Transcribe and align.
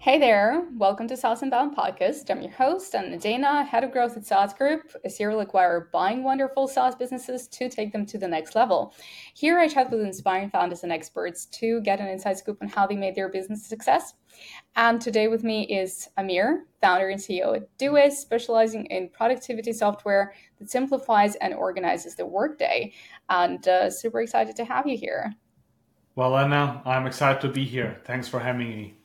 Hey 0.00 0.16
there, 0.16 0.64
welcome 0.76 1.08
to 1.08 1.16
SaaS 1.16 1.42
Unbound 1.42 1.76
podcast. 1.76 2.30
I'm 2.30 2.40
your 2.40 2.52
host, 2.52 2.94
Anna 2.94 3.16
Nadeina, 3.16 3.66
head 3.66 3.82
of 3.82 3.90
growth 3.90 4.16
at 4.16 4.24
SaaS 4.24 4.54
Group, 4.54 4.94
a 5.04 5.10
serial 5.10 5.44
acquirer 5.44 5.90
buying 5.90 6.22
wonderful 6.22 6.68
SaaS 6.68 6.94
businesses 6.94 7.48
to 7.48 7.68
take 7.68 7.92
them 7.92 8.06
to 8.06 8.16
the 8.16 8.28
next 8.28 8.54
level. 8.54 8.94
Here 9.34 9.58
I 9.58 9.66
chat 9.66 9.90
with 9.90 10.00
inspiring 10.00 10.50
founders 10.50 10.84
and 10.84 10.92
experts 10.92 11.46
to 11.46 11.80
get 11.80 11.98
an 11.98 12.06
inside 12.06 12.38
scoop 12.38 12.58
on 12.62 12.68
how 12.68 12.86
they 12.86 12.94
made 12.94 13.16
their 13.16 13.28
business 13.28 13.64
a 13.64 13.68
success. 13.68 14.14
And 14.76 15.00
today 15.00 15.26
with 15.26 15.42
me 15.42 15.64
is 15.64 16.08
Amir, 16.16 16.66
founder 16.80 17.08
and 17.08 17.20
CEO 17.20 17.56
at 17.56 17.76
Doist, 17.76 18.12
specializing 18.12 18.86
in 18.86 19.08
productivity 19.08 19.72
software 19.72 20.32
that 20.60 20.70
simplifies 20.70 21.34
and 21.36 21.52
organizes 21.54 22.14
the 22.14 22.24
workday. 22.24 22.92
And 23.28 23.66
uh, 23.66 23.90
super 23.90 24.20
excited 24.20 24.54
to 24.56 24.64
have 24.64 24.86
you 24.86 24.96
here. 24.96 25.34
Well, 26.14 26.38
Anna, 26.38 26.82
I'm 26.84 27.06
excited 27.06 27.40
to 27.40 27.48
be 27.48 27.64
here. 27.64 28.00
Thanks 28.04 28.28
for 28.28 28.38
having 28.38 28.68
me. 28.68 28.97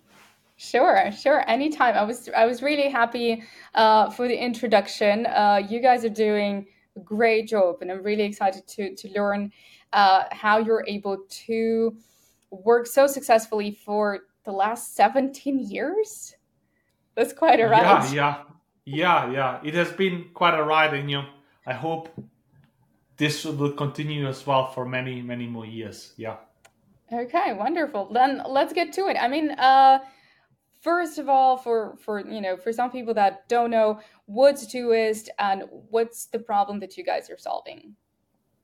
Sure, 0.64 1.12
sure. 1.12 1.44
Anytime. 1.50 1.96
I 1.96 2.04
was 2.04 2.30
I 2.36 2.46
was 2.46 2.62
really 2.64 2.90
happy 2.90 3.44
uh, 3.76 4.10
for 4.10 4.30
the 4.30 4.38
introduction. 4.38 5.26
Uh, 5.26 5.62
you 5.68 5.82
guys 5.82 6.06
are 6.06 6.16
doing 6.28 6.66
a 6.96 7.02
great 7.02 7.50
job, 7.50 7.82
and 7.82 7.92
I'm 7.92 8.02
really 8.02 8.24
excited 8.24 8.66
to 8.68 8.96
to 8.96 9.10
learn 9.10 9.52
uh, 9.92 10.24
how 10.32 10.60
you're 10.60 10.86
able 10.88 11.18
to 11.48 11.98
work 12.50 12.88
so 12.88 13.08
successfully 13.08 13.72
for 13.72 14.20
the 14.46 14.54
last 14.54 14.96
17 14.96 15.60
years. 15.60 16.36
That's 17.16 17.34
quite 17.34 17.60
a 17.60 17.68
ride. 17.68 18.14
Yeah, 18.14 18.14
yeah, 18.14 18.44
yeah, 18.86 19.32
yeah. 19.32 19.60
It 19.64 19.74
has 19.74 19.92
been 19.92 20.30
quite 20.34 20.58
a 20.58 20.64
ride, 20.64 20.94
and 20.94 21.12
you 21.12 21.18
know, 21.18 21.28
I 21.68 21.74
hope 21.74 22.08
this 23.18 23.44
will 23.44 23.74
continue 23.74 24.28
as 24.28 24.48
well 24.48 24.72
for 24.72 24.86
many, 24.86 25.22
many 25.22 25.46
more 25.46 25.66
years. 25.66 26.14
Yeah. 26.16 26.38
Okay, 27.12 27.52
wonderful. 27.54 28.14
Then 28.14 28.42
let's 28.48 28.72
get 28.72 28.94
to 28.94 29.08
it. 29.08 29.18
I 29.20 29.28
mean, 29.28 29.52
uh, 29.52 30.00
first 30.84 31.18
of 31.18 31.28
all 31.30 31.58
for 31.58 31.98
for 31.98 32.20
you 32.20 32.42
know 32.42 32.56
for 32.58 32.72
some 32.72 32.92
people 32.92 33.14
that 33.14 33.48
don't 33.50 33.72
know 33.72 34.00
what's 34.26 34.68
Doist 34.68 35.30
and 35.40 35.64
what's 35.90 36.28
the 36.28 36.40
problem 36.40 36.80
that 36.82 36.98
you 36.98 37.04
guys 37.04 37.30
are 37.30 37.38
solving 37.38 37.96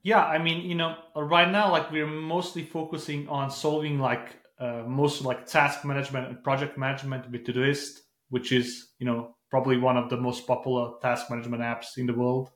yeah 0.04 0.26
i 0.26 0.38
mean 0.38 0.70
you 0.70 0.76
know 0.76 0.96
right 1.16 1.50
now 1.50 1.72
like 1.72 1.92
we're 1.92 2.08
mostly 2.08 2.64
focusing 2.64 3.28
on 3.30 3.50
solving 3.50 4.00
like 4.00 4.36
uh, 4.60 4.84
most 4.86 5.24
like 5.24 5.46
task 5.46 5.86
management 5.86 6.28
and 6.28 6.44
project 6.44 6.78
management 6.78 7.30
with 7.32 7.46
Todoist, 7.46 8.00
which 8.30 8.52
is 8.52 8.90
you 9.00 9.06
know 9.06 9.36
probably 9.50 9.78
one 9.78 9.98
of 9.98 10.10
the 10.10 10.18
most 10.18 10.46
popular 10.46 10.92
task 11.02 11.30
management 11.30 11.64
apps 11.64 11.98
in 11.98 12.06
the 12.06 12.14
world. 12.14 12.50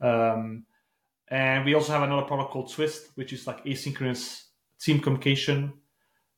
Um, 0.00 0.66
and 1.28 1.64
we 1.64 1.74
also 1.74 1.92
have 1.92 2.02
another 2.02 2.26
product 2.26 2.50
called 2.50 2.72
Twist, 2.72 3.10
which 3.14 3.32
is 3.32 3.46
like 3.46 3.64
asynchronous 3.64 4.42
team 4.80 5.00
communication. 5.00 5.72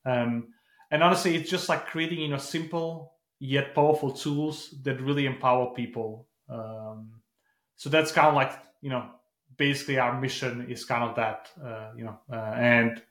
Um, 0.05 0.47
and 0.93 1.03
honestly 1.03 1.35
it's 1.35 1.49
just 1.49 1.67
like 1.67 1.87
creating 1.87 2.19
you 2.19 2.29
know 2.29 2.37
simple 2.37 3.13
yet 3.39 3.75
powerful 3.75 4.11
tools 4.11 4.73
that 4.83 5.01
really 5.01 5.25
empower 5.25 5.73
people. 5.73 6.27
Um, 6.47 7.19
so 7.75 7.89
that's 7.89 8.11
kind 8.13 8.27
of 8.27 8.35
like 8.35 8.53
you 8.81 8.89
know 8.89 9.09
basically 9.57 9.99
our 9.99 10.19
mission 10.21 10.67
is 10.69 10.85
kind 10.85 11.03
of 11.03 11.15
that 11.15 11.49
uh, 11.61 11.91
you 11.97 12.05
know 12.05 12.17
uh, 12.31 12.53
and 12.55 13.01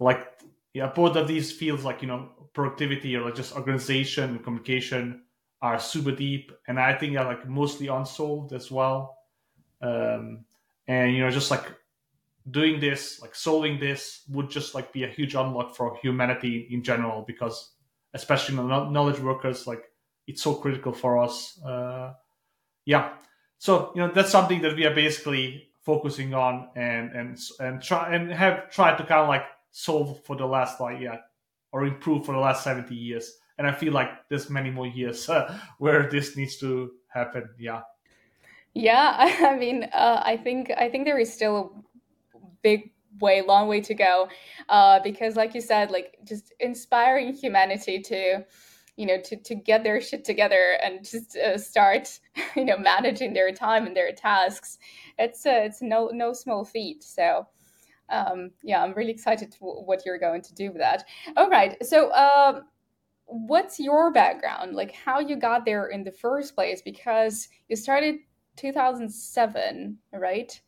like 0.00 0.26
yeah 0.72 0.88
both 0.88 1.16
of 1.16 1.28
these 1.28 1.52
fields 1.52 1.84
like 1.84 2.02
you 2.02 2.08
know 2.08 2.30
productivity 2.54 3.14
or 3.14 3.26
like 3.26 3.36
just 3.36 3.54
organization 3.54 4.30
and 4.30 4.42
communication 4.42 5.22
are 5.62 5.78
super 5.78 6.12
deep 6.12 6.52
and 6.68 6.78
i 6.80 6.92
think 6.94 7.16
are 7.16 7.24
like 7.24 7.46
mostly 7.48 7.88
unsolved 7.88 8.52
as 8.52 8.70
well. 8.70 9.18
Um, 9.82 10.46
and 10.88 11.12
you 11.12 11.20
know 11.20 11.30
just 11.30 11.50
like 11.50 11.66
doing 12.50 12.80
this, 12.80 13.20
like 13.20 13.34
solving 13.34 13.78
this, 13.80 14.22
would 14.30 14.50
just 14.50 14.74
like 14.74 14.92
be 14.92 15.04
a 15.04 15.08
huge 15.08 15.34
unlock 15.34 15.74
for 15.74 15.96
humanity 15.96 16.68
in 16.70 16.82
general 16.82 17.22
because, 17.22 17.72
especially 18.14 18.56
knowledge 18.56 19.20
workers, 19.20 19.66
like 19.66 19.84
it's 20.26 20.42
so 20.42 20.54
critical 20.54 20.92
for 20.92 21.18
us. 21.18 21.60
Uh, 21.62 22.12
yeah, 22.84 23.14
so 23.58 23.92
you 23.94 24.02
know 24.02 24.12
that's 24.12 24.30
something 24.30 24.62
that 24.62 24.76
we 24.76 24.84
are 24.84 24.94
basically 24.94 25.68
focusing 25.82 26.34
on 26.34 26.68
and 26.74 27.12
and 27.12 27.38
and 27.60 27.82
try 27.82 28.14
and 28.14 28.32
have 28.32 28.70
tried 28.70 28.96
to 28.98 29.04
kind 29.04 29.20
of 29.20 29.28
like 29.28 29.44
solve 29.70 30.22
for 30.24 30.36
the 30.36 30.44
last 30.44 30.80
like 30.80 31.00
yeah 31.00 31.18
or 31.72 31.86
improve 31.86 32.26
for 32.26 32.32
the 32.32 32.38
last 32.38 32.64
70 32.64 32.94
years 32.94 33.38
and 33.56 33.66
i 33.66 33.72
feel 33.72 33.92
like 33.92 34.08
there's 34.28 34.50
many 34.50 34.70
more 34.70 34.86
years 34.86 35.28
uh, 35.28 35.56
where 35.78 36.10
this 36.10 36.36
needs 36.36 36.56
to 36.56 36.90
happen 37.08 37.48
yeah 37.58 37.82
yeah 38.74 39.14
i 39.40 39.56
mean 39.56 39.84
uh, 39.92 40.20
i 40.24 40.36
think 40.36 40.72
i 40.76 40.88
think 40.88 41.04
there 41.04 41.18
is 41.18 41.32
still 41.32 41.84
big 42.62 42.92
way 43.20 43.42
long 43.42 43.68
way 43.68 43.80
to 43.80 43.94
go 43.94 44.28
uh, 44.68 45.00
because 45.02 45.36
like 45.36 45.54
you 45.54 45.60
said 45.60 45.90
like 45.90 46.16
just 46.24 46.52
inspiring 46.60 47.32
humanity 47.32 48.00
to 48.00 48.44
you 48.96 49.06
know 49.06 49.20
to, 49.20 49.36
to 49.36 49.54
get 49.54 49.84
their 49.84 50.00
shit 50.00 50.24
together 50.24 50.78
and 50.82 51.04
just 51.04 51.36
uh, 51.36 51.58
start 51.58 52.18
you 52.56 52.64
know 52.64 52.78
managing 52.78 53.32
their 53.32 53.52
time 53.52 53.86
and 53.86 53.96
their 53.96 54.12
tasks. 54.12 54.78
It's 55.18 55.46
uh, 55.46 55.60
it's 55.64 55.82
no 55.82 56.10
no 56.12 56.32
small 56.32 56.64
feat. 56.64 57.02
So 57.04 57.46
um, 58.08 58.50
yeah 58.62 58.84
i'm 58.84 58.92
really 58.92 59.10
excited 59.10 59.52
what 59.58 60.06
you're 60.06 60.18
going 60.18 60.42
to 60.42 60.54
do 60.54 60.68
with 60.68 60.78
that. 60.78 61.04
All 61.36 61.50
right. 61.50 61.76
So 61.84 62.12
um, 62.12 62.62
what's 63.26 63.80
your 63.80 64.12
background? 64.12 64.74
Like 64.74 64.92
how 64.92 65.20
you 65.20 65.36
got 65.36 65.64
there 65.64 65.88
in 65.88 66.04
the 66.04 66.12
first 66.12 66.54
place? 66.54 66.80
Because 66.82 67.48
you 67.68 67.76
started 67.76 68.16
2007 68.56 69.98
right 70.12 70.60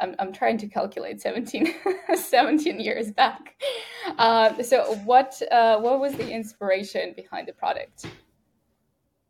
I'm, 0.00 0.16
I'm 0.18 0.32
trying 0.32 0.58
to 0.58 0.66
calculate 0.66 1.20
17, 1.20 1.74
17 2.14 2.80
years 2.80 3.10
back. 3.10 3.54
Uh, 4.18 4.62
so 4.62 4.94
what 5.04 5.40
uh, 5.50 5.78
what 5.78 6.00
was 6.00 6.14
the 6.14 6.30
inspiration 6.30 7.12
behind 7.14 7.48
the 7.48 7.52
product? 7.52 8.06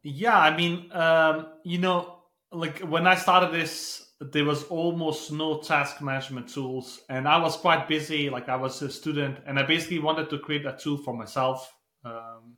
Yeah, 0.03 0.39
I 0.39 0.57
mean, 0.57 0.91
um, 0.93 1.49
you 1.65 1.79
know, 1.79 2.21
like 2.53 2.79
when 2.81 3.07
I 3.07 3.17
started 3.17 3.53
this, 3.53 4.07
there 4.21 4.45
was 4.45 4.65
almost 4.65 5.33
no 5.33 5.59
task 5.59 6.01
management 6.01 6.49
tools, 6.49 7.01
and 7.09 7.29
I 7.29 7.39
was 7.39 7.57
quite 7.57 7.89
busy. 7.89 8.31
Like 8.31 8.49
I 8.49 8.57
was 8.57 8.81
a 8.83 8.91
student, 8.91 9.39
and 9.47 9.59
I 9.59 9.65
basically 9.65 9.99
wanted 9.99 10.31
to 10.31 10.39
create 10.39 10.65
a 10.65 10.77
tool 10.77 10.97
for 10.97 11.15
myself. 11.15 11.71
Um, 12.05 12.57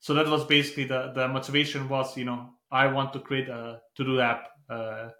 so 0.00 0.14
that 0.14 0.26
was 0.26 0.44
basically 0.44 0.84
the 0.84 1.12
the 1.14 1.28
motivation 1.28 1.88
was, 1.88 2.16
you 2.16 2.24
know, 2.24 2.50
I 2.70 2.86
want 2.86 3.12
to 3.12 3.20
create 3.20 3.48
a 3.48 3.80
to 3.96 4.04
do 4.04 4.20
app. 4.20 4.48
Uh, 4.68 5.10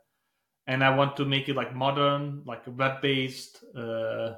and 0.66 0.84
I 0.84 0.94
want 0.96 1.16
to 1.16 1.24
make 1.24 1.48
it 1.48 1.56
like 1.56 1.74
modern, 1.74 2.42
like 2.46 2.62
web 2.66 3.00
based. 3.00 3.64
Uh, 3.76 4.34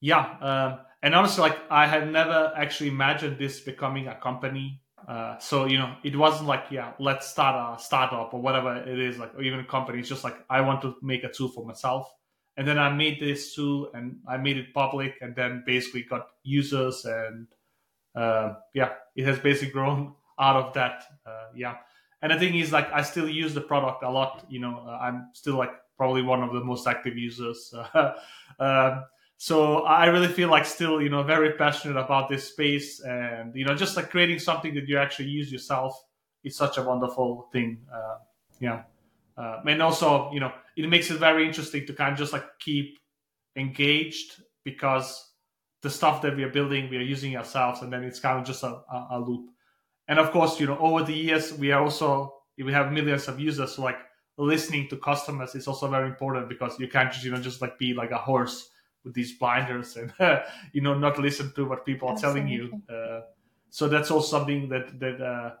yeah, 0.00 0.36
um, 0.40 0.80
and 1.02 1.14
honestly, 1.14 1.42
like 1.42 1.58
I 1.70 1.86
had 1.86 2.10
never 2.10 2.52
actually 2.56 2.88
imagined 2.88 3.38
this 3.38 3.60
becoming 3.60 4.08
a 4.08 4.14
company. 4.14 4.82
Uh, 5.08 5.38
so 5.38 5.64
you 5.64 5.78
know, 5.78 5.94
it 6.04 6.14
wasn't 6.14 6.46
like 6.46 6.64
yeah, 6.70 6.92
let's 6.98 7.26
start 7.28 7.78
a 7.78 7.82
startup 7.82 8.34
or 8.34 8.40
whatever 8.40 8.76
it 8.76 8.98
is, 8.98 9.18
like 9.18 9.34
or 9.34 9.42
even 9.42 9.60
a 9.60 9.64
company. 9.64 9.98
It's 10.00 10.08
just 10.08 10.24
like 10.24 10.36
I 10.50 10.60
want 10.60 10.82
to 10.82 10.94
make 11.02 11.24
a 11.24 11.32
tool 11.32 11.48
for 11.48 11.64
myself, 11.64 12.12
and 12.56 12.68
then 12.68 12.78
I 12.78 12.92
made 12.92 13.18
this 13.18 13.54
tool 13.54 13.90
and 13.94 14.18
I 14.28 14.36
made 14.36 14.58
it 14.58 14.74
public, 14.74 15.16
and 15.20 15.34
then 15.34 15.64
basically 15.66 16.02
got 16.02 16.28
users, 16.42 17.04
and 17.06 17.46
uh, 18.14 18.54
yeah, 18.74 18.90
it 19.16 19.24
has 19.24 19.38
basically 19.38 19.72
grown 19.72 20.14
out 20.38 20.56
of 20.56 20.74
that. 20.74 21.04
Uh, 21.24 21.48
yeah, 21.56 21.76
and 22.22 22.32
the 22.32 22.38
thing 22.38 22.56
is, 22.56 22.72
like, 22.72 22.92
I 22.92 23.02
still 23.02 23.28
use 23.28 23.54
the 23.54 23.60
product 23.60 24.02
a 24.02 24.10
lot. 24.10 24.44
You 24.48 24.60
know, 24.60 24.84
uh, 24.86 24.98
I'm 25.00 25.28
still 25.32 25.56
like 25.56 25.72
probably 25.96 26.22
one 26.22 26.42
of 26.42 26.52
the 26.52 26.62
most 26.64 26.86
active 26.86 27.16
users. 27.16 27.74
um, 28.58 29.04
so 29.36 29.82
I 29.84 30.06
really 30.06 30.28
feel 30.28 30.50
like 30.50 30.66
still, 30.66 31.00
you 31.00 31.08
know, 31.08 31.22
very 31.22 31.52
passionate 31.52 31.98
about 31.98 32.28
this 32.28 32.48
space, 32.48 33.00
and 33.00 33.54
you 33.54 33.64
know, 33.64 33.74
just 33.74 33.96
like 33.96 34.10
creating 34.10 34.38
something 34.38 34.74
that 34.74 34.86
you 34.86 34.98
actually 34.98 35.28
use 35.28 35.50
yourself 35.50 35.98
is 36.44 36.56
such 36.56 36.76
a 36.76 36.82
wonderful 36.82 37.48
thing. 37.52 37.78
Uh, 37.92 38.16
yeah, 38.60 38.82
uh, 39.38 39.60
and 39.66 39.80
also, 39.80 40.30
you 40.32 40.40
know, 40.40 40.52
it 40.76 40.88
makes 40.88 41.10
it 41.10 41.18
very 41.18 41.46
interesting 41.46 41.86
to 41.86 41.94
kind 41.94 42.12
of 42.12 42.18
just 42.18 42.34
like 42.34 42.44
keep 42.58 42.98
engaged 43.56 44.42
because 44.62 45.32
the 45.80 45.88
stuff 45.88 46.20
that 46.20 46.36
we 46.36 46.44
are 46.44 46.50
building, 46.50 46.90
we 46.90 46.98
are 46.98 47.02
using 47.02 47.34
ourselves, 47.36 47.80
and 47.80 47.90
then 47.90 48.04
it's 48.04 48.20
kind 48.20 48.38
of 48.38 48.44
just 48.44 48.62
a, 48.62 48.66
a, 48.92 49.08
a 49.12 49.20
loop 49.20 49.48
and 50.10 50.18
of 50.18 50.30
course 50.32 50.60
you 50.60 50.66
know 50.66 50.76
over 50.78 51.02
the 51.04 51.14
years 51.14 51.54
we 51.54 51.72
are 51.72 51.82
also 51.82 52.34
we 52.58 52.72
have 52.72 52.92
millions 52.92 53.28
of 53.28 53.40
users 53.40 53.76
so 53.76 53.82
like 53.82 53.96
listening 54.36 54.88
to 54.88 54.96
customers 54.96 55.54
is 55.54 55.66
also 55.66 55.88
very 55.88 56.08
important 56.08 56.48
because 56.48 56.78
you 56.78 56.88
can't 56.88 57.10
just 57.12 57.24
you 57.24 57.30
know 57.30 57.40
just 57.40 57.62
like 57.62 57.78
be 57.78 57.94
like 57.94 58.10
a 58.10 58.18
horse 58.18 58.70
with 59.04 59.14
these 59.14 59.38
blinders 59.38 59.96
and 59.96 60.12
you 60.72 60.82
know 60.82 60.94
not 60.94 61.18
listen 61.18 61.50
to 61.54 61.64
what 61.64 61.86
people 61.86 62.08
are 62.08 62.12
Absolutely. 62.12 62.40
telling 62.40 62.52
you 62.52 62.82
uh, 62.94 63.20
so 63.70 63.88
that's 63.88 64.10
also 64.10 64.38
something 64.38 64.68
that 64.68 64.98
that 64.98 65.20
uh, 65.22 65.52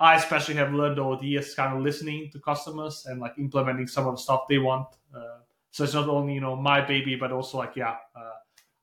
i 0.00 0.16
especially 0.16 0.54
have 0.54 0.72
learned 0.72 0.98
over 0.98 1.16
the 1.16 1.26
years 1.26 1.54
kind 1.54 1.76
of 1.76 1.82
listening 1.82 2.30
to 2.32 2.40
customers 2.40 3.06
and 3.06 3.20
like 3.20 3.34
implementing 3.38 3.86
some 3.86 4.06
of 4.06 4.16
the 4.16 4.22
stuff 4.22 4.42
they 4.48 4.58
want 4.58 4.88
uh, 5.14 5.38
so 5.70 5.84
it's 5.84 5.94
not 5.94 6.08
only 6.08 6.34
you 6.34 6.40
know 6.40 6.56
my 6.56 6.80
baby 6.80 7.14
but 7.14 7.30
also 7.30 7.58
like 7.58 7.76
yeah 7.76 7.96
uh, 8.16 8.32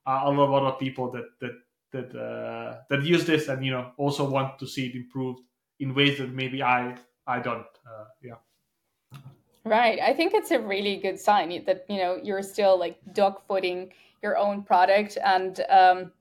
a 0.06 0.30
lot 0.30 0.44
of 0.44 0.54
other 0.54 0.76
people 0.76 1.10
that 1.10 1.26
that 1.40 1.52
that 1.92 2.14
uh, 2.14 2.80
that 2.90 3.02
use 3.02 3.24
this 3.24 3.48
and 3.48 3.64
you 3.64 3.70
know 3.70 3.92
also 3.96 4.28
want 4.28 4.58
to 4.58 4.66
see 4.66 4.86
it 4.86 4.94
improved 4.94 5.40
in 5.80 5.94
ways 5.94 6.18
that 6.18 6.32
maybe 6.32 6.62
I 6.62 6.96
I 7.26 7.40
don't. 7.40 7.66
Uh, 7.86 8.04
yeah. 8.22 9.18
Right. 9.64 9.98
I 10.00 10.12
think 10.14 10.32
it's 10.32 10.52
a 10.52 10.60
really 10.60 10.96
good 10.96 11.18
sign 11.18 11.64
that 11.64 11.86
you 11.88 11.98
know 11.98 12.18
you're 12.22 12.42
still 12.42 12.78
like 12.78 12.98
dogfooding 13.12 13.90
your 14.22 14.36
own 14.38 14.62
product 14.62 15.18
and 15.22 15.60
um, 15.68 16.12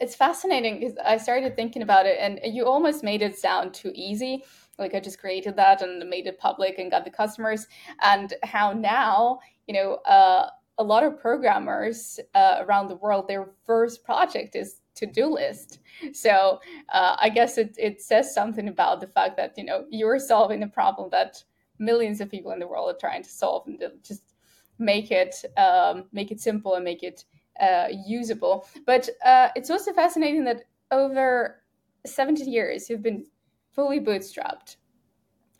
it's 0.00 0.14
fascinating 0.14 0.80
because 0.80 0.96
I 1.04 1.18
started 1.18 1.56
thinking 1.56 1.82
about 1.82 2.06
it, 2.06 2.18
and 2.20 2.40
you 2.42 2.66
almost 2.66 3.02
made 3.02 3.22
it 3.22 3.38
sound 3.38 3.74
too 3.74 3.92
easy. 3.94 4.44
Like 4.78 4.94
I 4.94 5.00
just 5.00 5.18
created 5.18 5.56
that 5.56 5.82
and 5.82 6.08
made 6.08 6.26
it 6.26 6.38
public 6.38 6.78
and 6.78 6.90
got 6.90 7.04
the 7.04 7.10
customers, 7.10 7.66
and 8.02 8.34
how 8.42 8.72
now 8.72 9.40
you 9.66 9.74
know 9.74 9.94
uh, 10.06 10.50
a 10.78 10.82
lot 10.82 11.02
of 11.02 11.20
programmers 11.20 12.20
uh, 12.34 12.58
around 12.60 12.88
the 12.88 12.96
world, 12.96 13.28
their 13.28 13.50
first 13.66 14.04
project 14.04 14.54
is 14.54 14.80
to-do 14.98 15.26
list. 15.26 15.78
So 16.12 16.60
uh, 16.92 17.16
I 17.20 17.28
guess 17.28 17.58
it 17.58 17.74
it 17.78 18.02
says 18.02 18.34
something 18.34 18.68
about 18.68 19.00
the 19.00 19.06
fact 19.06 19.36
that 19.36 19.56
you 19.56 19.64
know 19.64 19.84
you're 19.90 20.18
solving 20.18 20.62
a 20.62 20.68
problem 20.68 21.10
that 21.10 21.42
millions 21.78 22.20
of 22.20 22.30
people 22.30 22.52
in 22.52 22.58
the 22.58 22.66
world 22.66 22.94
are 22.94 22.98
trying 22.98 23.22
to 23.22 23.30
solve, 23.30 23.66
and 23.66 23.80
just 24.02 24.34
make 24.78 25.10
it 25.10 25.34
um, 25.56 26.04
make 26.12 26.30
it 26.30 26.40
simple 26.40 26.74
and 26.74 26.84
make 26.84 27.02
it 27.02 27.24
uh, 27.60 27.88
usable. 28.06 28.66
But 28.86 29.08
uh, 29.24 29.48
it's 29.56 29.70
also 29.70 29.92
fascinating 29.92 30.44
that 30.44 30.64
over 30.90 31.62
70 32.06 32.44
years 32.44 32.88
you've 32.88 33.02
been 33.02 33.26
fully 33.72 34.00
bootstrapped, 34.00 34.76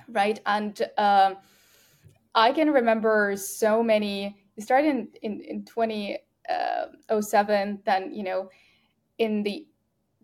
right? 0.09 0.41
And 0.47 0.81
um, 0.97 1.37
I 2.35 2.53
can 2.53 2.71
remember 2.71 3.37
so 3.37 3.83
many. 3.83 4.41
You 4.57 4.63
started 4.63 4.89
in 4.89 5.09
in, 5.23 5.41
in 5.41 5.65
2007, 5.65 7.83
then 7.85 8.15
you 8.15 8.23
know, 8.23 8.49
in 9.19 9.43
the 9.43 9.67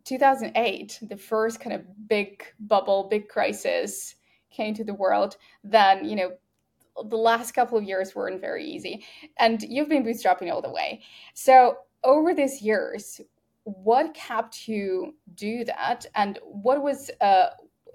2008, 0.05 0.99
the 1.02 1.17
first 1.17 1.61
kind 1.61 1.75
of 1.75 2.08
big 2.08 2.44
bubble, 2.61 3.08
big 3.11 3.29
crisis 3.29 4.17
came 4.50 4.75
to 4.75 4.85
the 4.85 4.94
world. 4.94 5.37
Then 5.62 6.05
you 6.05 6.17
know 6.17 6.32
the 7.02 7.17
last 7.17 7.52
couple 7.52 7.76
of 7.76 7.85
years 7.85 8.14
weren't 8.14 8.41
very 8.41 8.64
easy 8.64 9.05
and 9.38 9.62
you've 9.62 9.88
been 9.88 10.05
bootstrapping 10.05 10.50
all 10.52 10.62
the 10.62 10.70
way 10.70 11.02
so 11.35 11.76
over 12.05 12.35
these 12.35 12.62
years 12.62 13.20
what 13.64 14.14
kept 14.14 14.69
you 14.69 15.14
do 15.35 15.64
that 15.64 16.06
and 16.14 16.38
what 16.44 16.82
was 16.82 17.11
uh, 17.20 17.46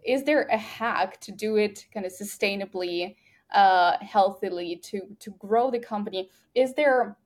is 0.05 0.23
there 0.23 0.43
a 0.51 0.57
hack 0.57 1.19
to 1.21 1.31
do 1.31 1.57
it 1.57 1.85
kind 1.93 2.05
of 2.05 2.11
sustainably 2.11 3.15
uh, 3.53 3.97
healthily 4.01 4.75
to 4.75 5.01
to 5.19 5.31
grow 5.39 5.71
the 5.71 5.79
company 5.79 6.29
is 6.55 6.73
there 6.73 7.17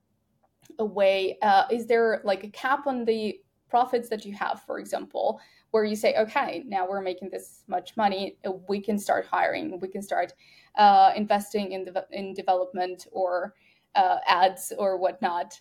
a 0.80 0.86
way 0.86 1.38
uh, 1.42 1.64
is 1.72 1.88
there 1.88 2.22
like 2.24 2.44
a 2.44 2.50
cap 2.50 2.86
on 2.88 3.06
the 3.06 3.40
profits 3.74 4.08
that 4.10 4.22
you 4.26 4.34
have 4.34 4.62
for 4.68 4.76
example 4.84 5.40
where 5.74 5.84
you 5.84 5.96
say, 5.96 6.14
okay, 6.24 6.64
now 6.68 6.88
we're 6.88 7.02
making 7.02 7.30
this 7.32 7.64
much 7.68 7.98
money, 7.98 8.38
we 8.68 8.80
can 8.80 9.00
start 9.00 9.26
hiring, 9.26 9.80
we 9.80 9.88
can 9.88 10.04
start 10.04 10.34
uh, 10.78 11.12
investing 11.16 11.72
in 11.72 11.82
in 12.12 12.26
development 12.36 13.08
or 13.12 13.56
uh, 13.96 14.18
ads 14.28 14.72
or 14.78 14.98
whatnot. 15.04 15.60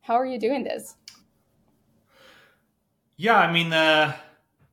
How 0.00 0.14
are 0.14 0.24
you 0.24 0.38
doing 0.38 0.64
this? 0.64 0.96
Yeah, 3.18 3.38
I 3.46 3.52
mean, 3.52 3.70
uh, 3.70 4.16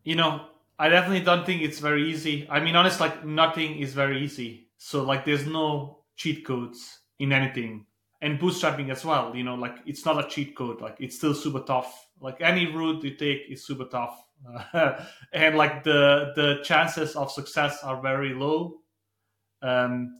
you 0.05 0.15
know, 0.15 0.31
I 0.79 0.87
definitely 0.87 1.25
don't 1.29 1.45
think 1.45 1.61
it's 1.61 1.79
very 1.79 2.09
easy. 2.09 2.47
I 2.49 2.61
mean, 2.61 2.77
honest, 2.77 3.01
like 3.01 3.25
nothing 3.25 3.79
is 3.79 3.93
very 3.93 4.23
easy. 4.23 4.69
So 4.77 5.03
like, 5.03 5.25
there's 5.25 5.45
no 5.45 6.05
cheat 6.15 6.45
codes 6.45 6.99
in 7.19 7.33
anything, 7.33 7.87
and 8.21 8.39
bootstrapping 8.39 8.89
as 8.89 9.05
well. 9.05 9.35
You 9.35 9.43
know, 9.43 9.55
like 9.55 9.77
it's 9.85 10.05
not 10.05 10.23
a 10.23 10.27
cheat 10.27 10.55
code. 10.55 10.81
Like 10.81 10.97
it's 10.99 11.17
still 11.17 11.33
super 11.33 11.61
tough. 11.61 12.07
Like 12.19 12.41
any 12.41 12.65
route 12.65 13.03
you 13.03 13.15
take 13.15 13.43
is 13.49 13.65
super 13.65 13.85
tough 13.85 14.27
uh, 14.73 15.03
and 15.33 15.55
like 15.55 15.83
the 15.83 16.31
the 16.35 16.61
chances 16.63 17.15
of 17.15 17.31
success 17.31 17.83
are 17.83 18.01
very 18.01 18.33
low 18.33 18.79
um 19.61 20.15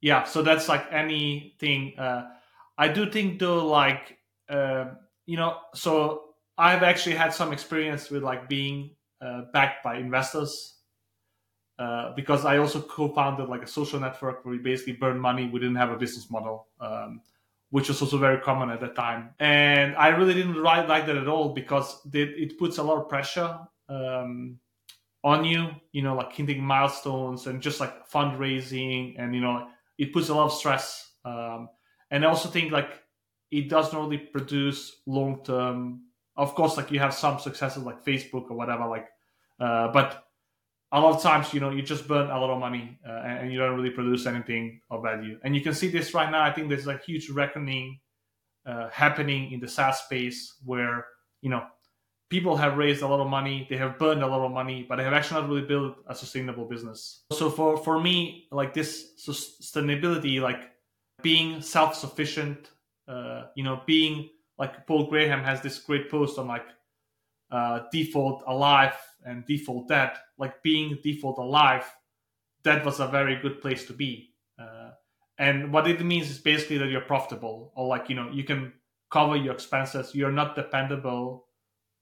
yeah 0.00 0.24
so 0.24 0.42
that's 0.42 0.68
like 0.68 0.86
anything 0.92 1.98
uh 1.98 2.28
i 2.76 2.86
do 2.86 3.10
think 3.10 3.38
though 3.38 3.66
like 3.66 4.18
uh, 4.48 4.86
you 5.26 5.36
know 5.36 5.58
so 5.74 6.34
i've 6.56 6.82
actually 6.82 7.14
had 7.14 7.32
some 7.32 7.52
experience 7.52 8.10
with 8.10 8.22
like 8.22 8.48
being 8.48 8.94
uh, 9.20 9.42
backed 9.52 9.82
by 9.82 9.96
investors 9.96 10.77
uh, 11.78 12.14
because 12.14 12.44
I 12.44 12.58
also 12.58 12.80
co-founded 12.80 13.48
like 13.48 13.62
a 13.62 13.66
social 13.66 14.00
network 14.00 14.44
where 14.44 14.52
we 14.52 14.58
basically 14.58 14.94
burn 14.94 15.18
money. 15.18 15.48
We 15.48 15.60
didn't 15.60 15.76
have 15.76 15.90
a 15.90 15.96
business 15.96 16.30
model. 16.30 16.66
Um, 16.80 17.20
which 17.70 17.88
was 17.88 18.00
also 18.00 18.16
very 18.16 18.40
common 18.40 18.70
at 18.70 18.80
that 18.80 18.94
time. 18.94 19.30
And 19.40 19.94
I 19.96 20.08
really 20.08 20.34
didn't 20.34 20.62
like 20.62 20.88
that 20.88 21.08
at 21.08 21.28
all 21.28 21.50
because 21.50 22.00
it 22.12 22.58
puts 22.58 22.78
a 22.78 22.82
lot 22.82 22.98
of 22.98 23.08
pressure 23.08 23.58
um, 23.88 24.58
on 25.22 25.44
you, 25.44 25.70
you 25.92 26.02
know, 26.02 26.14
like 26.14 26.32
hitting 26.32 26.62
milestones 26.62 27.46
and 27.46 27.60
just 27.60 27.80
like 27.80 28.08
fundraising. 28.08 29.16
And, 29.18 29.34
you 29.34 29.40
know, 29.40 29.68
it 29.98 30.12
puts 30.12 30.30
a 30.30 30.34
lot 30.34 30.46
of 30.46 30.52
stress. 30.52 31.12
Um, 31.24 31.68
and 32.10 32.24
I 32.24 32.28
also 32.28 32.48
think 32.48 32.72
like 32.72 33.02
it 33.50 33.68
doesn't 33.68 33.98
really 33.98 34.18
produce 34.18 35.02
long 35.06 35.44
term. 35.44 36.04
Of 36.36 36.54
course, 36.54 36.76
like 36.76 36.90
you 36.90 37.00
have 37.00 37.12
some 37.12 37.38
successes 37.38 37.82
like 37.82 38.04
Facebook 38.04 38.50
or 38.50 38.56
whatever, 38.56 38.86
like, 38.86 39.08
uh, 39.60 39.88
but 39.88 40.27
a 40.92 41.00
lot 41.00 41.14
of 41.14 41.22
times, 41.22 41.52
you 41.52 41.60
know, 41.60 41.70
you 41.70 41.82
just 41.82 42.08
burn 42.08 42.30
a 42.30 42.38
lot 42.38 42.50
of 42.50 42.58
money 42.58 42.98
uh, 43.06 43.12
and 43.12 43.52
you 43.52 43.58
don't 43.58 43.76
really 43.76 43.90
produce 43.90 44.26
anything 44.26 44.80
of 44.90 45.02
value. 45.02 45.38
And 45.44 45.54
you 45.54 45.60
can 45.60 45.74
see 45.74 45.88
this 45.88 46.14
right 46.14 46.30
now. 46.30 46.42
I 46.42 46.52
think 46.52 46.68
there's 46.68 46.86
a 46.86 46.96
huge 46.96 47.28
reckoning 47.28 48.00
uh, 48.66 48.88
happening 48.90 49.52
in 49.52 49.60
the 49.60 49.68
SaaS 49.68 50.00
space 50.00 50.56
where, 50.64 51.06
you 51.42 51.50
know, 51.50 51.64
people 52.30 52.56
have 52.56 52.76
raised 52.76 53.02
a 53.02 53.06
lot 53.06 53.20
of 53.20 53.28
money, 53.28 53.66
they 53.70 53.76
have 53.76 53.98
burned 53.98 54.22
a 54.22 54.26
lot 54.26 54.44
of 54.44 54.52
money, 54.52 54.84
but 54.88 54.96
they 54.96 55.04
have 55.04 55.12
actually 55.12 55.40
not 55.40 55.50
really 55.50 55.66
built 55.66 55.96
a 56.06 56.14
sustainable 56.14 56.64
business. 56.64 57.24
So 57.32 57.50
for, 57.50 57.76
for 57.76 58.00
me, 58.00 58.48
like 58.50 58.72
this 58.72 59.12
sustainability, 59.26 60.40
like 60.40 60.70
being 61.22 61.60
self-sufficient, 61.60 62.70
uh, 63.08 63.44
you 63.56 63.64
know, 63.64 63.82
being 63.86 64.28
like 64.58 64.86
Paul 64.86 65.08
Graham 65.08 65.42
has 65.42 65.60
this 65.60 65.78
great 65.78 66.10
post 66.10 66.38
on 66.38 66.48
like 66.48 66.66
uh, 67.50 67.80
default 67.92 68.42
alive 68.46 68.94
and 69.24 69.44
default 69.46 69.88
dead, 69.88 70.12
like 70.38 70.62
being 70.62 70.98
default 71.02 71.38
alive, 71.38 71.84
that 72.64 72.84
was 72.84 73.00
a 73.00 73.06
very 73.06 73.36
good 73.40 73.60
place 73.60 73.86
to 73.86 73.92
be. 73.92 74.34
Uh, 74.58 74.90
and 75.38 75.72
what 75.72 75.86
it 75.86 76.04
means 76.04 76.30
is 76.30 76.38
basically 76.38 76.78
that 76.78 76.88
you're 76.88 77.00
profitable 77.00 77.72
or 77.76 77.86
like, 77.86 78.08
you 78.08 78.16
know, 78.16 78.30
you 78.30 78.44
can 78.44 78.72
cover 79.10 79.36
your 79.36 79.54
expenses. 79.54 80.14
You're 80.14 80.32
not 80.32 80.56
dependable 80.56 81.46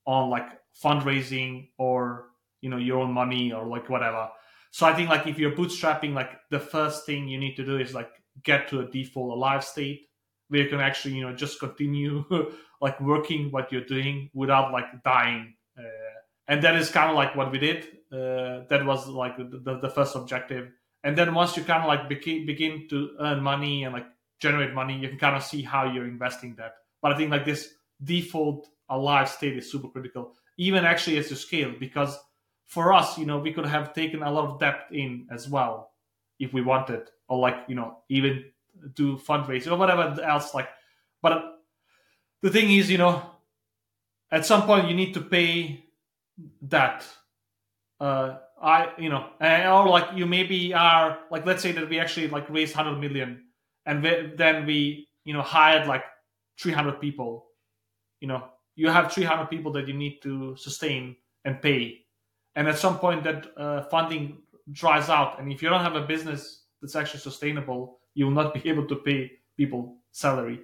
on 0.07 0.31
like 0.31 0.49
fundraising 0.83 1.69
or, 1.79 2.29
you 2.61 2.71
know, 2.71 2.79
your 2.79 3.01
own 3.01 3.13
money 3.13 3.53
or 3.53 3.67
like 3.67 3.91
whatever. 3.91 4.29
So 4.71 4.87
I 4.87 4.95
think 4.95 5.11
like 5.11 5.27
if 5.27 5.39
you're 5.39 5.53
bootstrapping, 5.53 6.15
like 6.15 6.31
the 6.51 6.61
first 6.61 7.07
thing 7.07 7.29
you 7.29 7.39
need 7.39 7.57
to 7.57 7.65
do 7.65 7.79
is 7.79 7.95
like 7.95 8.11
get 8.43 8.69
to 8.69 8.81
a 8.81 8.91
default 8.91 9.33
alive 9.33 9.65
state 9.65 10.09
where 10.49 10.63
you 10.63 10.69
can 10.69 10.81
actually, 10.81 11.15
you 11.15 11.23
know, 11.23 11.35
just 11.35 11.61
continue 11.61 12.25
like 12.81 13.01
working 13.01 13.51
what 13.51 13.71
you're 13.71 13.85
doing 13.85 14.31
without 14.35 14.73
like 14.73 15.03
dying. 15.03 15.55
Uh, 15.79 15.83
and 16.49 16.63
that 16.63 16.77
is 16.77 16.91
kind 16.91 17.11
of 17.11 17.17
like 17.17 17.35
what 17.35 17.51
we 17.51 17.59
did. 17.59 17.85
Uh, 18.13 18.65
that 18.69 18.85
was 18.85 19.09
like 19.09 19.37
the, 19.37 19.79
the, 19.83 19.91
first 19.91 20.15
objective. 20.15 20.71
And 21.03 21.19
then 21.19 21.35
once 21.35 21.57
you 21.57 21.65
kind 21.65 21.83
of 21.83 21.89
like 21.89 22.09
begin, 22.09 22.47
begin 22.47 22.87
to 22.91 23.11
earn 23.21 23.43
money 23.43 23.83
and 23.83 23.93
like 23.93 24.07
generate 24.39 24.73
money, 24.73 24.97
you 24.97 25.09
can 25.09 25.19
kind 25.19 25.35
of 25.35 25.43
see 25.43 25.63
how 25.63 25.93
you're 25.93 26.07
investing 26.07 26.55
that. 26.57 26.75
But 27.03 27.13
I 27.13 27.17
think 27.17 27.31
like 27.33 27.45
this 27.45 27.75
default 28.03 28.69
alive 28.89 29.29
state 29.29 29.57
is 29.57 29.71
super 29.71 29.89
critical, 29.89 30.35
even 30.57 30.85
actually 30.85 31.19
as 31.19 31.31
you 31.31 31.37
scale, 31.37 31.73
because 31.79 32.17
for 32.67 32.93
us, 32.93 33.19
you 33.19 33.27
know, 33.27 33.39
we 33.39 33.53
could 33.53 33.67
have 33.67 33.93
taken 33.93 34.23
a 34.23 34.31
lot 34.31 34.45
of 34.49 34.61
debt 34.61 34.87
in 34.93 35.27
as 35.31 35.49
well 35.49 35.91
if 36.39 36.53
we 36.53 36.63
wanted, 36.63 37.09
or 37.29 37.39
like, 37.39 37.57
you 37.67 37.75
know, 37.75 37.99
even 38.09 38.45
do 38.95 39.17
fundraising 39.17 39.73
or 39.73 39.77
whatever 39.77 40.21
else. 40.23 40.55
Like, 40.55 40.69
but 41.23 41.61
the 42.43 42.51
thing 42.51 42.71
is, 42.71 42.91
you 42.91 42.99
know, 42.99 43.23
at 44.31 44.47
some 44.47 44.63
point 44.63 44.89
you 44.89 44.95
need 44.95 45.15
to 45.15 45.21
pay 45.21 45.86
that 46.63 47.07
uh 48.01 48.37
i 48.61 48.89
you 48.99 49.09
know 49.09 49.27
or 49.41 49.89
like 49.89 50.09
you 50.15 50.27
maybe 50.27 50.75
are 50.75 51.19
like 51.31 51.47
let's 51.47 51.63
say 51.63 51.73
that 51.73 51.89
we 51.89 51.99
actually 51.99 52.29
like 52.29 52.49
raised 52.51 52.77
100 52.77 52.99
million 53.01 53.43
and 53.87 54.03
we, 54.03 54.33
then 54.37 54.67
we 54.67 55.09
you 55.25 55.33
know 55.33 55.43
hired 55.43 55.87
like 55.87 56.05
300 56.61 57.01
people 57.01 57.47
you 58.21 58.29
know 58.29 58.45
you 58.77 58.91
have 58.91 59.13
300 59.13 59.47
people 59.47 59.73
that 59.73 59.89
you 59.89 59.95
need 59.95 60.21
to 60.23 60.55
sustain 60.57 61.17
and 61.45 61.61
pay. 61.61 62.05
And 62.55 62.69
at 62.69 62.79
some 62.79 62.99
point 62.99 63.25
that 63.25 63.47
uh, 63.57 63.83
funding 63.85 64.39
dries 64.73 65.09
out 65.09 65.41
and 65.41 65.51
if 65.53 65.63
you 65.63 65.69
don't 65.69 65.83
have 65.83 65.97
a 65.97 66.07
business 66.07 66.65
that's 66.81 66.97
actually 66.97 67.21
sustainable 67.21 68.01
you 68.15 68.27
will 68.27 68.33
not 68.33 68.53
be 68.53 68.69
able 68.69 68.87
to 68.87 68.97
pay 68.97 69.33
people 69.57 69.97
salary. 70.13 70.61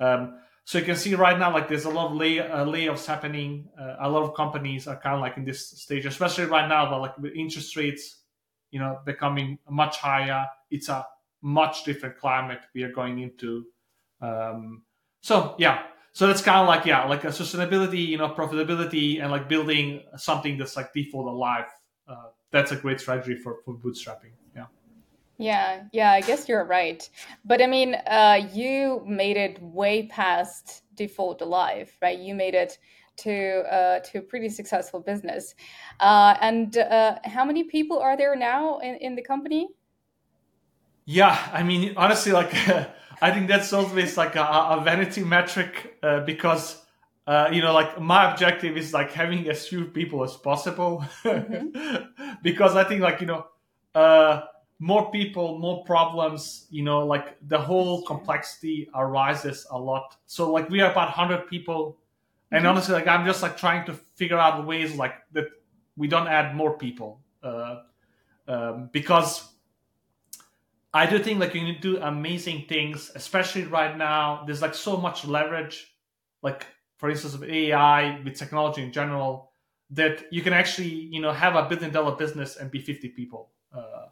Um, 0.00 0.38
so 0.64 0.78
you 0.78 0.84
can 0.84 0.96
see 0.96 1.14
right 1.14 1.38
now, 1.38 1.52
like 1.52 1.68
there's 1.68 1.84
a 1.84 1.90
lot 1.90 2.10
of 2.10 2.16
lay, 2.16 2.38
uh, 2.38 2.64
layoffs 2.64 3.06
happening. 3.06 3.68
Uh, 3.78 3.96
a 4.00 4.08
lot 4.08 4.22
of 4.22 4.34
companies 4.34 4.86
are 4.86 4.96
kind 4.96 5.16
of 5.16 5.20
like 5.20 5.36
in 5.36 5.44
this 5.44 5.68
stage, 5.70 6.06
especially 6.06 6.44
right 6.44 6.68
now, 6.68 6.88
but 6.88 7.00
like 7.00 7.18
with 7.18 7.32
interest 7.34 7.76
rates, 7.76 8.22
you 8.70 8.78
know, 8.78 9.00
becoming 9.04 9.58
much 9.68 9.98
higher. 9.98 10.46
It's 10.70 10.88
a 10.88 11.04
much 11.42 11.84
different 11.84 12.16
climate 12.16 12.60
we 12.74 12.84
are 12.84 12.92
going 12.92 13.18
into. 13.18 13.64
Um, 14.20 14.82
so 15.20 15.56
yeah, 15.58 15.82
so 16.12 16.26
that's 16.26 16.42
kind 16.42 16.60
of 16.60 16.68
like 16.68 16.86
yeah, 16.86 17.04
like 17.06 17.24
a 17.24 17.28
sustainability, 17.28 18.06
you 18.06 18.18
know, 18.18 18.28
profitability, 18.28 19.20
and 19.20 19.30
like 19.30 19.48
building 19.48 20.02
something 20.16 20.58
that's 20.58 20.76
like 20.76 20.92
default 20.92 21.26
alive. 21.26 21.66
Uh, 22.06 22.28
that's 22.52 22.70
a 22.70 22.76
great 22.76 23.00
strategy 23.00 23.34
for 23.34 23.58
for 23.64 23.74
bootstrapping. 23.74 24.32
Yeah. 25.42 25.84
Yeah, 25.92 26.12
I 26.12 26.20
guess 26.20 26.48
you're 26.48 26.64
right. 26.64 27.08
But 27.44 27.60
I 27.60 27.66
mean, 27.66 27.94
uh, 27.94 28.48
you 28.52 29.02
made 29.06 29.36
it 29.36 29.60
way 29.62 30.06
past 30.06 30.82
default 30.94 31.42
alive, 31.42 31.90
right? 32.00 32.18
You 32.18 32.34
made 32.34 32.54
it 32.54 32.78
to 33.18 33.62
uh, 33.72 34.00
to 34.00 34.18
a 34.18 34.22
pretty 34.22 34.48
successful 34.48 35.00
business. 35.00 35.54
Uh, 36.00 36.36
and 36.40 36.78
uh, 36.78 37.16
how 37.24 37.44
many 37.44 37.64
people 37.64 37.98
are 37.98 38.16
there 38.16 38.36
now 38.36 38.78
in, 38.78 38.94
in 38.96 39.14
the 39.16 39.22
company? 39.22 39.68
Yeah, 41.04 41.36
I 41.52 41.62
mean, 41.62 41.94
honestly, 41.96 42.32
like 42.32 42.54
I 43.20 43.30
think 43.30 43.48
that's 43.48 43.72
always 43.72 44.16
like 44.16 44.36
a, 44.36 44.42
a 44.44 44.80
vanity 44.84 45.24
metric 45.24 45.98
uh, 46.02 46.20
because 46.20 46.82
uh, 47.26 47.48
you 47.52 47.62
know, 47.62 47.72
like 47.72 48.00
my 48.00 48.30
objective 48.30 48.76
is 48.76 48.92
like 48.92 49.12
having 49.12 49.48
as 49.48 49.68
few 49.68 49.84
people 49.84 50.24
as 50.24 50.36
possible 50.36 51.04
mm-hmm. 51.24 52.34
because 52.42 52.74
I 52.74 52.84
think 52.84 53.00
like 53.00 53.20
you 53.20 53.26
know, 53.26 53.46
uh, 53.94 54.42
more 54.82 55.12
people, 55.12 55.58
more 55.60 55.84
problems. 55.84 56.66
You 56.70 56.82
know, 56.82 57.06
like 57.06 57.36
the 57.46 57.58
whole 57.58 58.02
complexity 58.02 58.90
arises 58.94 59.64
a 59.70 59.78
lot. 59.78 60.16
So 60.26 60.50
like 60.50 60.68
we 60.68 60.80
are 60.80 60.90
about 60.90 61.10
hundred 61.10 61.46
people, 61.46 61.98
and 62.50 62.60
mm-hmm. 62.60 62.70
honestly, 62.70 62.94
like 62.94 63.06
I'm 63.06 63.24
just 63.24 63.42
like 63.42 63.56
trying 63.56 63.86
to 63.86 63.94
figure 64.16 64.38
out 64.38 64.66
ways 64.66 64.96
like 64.96 65.14
that 65.32 65.46
we 65.96 66.08
don't 66.08 66.26
add 66.26 66.56
more 66.56 66.76
people 66.76 67.20
uh, 67.44 67.82
um, 68.48 68.90
because 68.92 69.52
I 70.92 71.06
do 71.06 71.18
think 71.20 71.38
like 71.38 71.54
you 71.54 71.60
can 71.60 71.80
do 71.80 71.98
amazing 72.02 72.64
things, 72.68 73.12
especially 73.14 73.64
right 73.64 73.96
now. 73.96 74.42
There's 74.46 74.62
like 74.62 74.74
so 74.74 74.96
much 74.96 75.24
leverage, 75.24 75.94
like 76.42 76.66
for 76.96 77.08
instance, 77.08 77.34
of 77.34 77.44
AI 77.44 78.20
with 78.24 78.34
technology 78.34 78.82
in 78.82 78.90
general, 78.90 79.52
that 79.90 80.24
you 80.32 80.42
can 80.42 80.52
actually 80.52 80.90
you 80.90 81.20
know 81.20 81.30
have 81.30 81.54
a 81.54 81.68
billion 81.68 81.92
dollar 81.92 82.16
business 82.16 82.56
and 82.56 82.68
be 82.68 82.80
50 82.80 83.10
people. 83.10 83.50
Uh, 83.72 84.06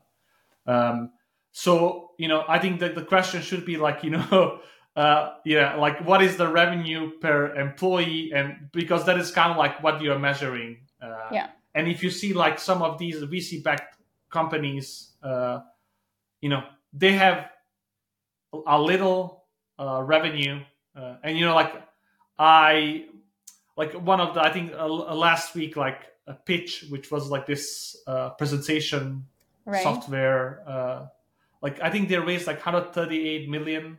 um, 0.66 1.10
so 1.52 2.10
you 2.18 2.28
know, 2.28 2.44
I 2.48 2.58
think 2.58 2.80
that 2.80 2.94
the 2.94 3.04
question 3.04 3.42
should 3.42 3.64
be 3.64 3.76
like 3.76 4.04
you 4.04 4.10
know. 4.10 4.60
Uh, 4.96 5.34
yeah, 5.44 5.76
like 5.76 6.04
what 6.04 6.20
is 6.20 6.36
the 6.36 6.48
revenue 6.48 7.12
per 7.20 7.54
employee, 7.54 8.32
and 8.34 8.68
because 8.72 9.06
that 9.06 9.16
is 9.16 9.30
kind 9.30 9.52
of 9.52 9.56
like 9.56 9.80
what 9.84 10.02
you're 10.02 10.18
measuring. 10.18 10.78
Uh, 11.00 11.28
yeah. 11.30 11.46
And 11.76 11.86
if 11.86 12.02
you 12.02 12.10
see 12.10 12.32
like 12.34 12.58
some 12.58 12.82
of 12.82 12.98
these 12.98 13.22
VC-backed 13.22 13.96
companies, 14.30 15.12
uh, 15.22 15.60
you 16.40 16.48
know 16.48 16.62
they 16.92 17.12
have 17.12 17.48
a 18.66 18.80
little 18.80 19.44
uh, 19.78 20.02
revenue 20.02 20.60
uh, 20.96 21.16
and 21.22 21.38
you 21.38 21.44
know 21.44 21.54
like 21.54 21.72
i 22.38 23.04
like 23.76 23.92
one 23.92 24.20
of 24.20 24.34
the 24.34 24.40
i 24.40 24.52
think 24.52 24.72
uh, 24.72 24.86
last 24.86 25.54
week 25.54 25.76
like 25.76 26.02
a 26.26 26.34
pitch 26.34 26.86
which 26.90 27.10
was 27.10 27.28
like 27.28 27.46
this 27.46 27.96
uh, 28.06 28.30
presentation 28.30 29.26
right. 29.66 29.82
software 29.82 30.62
uh, 30.66 31.06
like 31.62 31.80
i 31.80 31.90
think 31.90 32.08
they 32.08 32.18
raised 32.18 32.46
like 32.46 32.56
138 32.56 33.48
million 33.48 33.98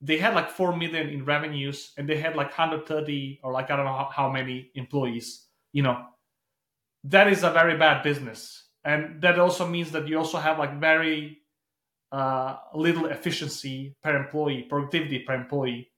they 0.00 0.18
had 0.18 0.34
like 0.34 0.50
4 0.50 0.76
million 0.76 1.08
in 1.08 1.24
revenues 1.24 1.92
and 1.96 2.08
they 2.08 2.18
had 2.18 2.36
like 2.36 2.48
130 2.48 3.40
or 3.42 3.52
like 3.52 3.70
i 3.70 3.76
don't 3.76 3.84
know 3.84 4.08
how 4.12 4.30
many 4.30 4.70
employees 4.74 5.46
you 5.72 5.82
know 5.82 6.04
that 7.04 7.28
is 7.28 7.42
a 7.42 7.50
very 7.50 7.76
bad 7.76 8.02
business 8.02 8.68
and 8.84 9.20
that 9.22 9.38
also 9.38 9.66
means 9.66 9.90
that 9.92 10.08
you 10.08 10.18
also 10.18 10.38
have 10.38 10.58
like 10.58 10.78
very 10.80 11.42
uh, 12.12 12.56
little 12.74 13.06
efficiency 13.06 13.94
per 14.02 14.16
employee, 14.16 14.62
productivity 14.62 15.20
per 15.20 15.34
employee. 15.34 15.90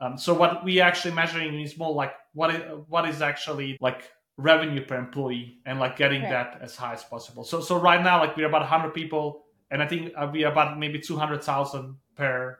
Um, 0.00 0.18
so 0.18 0.34
what 0.34 0.64
we 0.64 0.80
actually 0.80 1.14
measuring 1.14 1.60
is 1.60 1.78
more 1.78 1.92
like 1.92 2.12
what 2.34 2.54
is 2.54 2.62
what 2.88 3.08
is 3.08 3.22
actually 3.22 3.78
like 3.80 4.10
revenue 4.36 4.84
per 4.84 4.96
employee 4.96 5.58
and 5.64 5.78
like 5.80 5.96
getting 5.96 6.22
right. 6.22 6.30
that 6.30 6.58
as 6.60 6.76
high 6.76 6.92
as 6.92 7.04
possible. 7.04 7.44
So 7.44 7.60
so 7.60 7.78
right 7.80 8.02
now 8.02 8.20
like 8.20 8.36
we're 8.36 8.48
about 8.48 8.62
100 8.62 8.92
people 8.92 9.44
and 9.70 9.82
I 9.82 9.86
think 9.86 10.12
uh, 10.16 10.28
we're 10.32 10.48
about 10.48 10.78
maybe 10.78 11.00
200,000 11.00 11.96
per 12.16 12.58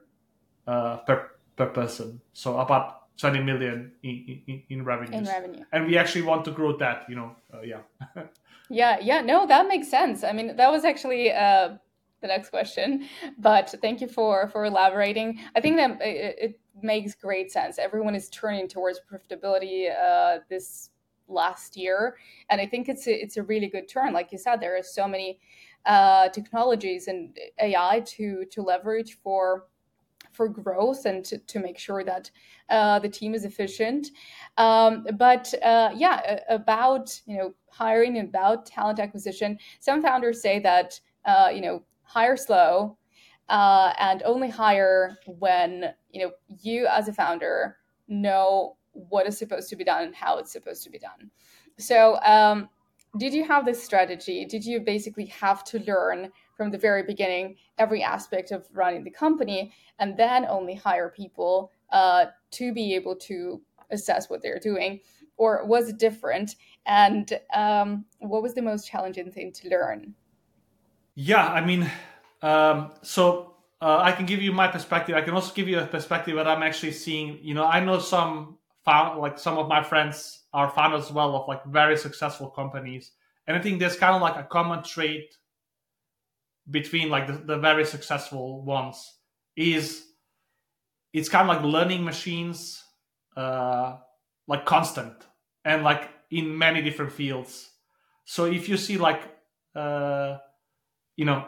uh, 0.66 0.97
per 0.99 1.30
per 1.56 1.66
person. 1.66 2.21
So 2.33 2.59
about 2.59 3.16
20 3.18 3.42
million 3.42 3.92
in, 4.02 4.42
in, 4.47 4.62
in 4.68 4.85
revenue. 4.85 5.18
In 5.18 5.25
revenue. 5.25 5.64
And 5.73 5.87
we 5.87 5.97
actually 5.97 6.23
want 6.23 6.45
to 6.45 6.50
grow 6.50 6.76
that, 6.76 7.06
you 7.09 7.16
know. 7.16 7.35
Uh, 7.52 7.62
yeah. 7.62 7.80
yeah, 8.68 8.99
yeah, 9.00 9.23
no, 9.23 9.47
that 9.47 9.66
makes 9.68 9.88
sense. 9.88 10.23
I 10.23 10.33
mean, 10.33 10.56
that 10.56 10.71
was 10.71 10.85
actually 10.85 11.33
uh 11.33 11.76
the 12.23 12.28
next 12.28 12.49
question 12.49 13.06
but 13.38 13.75
thank 13.83 14.00
you 14.00 14.09
for 14.09 14.49
for 14.49 14.64
elaborating 14.64 15.38
i 15.54 15.61
think 15.61 15.76
that 15.76 16.00
it, 16.00 16.37
it 16.40 16.61
makes 16.83 17.14
great 17.14 17.52
sense 17.52 17.78
everyone 17.78 18.14
is 18.14 18.30
turning 18.30 18.66
towards 18.66 19.00
profitability 19.11 19.90
uh, 19.90 20.38
this 20.49 20.90
last 21.28 21.76
year. 21.76 22.16
And 22.50 22.61
i 22.61 22.66
think 22.66 22.88
it's 22.88 23.06
a, 23.06 23.23
it's 23.23 23.37
a 23.37 23.42
really 23.42 23.68
good 23.68 23.88
turn. 23.88 24.12
Like 24.12 24.33
you 24.33 24.38
said 24.38 24.61
there 24.61 24.76
are 24.76 24.83
so 24.83 25.06
many 25.09 25.38
uh, 25.85 26.28
technologies 26.30 27.06
and 27.06 27.37
ai 27.61 28.00
to 28.00 28.45
to 28.50 28.62
leverage 28.62 29.18
for 29.23 29.66
for 30.33 30.49
growth 30.49 31.06
and 31.06 31.25
to, 31.25 31.38
to 31.38 31.61
make 31.61 31.78
sure 31.78 32.04
that 32.04 32.30
uh, 32.68 32.99
the 32.99 33.09
team 33.09 33.35
is 33.35 33.45
efficient. 33.45 34.09
Um, 34.59 35.06
but 35.16 35.52
uh, 35.62 35.90
yeah 35.95 36.40
about 36.49 37.21
you 37.26 37.38
know 37.38 37.54
hiring 37.71 38.18
about 38.18 38.66
talent 38.66 38.99
acquisition 38.99 39.59
some 39.80 40.02
founders 40.02 40.42
say 40.42 40.59
that 40.61 41.00
uh, 41.25 41.50
you 41.52 41.61
know 41.61 41.83
hire 42.02 42.37
slow, 42.37 42.97
uh, 43.49 43.92
and 43.99 44.23
only 44.25 44.49
hire 44.49 45.18
when 45.26 45.92
you 46.11 46.23
know 46.23 46.30
you 46.62 46.87
as 46.87 47.09
a 47.09 47.12
founder 47.12 47.76
know 48.09 48.75
what 49.08 49.26
is 49.26 49.38
supposed 49.38 49.68
to 49.70 49.76
be 49.76 49.84
done 49.84 50.04
and 50.04 50.14
how 50.14 50.38
it's 50.38 50.52
supposed 50.52 50.82
to 50.84 50.90
be 50.90 50.98
done. 50.98 51.30
So, 51.78 52.18
um, 52.22 52.68
did 53.18 53.32
you 53.32 53.44
have 53.44 53.64
this 53.64 53.82
strategy? 53.82 54.44
Did 54.44 54.64
you 54.64 54.80
basically 54.80 55.26
have 55.26 55.64
to 55.64 55.78
learn 55.80 56.30
from 56.54 56.70
the 56.70 56.78
very 56.78 57.02
beginning 57.02 57.56
every 57.78 58.02
aspect 58.02 58.50
of 58.50 58.66
running 58.72 59.04
the 59.04 59.10
company 59.10 59.72
and 59.98 60.16
then 60.16 60.44
only 60.46 60.74
hire 60.74 61.08
people 61.08 61.70
uh, 61.92 62.26
to 62.52 62.72
be 62.72 62.94
able 62.94 63.16
to 63.16 63.60
assess 63.90 64.28
what 64.28 64.42
they're 64.42 64.58
doing? 64.58 65.00
Or 65.38 65.64
was 65.66 65.88
it 65.88 65.98
different? 65.98 66.56
And 66.86 67.38
um, 67.54 68.04
what 68.18 68.42
was 68.42 68.54
the 68.54 68.62
most 68.62 68.86
challenging 68.88 69.30
thing 69.30 69.52
to 69.52 69.68
learn? 69.68 70.14
Yeah, 71.14 71.46
I 71.46 71.64
mean, 71.64 71.90
um, 72.42 72.92
so 73.02 73.56
uh, 73.80 73.98
I 74.00 74.12
can 74.12 74.26
give 74.26 74.42
you 74.42 74.52
my 74.52 74.68
perspective. 74.68 75.16
I 75.16 75.22
can 75.22 75.34
also 75.34 75.52
give 75.54 75.68
you 75.68 75.78
a 75.78 75.86
perspective 75.86 76.36
that 76.36 76.46
I'm 76.46 76.62
actually 76.62 76.92
seeing. 76.92 77.38
You 77.42 77.54
know, 77.54 77.64
I 77.64 77.80
know 77.80 77.98
some 77.98 78.58
found 78.86 79.20
like 79.20 79.38
some 79.38 79.58
of 79.58 79.68
my 79.68 79.82
friends 79.82 80.44
are 80.54 80.70
founders 80.70 81.06
as 81.06 81.12
well 81.12 81.36
of 81.36 81.46
like 81.48 81.62
very 81.66 81.98
successful 81.98 82.48
companies, 82.48 83.12
and 83.46 83.56
I 83.56 83.60
think 83.60 83.78
there's 83.78 83.96
kind 83.96 84.14
of 84.14 84.22
like 84.22 84.36
a 84.36 84.44
common 84.44 84.82
trait 84.82 85.34
between 86.70 87.10
like 87.10 87.26
the, 87.26 87.34
the 87.34 87.58
very 87.58 87.84
successful 87.84 88.64
ones 88.64 89.12
is 89.56 90.06
it's 91.12 91.28
kind 91.28 91.50
of 91.50 91.56
like 91.56 91.64
learning 91.64 92.04
machines, 92.04 92.82
uh, 93.36 93.96
like 94.48 94.64
constant 94.64 95.14
and 95.64 95.84
like 95.84 96.08
in 96.30 96.56
many 96.56 96.80
different 96.80 97.12
fields. 97.12 97.70
So 98.24 98.46
if 98.46 98.68
you 98.68 98.76
see 98.76 98.96
like 98.96 99.22
uh, 99.76 100.38
you 101.16 101.24
know, 101.24 101.46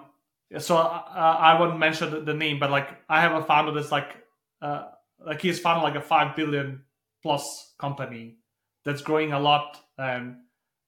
so 0.58 0.76
uh, 0.76 1.36
I 1.40 1.58
won't 1.58 1.78
mention 1.78 2.24
the, 2.24 2.34
name, 2.34 2.58
but 2.58 2.70
like 2.70 2.88
I 3.08 3.20
have 3.20 3.32
a 3.32 3.44
founder 3.44 3.72
that's 3.72 3.92
like, 3.92 4.16
uh, 4.62 4.86
like 5.24 5.40
he's 5.40 5.58
founded 5.58 5.82
like 5.82 5.94
a 5.94 6.00
five 6.00 6.36
billion 6.36 6.82
plus 7.28 7.74
company 7.78 8.38
that's 8.86 9.02
growing 9.02 9.32
a 9.34 9.38
lot, 9.38 9.76
and 9.98 10.36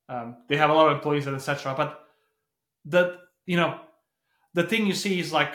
um, 0.08 0.36
they 0.48 0.56
have 0.56 0.70
a 0.70 0.72
lot 0.72 0.86
of 0.86 0.96
employees 0.96 1.26
and 1.26 1.36
etc. 1.36 1.74
But 1.76 2.00
that 2.86 3.18
you 3.44 3.58
know, 3.58 3.78
the 4.54 4.62
thing 4.62 4.86
you 4.86 4.94
see 4.94 5.20
is 5.20 5.34
like 5.34 5.54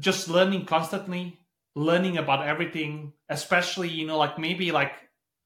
just 0.00 0.28
learning 0.28 0.66
constantly, 0.66 1.38
learning 1.76 2.18
about 2.18 2.44
everything, 2.44 3.12
especially 3.28 3.88
you 3.88 4.08
know, 4.08 4.18
like 4.18 4.40
maybe 4.40 4.72
like 4.72 4.94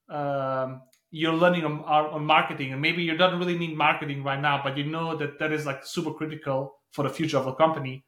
um, 0.09 0.81
you're 1.11 1.35
learning 1.35 1.67
on, 1.67 1.85
on 1.85 2.25
marketing, 2.25 2.73
and 2.73 2.81
maybe 2.81 3.02
you 3.02 3.14
don't 3.14 3.38
really 3.38 3.59
need 3.59 3.76
marketing 3.76 4.25
right 4.25 4.41
now, 4.41 4.62
but 4.64 4.79
you 4.79 4.85
know 4.85 5.14
that 5.17 5.38
that 5.38 5.52
is 5.52 5.67
like 5.67 5.85
super 5.85 6.14
critical 6.14 6.79
for 6.93 7.02
the 7.02 7.11
future 7.11 7.37
of 7.37 7.45
the 7.45 7.52
company 7.52 8.07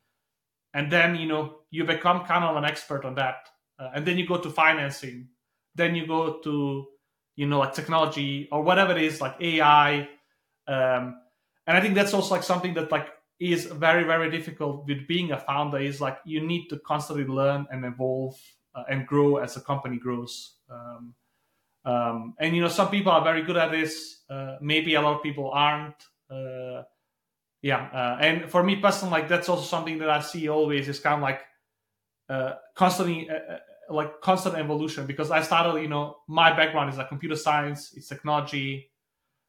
and 0.75 0.90
then 0.90 1.14
you 1.14 1.26
know 1.26 1.61
you 1.71 1.85
become 1.85 2.25
kind 2.25 2.44
of 2.44 2.56
an 2.56 2.64
expert 2.64 3.04
on 3.04 3.14
that 3.14 3.49
uh, 3.78 3.90
and 3.94 4.04
then 4.04 4.18
you 4.18 4.26
go 4.26 4.37
to 4.37 4.50
financing 4.50 5.28
then 5.74 5.94
you 5.94 6.06
go 6.06 6.38
to 6.40 6.86
you 7.36 7.46
know 7.46 7.58
like 7.58 7.74
technology 7.74 8.48
or 8.52 8.62
whatever 8.62 8.92
it 8.92 9.02
is 9.02 9.20
like 9.20 9.36
ai 9.40 10.08
um, 10.68 11.16
and 11.66 11.76
i 11.76 11.80
think 11.80 11.94
that's 11.94 12.14
also 12.14 12.34
like 12.34 12.42
something 12.44 12.74
that 12.74 12.90
like 12.92 13.08
is 13.40 13.66
very 13.66 14.04
very 14.04 14.30
difficult 14.30 14.86
with 14.86 15.06
being 15.08 15.32
a 15.32 15.38
founder 15.38 15.78
is 15.78 16.00
like 16.00 16.18
you 16.24 16.40
need 16.46 16.68
to 16.68 16.78
constantly 16.78 17.24
learn 17.24 17.66
and 17.70 17.84
evolve 17.84 18.36
uh, 18.74 18.84
and 18.88 19.06
grow 19.06 19.36
as 19.36 19.54
the 19.54 19.60
company 19.60 19.98
grows. 19.98 20.54
Um, 20.70 21.14
um, 21.84 22.34
and 22.38 22.56
you 22.56 22.62
know 22.62 22.68
some 22.68 22.90
people 22.90 23.12
are 23.12 23.22
very 23.22 23.42
good 23.42 23.56
at 23.56 23.70
this 23.70 24.22
uh, 24.30 24.56
maybe 24.60 24.94
a 24.94 25.02
lot 25.02 25.16
of 25.16 25.22
people 25.22 25.50
aren't 25.50 26.02
uh, 26.30 26.82
yeah 27.60 27.88
uh, 27.92 28.16
and 28.20 28.50
for 28.50 28.62
me 28.62 28.76
personally 28.76 29.12
like 29.12 29.28
that's 29.28 29.50
also 29.50 29.62
something 29.62 29.98
that 29.98 30.08
i 30.08 30.20
see 30.20 30.48
always 30.48 30.88
is 30.88 30.98
kind 30.98 31.16
of 31.16 31.20
like 31.20 31.42
uh, 32.30 32.54
constantly 32.74 33.28
uh, 33.28 33.34
uh, 33.34 33.58
like 33.90 34.20
constant 34.20 34.54
evolution 34.56 35.06
because 35.06 35.30
i 35.30 35.42
started 35.42 35.80
you 35.80 35.88
know 35.88 36.16
my 36.28 36.54
background 36.54 36.90
is 36.90 36.96
like 36.96 37.08
computer 37.08 37.36
science 37.36 37.92
it's 37.96 38.08
technology 38.08 38.90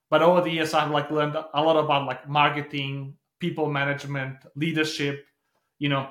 but 0.10 0.22
over 0.22 0.42
the 0.42 0.50
years 0.50 0.74
i've 0.74 0.92
like 0.92 1.10
learned 1.12 1.36
a 1.36 1.62
lot 1.62 1.77
about 1.77 2.06
like 2.06 2.27
marketing 2.27 3.15
people 3.39 3.70
management 3.70 4.38
leadership 4.56 5.25
you 5.80 5.89
know 5.89 6.10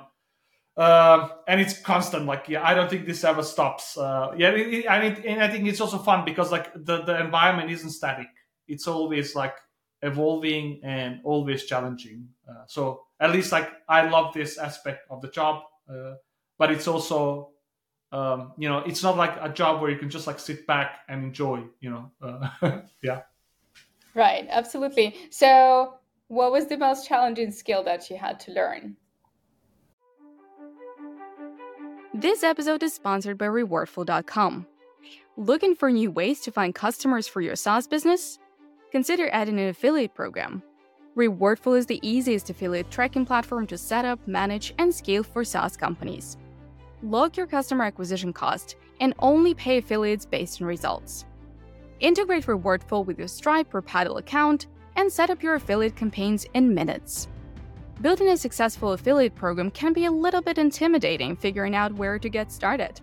uh, 0.76 1.28
and 1.46 1.60
it's 1.60 1.78
constant. 1.78 2.26
Like, 2.26 2.48
yeah, 2.48 2.66
I 2.66 2.74
don't 2.74 2.90
think 2.90 3.06
this 3.06 3.22
ever 3.24 3.42
stops. 3.42 3.96
Uh, 3.96 4.32
yeah, 4.36 4.50
it, 4.50 4.74
it, 4.74 4.86
and, 4.86 5.04
it, 5.04 5.24
and 5.24 5.42
I 5.42 5.48
think 5.48 5.66
it's 5.68 5.80
also 5.80 5.98
fun 5.98 6.24
because 6.24 6.50
like 6.50 6.72
the 6.74 7.02
the 7.02 7.20
environment 7.20 7.70
isn't 7.70 7.90
static. 7.90 8.26
It's 8.66 8.88
always 8.88 9.34
like 9.34 9.54
evolving 10.02 10.80
and 10.82 11.20
always 11.24 11.64
challenging. 11.64 12.28
Uh, 12.48 12.64
so 12.66 13.02
at 13.20 13.30
least 13.30 13.52
like 13.52 13.70
I 13.88 14.08
love 14.08 14.34
this 14.34 14.58
aspect 14.58 15.06
of 15.10 15.22
the 15.22 15.28
job, 15.28 15.62
uh, 15.88 16.14
but 16.58 16.72
it's 16.72 16.88
also 16.88 17.50
um, 18.14 18.52
you 18.56 18.68
know 18.68 18.78
it's 18.78 19.02
not 19.02 19.16
like 19.16 19.36
a 19.40 19.48
job 19.48 19.82
where 19.82 19.90
you 19.90 19.98
can 19.98 20.08
just 20.08 20.26
like 20.28 20.38
sit 20.38 20.66
back 20.66 21.00
and 21.08 21.24
enjoy. 21.24 21.64
You 21.80 21.90
know, 21.90 22.10
uh, 22.22 22.80
yeah. 23.02 23.22
Right. 24.14 24.46
Absolutely. 24.48 25.16
So, 25.30 25.94
what 26.28 26.52
was 26.52 26.66
the 26.68 26.78
most 26.78 27.08
challenging 27.08 27.50
skill 27.50 27.82
that 27.84 28.08
you 28.08 28.16
had 28.16 28.38
to 28.40 28.52
learn? 28.52 28.96
This 32.14 32.44
episode 32.44 32.84
is 32.84 32.94
sponsored 32.94 33.36
by 33.36 33.46
Rewardful.com. 33.46 34.66
Looking 35.36 35.74
for 35.74 35.90
new 35.90 36.12
ways 36.12 36.40
to 36.42 36.52
find 36.52 36.72
customers 36.72 37.26
for 37.26 37.40
your 37.40 37.56
SaaS 37.56 37.88
business? 37.88 38.38
Consider 38.92 39.28
adding 39.32 39.58
an 39.58 39.70
affiliate 39.70 40.14
program. 40.14 40.62
Rewardful 41.16 41.76
is 41.76 41.86
the 41.86 41.98
easiest 42.08 42.50
affiliate 42.50 42.88
tracking 42.92 43.26
platform 43.26 43.66
to 43.66 43.76
set 43.76 44.04
up, 44.04 44.20
manage, 44.28 44.72
and 44.78 44.94
scale 44.94 45.24
for 45.24 45.42
SaaS 45.42 45.76
companies. 45.76 46.36
Log 47.04 47.36
your 47.36 47.46
customer 47.46 47.84
acquisition 47.84 48.32
cost 48.32 48.76
and 48.98 49.12
only 49.18 49.52
pay 49.52 49.76
affiliates 49.76 50.24
based 50.24 50.62
on 50.62 50.66
results. 50.66 51.26
Integrate 52.00 52.46
Rewardful 52.46 53.04
with 53.04 53.18
your 53.18 53.28
Stripe 53.28 53.74
or 53.74 53.82
Paddle 53.82 54.16
account 54.16 54.68
and 54.96 55.12
set 55.12 55.28
up 55.28 55.42
your 55.42 55.56
affiliate 55.56 55.96
campaigns 55.96 56.46
in 56.54 56.72
minutes. 56.72 57.28
Building 58.00 58.30
a 58.30 58.36
successful 58.38 58.92
affiliate 58.92 59.34
program 59.34 59.70
can 59.70 59.92
be 59.92 60.06
a 60.06 60.10
little 60.10 60.40
bit 60.40 60.56
intimidating 60.56 61.36
figuring 61.36 61.76
out 61.76 61.92
where 61.92 62.18
to 62.18 62.28
get 62.30 62.50
started. 62.50 63.02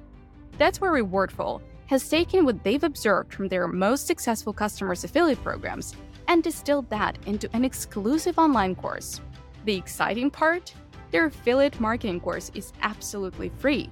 That's 0.58 0.82
where 0.82 0.94
Rewardful 0.94 1.62
has 1.86 2.10
taken 2.10 2.44
what 2.44 2.64
they've 2.64 2.84
observed 2.84 3.32
from 3.32 3.50
their 3.50 3.68
most 3.68 4.08
successful 4.08 4.52
customers' 4.52 5.04
affiliate 5.04 5.44
programs 5.44 5.96
and 6.28 6.42
distilled 6.42 6.90
that 6.90 7.20
into 7.28 7.48
an 7.54 7.64
exclusive 7.64 8.40
online 8.40 8.74
course. 8.74 9.22
The 9.66 9.76
exciting 9.76 10.32
part? 10.32 10.74
Their 11.12 11.28
affiliate 11.28 11.80
marketing 11.80 12.20
course 12.22 12.52
is 12.54 12.74
absolutely 12.82 13.50
free. 13.58 13.90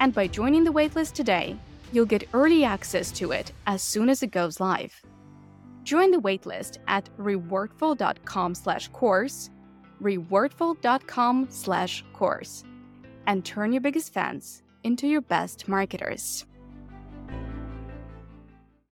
And 0.00 0.14
by 0.14 0.26
joining 0.26 0.64
the 0.64 0.72
waitlist 0.72 1.12
today, 1.12 1.56
you'll 1.92 2.06
get 2.06 2.28
early 2.34 2.64
access 2.64 3.12
to 3.12 3.30
it 3.32 3.52
as 3.66 3.82
soon 3.82 4.08
as 4.08 4.22
it 4.22 4.30
goes 4.32 4.60
live. 4.60 5.00
Join 5.84 6.10
the 6.10 6.20
waitlist 6.20 6.78
at 6.88 7.08
rewardful.com/course 7.18 9.50
rewardful.com 10.02 11.46
slash 11.50 12.04
course 12.12 12.64
and 13.26 13.44
turn 13.44 13.72
your 13.72 13.80
biggest 13.80 14.12
fans 14.12 14.62
into 14.82 15.06
your 15.06 15.20
best 15.20 15.68
marketers. 15.68 16.44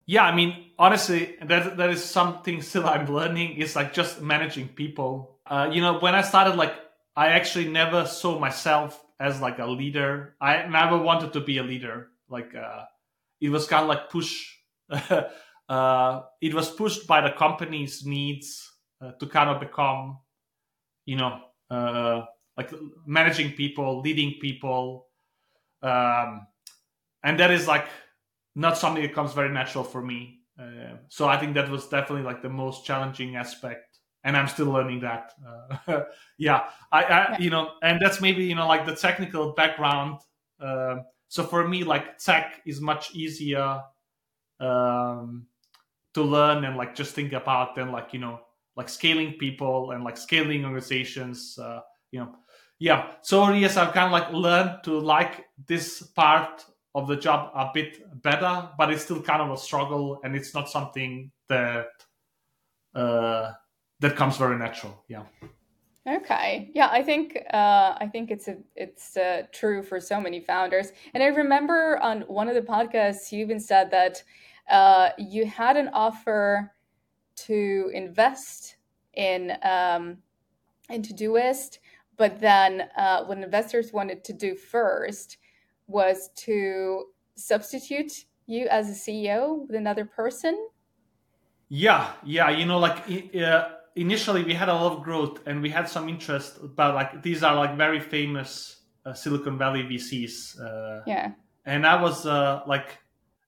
Yeah, 0.06 0.24
I 0.24 0.34
mean, 0.34 0.70
honestly, 0.78 1.36
that 1.42 1.76
that 1.76 1.90
is 1.90 2.02
something 2.02 2.62
still 2.68 2.86
I'm 2.86 3.12
learning. 3.12 3.56
Is 3.56 3.76
like 3.76 3.92
just 3.92 4.20
managing 4.20 4.68
people. 4.68 5.38
Uh, 5.46 5.68
you 5.72 5.80
know, 5.80 5.98
when 5.98 6.14
I 6.14 6.22
started, 6.22 6.54
like, 6.54 6.74
I 7.20 7.28
actually 7.28 7.68
never 7.68 8.06
saw 8.06 8.38
myself 8.38 9.04
as 9.20 9.40
like 9.40 9.58
a 9.58 9.66
leader. 9.66 10.36
I 10.40 10.66
never 10.66 10.96
wanted 10.98 11.34
to 11.34 11.40
be 11.40 11.58
a 11.58 11.62
leader. 11.62 12.08
Like, 12.28 12.54
uh, 12.54 12.84
it 13.40 13.50
was 13.50 13.66
kind 13.66 13.82
of 13.82 13.88
like 13.88 14.08
push. 14.08 14.56
uh, 15.68 16.22
it 16.40 16.54
was 16.54 16.70
pushed 16.70 17.06
by 17.06 17.20
the 17.20 17.32
company's 17.36 18.06
needs 18.06 18.70
uh, 19.02 19.12
to 19.20 19.26
kind 19.26 19.50
of 19.50 19.60
become 19.60 20.18
you 21.06 21.16
know, 21.16 21.40
uh, 21.70 22.22
like 22.56 22.72
managing 23.06 23.52
people, 23.52 24.00
leading 24.00 24.34
people, 24.40 25.08
um, 25.82 26.46
and 27.24 27.40
that 27.40 27.50
is 27.50 27.66
like 27.66 27.86
not 28.54 28.78
something 28.78 29.02
that 29.02 29.14
comes 29.14 29.32
very 29.32 29.50
natural 29.50 29.84
for 29.84 30.02
me. 30.02 30.40
Uh, 30.58 30.96
so 31.08 31.28
I 31.28 31.36
think 31.38 31.54
that 31.54 31.68
was 31.68 31.88
definitely 31.88 32.24
like 32.24 32.42
the 32.42 32.48
most 32.48 32.84
challenging 32.84 33.36
aspect, 33.36 33.89
and 34.24 34.36
I'm 34.36 34.48
still 34.48 34.66
learning 34.66 35.00
that. 35.00 35.32
Uh, 35.86 36.02
yeah, 36.38 36.64
I, 36.92 37.04
I, 37.04 37.38
you 37.38 37.50
know, 37.50 37.72
and 37.82 38.00
that's 38.00 38.20
maybe 38.20 38.44
you 38.44 38.54
know 38.54 38.66
like 38.66 38.86
the 38.86 38.94
technical 38.94 39.52
background. 39.52 40.20
Uh, 40.60 40.96
so 41.28 41.44
for 41.44 41.66
me, 41.66 41.84
like 41.84 42.18
tech 42.18 42.60
is 42.66 42.80
much 42.80 43.14
easier 43.14 43.82
um, 44.60 45.46
to 46.14 46.22
learn 46.22 46.64
and 46.64 46.76
like 46.76 46.94
just 46.94 47.14
think 47.14 47.32
about 47.32 47.74
than 47.74 47.92
like 47.92 48.12
you 48.12 48.20
know 48.20 48.40
like 48.76 48.88
scaling 48.88 49.34
people 49.34 49.92
and 49.92 50.04
like 50.04 50.16
scaling 50.16 50.64
organizations 50.64 51.58
uh, 51.58 51.80
you 52.12 52.20
know 52.20 52.34
yeah 52.78 53.12
so 53.22 53.50
yes 53.50 53.76
i've 53.76 53.92
kind 53.92 54.06
of 54.06 54.12
like 54.12 54.32
learned 54.32 54.78
to 54.82 54.98
like 54.98 55.46
this 55.66 56.02
part 56.02 56.64
of 56.94 57.06
the 57.06 57.16
job 57.16 57.50
a 57.54 57.70
bit 57.72 57.98
better 58.22 58.68
but 58.78 58.90
it's 58.90 59.04
still 59.04 59.22
kind 59.22 59.42
of 59.42 59.50
a 59.50 59.56
struggle 59.56 60.18
and 60.24 60.34
it's 60.34 60.54
not 60.54 60.68
something 60.68 61.30
that 61.48 61.86
uh, 62.94 63.52
that 64.00 64.16
comes 64.16 64.36
very 64.36 64.56
natural 64.56 65.04
yeah 65.08 65.24
Okay. 66.06 66.70
Yeah, 66.74 66.88
I 66.90 67.02
think 67.02 67.38
uh, 67.52 67.94
I 67.98 68.08
think 68.10 68.30
it's 68.30 68.48
a, 68.48 68.56
it's 68.74 69.16
uh, 69.18 69.42
true 69.52 69.82
for 69.82 70.00
so 70.00 70.18
many 70.18 70.40
founders. 70.40 70.92
And 71.12 71.22
I 71.22 71.26
remember 71.26 71.98
on 71.98 72.22
one 72.22 72.48
of 72.48 72.54
the 72.54 72.62
podcasts, 72.62 73.30
you 73.30 73.40
even 73.40 73.60
said 73.60 73.90
that 73.90 74.22
uh, 74.70 75.10
you 75.18 75.44
had 75.44 75.76
an 75.76 75.88
offer 75.92 76.72
to 77.36 77.90
invest 77.92 78.76
in 79.14 79.52
um, 79.62 80.18
in 80.88 81.02
Todoist, 81.02 81.78
but 82.16 82.40
then 82.40 82.88
uh, 82.96 83.24
what 83.24 83.38
investors 83.38 83.92
wanted 83.92 84.24
to 84.24 84.32
do 84.32 84.54
first 84.54 85.36
was 85.86 86.30
to 86.36 87.04
substitute 87.34 88.24
you 88.46 88.66
as 88.68 88.88
a 88.88 88.94
CEO 88.94 89.66
with 89.66 89.76
another 89.76 90.04
person. 90.04 90.68
Yeah, 91.68 92.12
yeah, 92.24 92.50
you 92.50 92.66
know, 92.66 92.78
like 92.78 93.04
uh, 93.36 93.68
initially 93.96 94.42
we 94.44 94.54
had 94.54 94.68
a 94.68 94.74
lot 94.74 94.92
of 94.92 95.02
growth 95.02 95.40
and 95.46 95.62
we 95.62 95.70
had 95.70 95.88
some 95.88 96.08
interest, 96.08 96.58
but 96.76 96.94
like 96.94 97.22
these 97.22 97.42
are 97.42 97.54
like 97.54 97.76
very 97.76 98.00
famous 98.00 98.82
uh, 99.04 99.14
Silicon 99.14 99.58
Valley 99.58 99.82
VCs. 99.82 100.60
Uh, 100.60 101.02
yeah, 101.06 101.32
and 101.64 101.86
I 101.86 102.00
was 102.00 102.26
uh, 102.26 102.62
like 102.66 102.98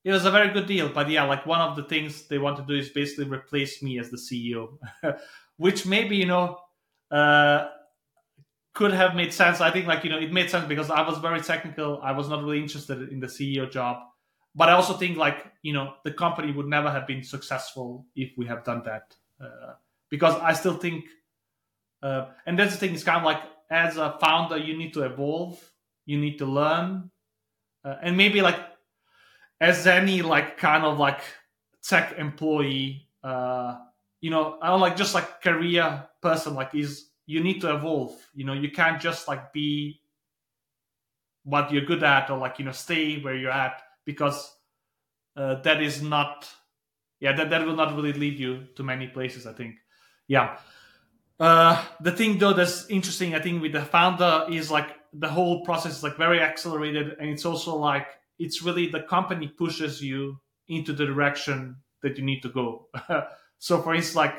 it 0.05 0.11
was 0.11 0.25
a 0.25 0.31
very 0.31 0.53
good 0.53 0.67
deal. 0.67 0.89
But 0.89 1.09
yeah, 1.09 1.25
like 1.25 1.47
one 1.47 1.61
of 1.61 1.77
the 1.77 1.85
things 1.85 2.27
they 2.29 2.39
want 2.39 2.57
to 2.57 2.65
do 2.65 2.75
is 2.75 2.91
basically 2.91 3.27
replace 3.27 3.83
me 3.83 3.99
as 3.99 4.11
the 4.11 4.17
CEO, 4.17 4.79
which 5.57 5.87
maybe 5.87 6.17
you 6.17 6.27
know 6.27 6.59
uh, 7.11 7.69
could 8.75 8.93
have 8.93 9.15
made 9.15 9.33
sense. 9.33 9.61
I 9.61 9.71
think 9.71 9.87
like 9.87 10.05
you 10.05 10.11
know 10.11 10.19
it 10.19 10.33
made 10.33 10.51
sense 10.51 10.67
because 10.67 10.91
I 10.91 11.07
was 11.07 11.19
very 11.19 11.41
technical. 11.41 12.01
I 12.03 12.13
was 12.13 12.29
not 12.29 12.43
really 12.43 12.61
interested 12.61 13.11
in 13.11 13.21
the 13.21 13.27
CEO 13.27 13.71
job, 13.71 13.99
but 14.55 14.69
I 14.69 14.73
also 14.73 14.95
think 14.95 15.17
like 15.17 15.53
you 15.63 15.73
know 15.73 15.95
the 16.05 16.13
company 16.13 16.53
would 16.53 16.67
never 16.67 16.91
have 16.91 17.07
been 17.07 17.23
successful 17.23 18.07
if 18.17 18.33
we 18.37 18.47
have 18.47 18.65
done 18.65 18.83
that 18.85 19.15
uh, 19.41 19.75
because 20.13 20.35
I 20.43 20.53
still 20.53 20.75
think, 20.77 21.07
uh, 22.03 22.27
and 22.45 22.59
that's 22.59 22.73
the 22.73 22.79
thing. 22.79 22.93
It's 22.93 23.03
kind 23.03 23.17
of 23.17 23.25
like 23.25 23.41
as 23.71 23.97
a 23.97 24.19
founder, 24.21 24.59
you 24.59 24.77
need 24.77 24.93
to 24.93 25.05
evolve, 25.05 25.59
you 26.05 26.19
need 26.19 26.37
to 26.39 26.45
learn, 26.45 27.11
uh, 27.83 27.97
and 28.03 28.15
maybe 28.15 28.43
like 28.43 28.61
as 29.59 29.87
any 29.87 30.21
like 30.21 30.59
kind 30.59 30.85
of 30.85 30.99
like 30.99 31.23
tech 31.83 32.19
employee, 32.19 33.09
uh, 33.25 33.79
you 34.21 34.29
know, 34.29 34.59
I 34.61 34.69
don't 34.69 34.83
like 34.83 34.97
just 34.97 35.15
like 35.15 35.41
career 35.41 36.07
person, 36.21 36.53
like 36.53 36.75
is 36.75 37.09
you 37.25 37.43
need 37.43 37.63
to 37.63 37.75
evolve. 37.75 38.15
You 38.35 38.45
know, 38.45 38.53
you 38.53 38.71
can't 38.71 39.01
just 39.01 39.29
like 39.29 39.55
be 39.55 40.03
what 41.45 41.73
you're 41.73 41.87
good 41.87 42.03
at 42.03 42.29
or 42.29 42.37
like 42.37 42.59
you 42.59 42.67
know 42.67 42.73
stay 42.73 43.19
where 43.21 43.35
you're 43.35 43.51
at 43.51 43.81
because 44.05 44.55
uh, 45.37 45.57
that 45.63 45.83
is 45.83 46.03
not 46.03 46.49
yeah 47.21 47.33
that, 47.33 47.51
that 47.51 47.67
will 47.67 47.77
not 47.77 47.97
really 47.97 48.13
lead 48.13 48.39
you 48.39 48.67
to 48.77 48.83
many 48.83 49.09
places 49.09 49.47
i 49.47 49.53
think 49.53 49.75
yeah 50.29 50.59
uh, 51.41 51.85
the 52.01 52.13
thing 52.13 52.39
though 52.39 52.53
that's 52.53 52.87
interesting 52.89 53.35
i 53.35 53.41
think 53.41 53.61
with 53.61 53.73
the 53.73 53.83
founder 53.83 54.47
is 54.51 54.71
like 54.71 54.89
the 55.13 55.29
whole 55.29 55.65
process 55.65 55.99
is 55.99 56.03
like 56.03 56.17
very 56.17 56.41
accelerated 56.41 57.17
and 57.19 57.29
it's 57.29 57.45
also 57.45 57.77
like 57.77 58.07
it's 58.39 58.63
really 58.63 58.89
the 58.89 59.03
company 59.03 59.47
pushes 59.47 60.03
you 60.03 60.41
into 60.69 60.93
the 60.93 61.07
direction 61.07 61.77
that 62.03 62.19
you 62.19 62.25
need 62.25 62.43
to 62.43 62.49
go. 62.49 62.89
so 63.59 63.81
for 63.83 63.95
instance, 63.95 64.17
like, 64.17 64.35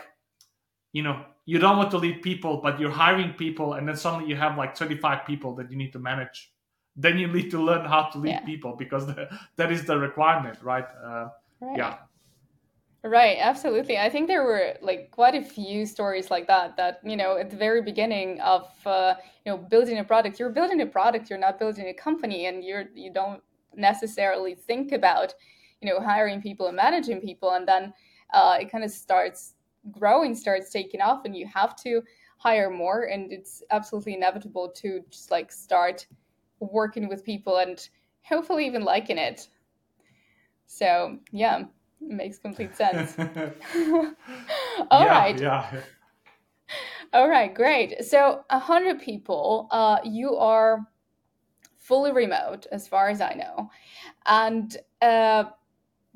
you 0.92 1.04
know, 1.04 1.24
you 1.46 1.60
don't 1.60 1.78
want 1.78 1.92
to 1.92 1.98
lead 1.98 2.22
people, 2.22 2.58
but 2.58 2.80
you're 2.80 2.92
hiring 2.92 3.34
people, 3.34 3.74
and 3.74 3.88
then 3.88 3.96
suddenly 3.96 4.30
you 4.30 4.36
have 4.36 4.58
like 4.58 4.76
25 4.76 5.26
people 5.26 5.56
that 5.56 5.72
you 5.72 5.78
need 5.78 5.92
to 5.94 6.00
manage. 6.00 6.52
Then 6.96 7.18
you 7.18 7.28
need 7.28 7.50
to 7.52 7.62
learn 7.62 7.86
how 7.86 8.04
to 8.12 8.18
lead 8.20 8.30
yeah. 8.30 8.46
people 8.46 8.76
because 8.78 9.08
the, 9.08 9.30
that 9.58 9.72
is 9.72 9.86
the 9.86 9.98
requirement, 9.98 10.60
right? 10.62 10.86
Uh, 11.04 11.30
right? 11.60 11.78
Yeah. 11.78 11.98
Right, 13.06 13.38
absolutely. 13.38 13.98
I 13.98 14.10
think 14.10 14.28
there 14.28 14.44
were 14.46 14.76
like 14.82 15.12
quite 15.12 15.36
a 15.36 15.44
few 15.44 15.86
stories 15.86 16.32
like 16.32 16.48
that. 16.48 16.78
That 16.78 17.02
you 17.04 17.18
know, 17.18 17.36
at 17.38 17.50
the 17.50 17.58
very 17.58 17.82
beginning 17.82 18.40
of 18.40 18.70
uh, 18.86 19.16
you 19.46 19.52
know 19.52 19.58
building 19.58 19.98
a 19.98 20.06
product, 20.06 20.40
you're 20.40 20.50
building 20.50 20.80
a 20.80 20.86
product. 20.86 21.30
You're 21.30 21.40
not 21.40 21.60
building 21.60 21.88
a 21.88 21.94
company, 21.94 22.46
and 22.46 22.64
you're 22.64 22.86
you 22.96 23.12
don't 23.12 23.44
necessarily 23.76 24.56
think 24.56 24.94
about 24.94 25.34
you 25.82 25.90
know 25.90 26.00
hiring 26.00 26.42
people 26.42 26.68
and 26.68 26.78
managing 26.78 27.20
people 27.20 27.52
and 27.54 27.68
then 27.68 27.92
uh, 28.34 28.58
it 28.62 28.72
kind 28.72 28.84
of 28.84 28.92
starts 28.92 29.56
growing 29.92 30.36
starts 30.36 30.70
taking 30.72 31.02
off 31.02 31.26
and 31.26 31.36
you 31.36 31.46
have 31.48 31.76
to 31.76 32.02
hire 32.38 32.70
more 32.70 33.04
and 33.06 33.34
it's 33.34 33.64
absolutely 33.72 34.14
inevitable 34.14 34.70
to 34.70 35.02
just 35.10 35.32
like 35.32 35.52
start 35.52 36.06
working 36.60 37.10
with 37.10 37.26
people 37.26 37.58
and 37.58 37.90
hopefully 38.22 38.66
even 38.68 38.84
liking 38.84 39.18
it 39.18 39.48
so 40.68 41.18
yeah 41.32 41.64
makes 42.08 42.38
complete 42.38 42.76
sense 42.76 43.16
All 44.92 45.06
yeah, 45.06 45.08
right. 45.08 45.40
Yeah. 45.40 45.82
all 47.14 47.30
right 47.30 47.54
great 47.54 48.04
so 48.04 48.44
100 48.50 49.02
people 49.02 49.68
uh, 49.72 49.98
you 50.04 50.36
are 50.36 50.88
fully 51.78 52.12
remote 52.12 52.66
as 52.72 52.88
far 52.88 53.10
as 53.10 53.22
i 53.22 53.34
know 53.34 53.70
and 54.26 54.78
uh, 55.02 55.46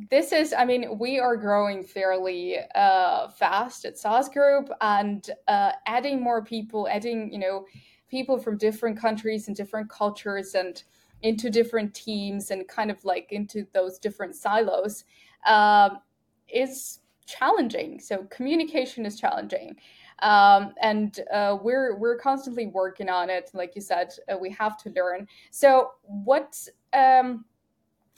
this 0.10 0.32
is 0.32 0.54
i 0.54 0.64
mean 0.64 0.98
we 0.98 1.20
are 1.20 1.36
growing 1.36 1.84
fairly 1.84 2.58
uh, 2.76 3.28
fast 3.30 3.86
at 3.86 3.98
SaaS 3.98 4.30
Group 4.30 4.70
and 4.82 5.30
uh, 5.48 5.72
adding 5.86 6.22
more 6.22 6.44
people 6.44 6.88
adding 6.90 7.32
you 7.32 7.40
know 7.40 7.66
people 8.10 8.38
from 8.38 8.58
different 8.58 8.98
countries 8.98 9.48
and 9.48 9.58
different 9.58 9.90
cultures 9.90 10.56
and 10.56 10.84
into 11.24 11.50
different 11.50 11.94
teams 11.94 12.52
and 12.52 12.68
kind 12.68 12.92
of 12.92 13.04
like 13.04 13.32
into 13.32 13.66
those 13.74 13.98
different 13.98 14.36
silos 14.36 15.04
um, 15.46 16.00
is 16.48 17.00
challenging 17.26 18.00
so 18.00 18.24
communication 18.30 19.06
is 19.06 19.20
challenging 19.20 19.76
um, 20.20 20.74
and 20.82 21.20
uh, 21.34 21.58
we're 21.62 21.98
we're 21.98 22.18
constantly 22.18 22.68
working 22.68 23.10
on 23.10 23.30
it 23.30 23.52
like 23.54 23.76
you 23.76 23.82
said 23.82 24.14
uh, 24.32 24.38
we 24.38 24.50
have 24.50 24.78
to 24.78 24.90
learn 24.92 25.28
so 25.52 25.92
what 26.04 26.58
um, 26.94 27.46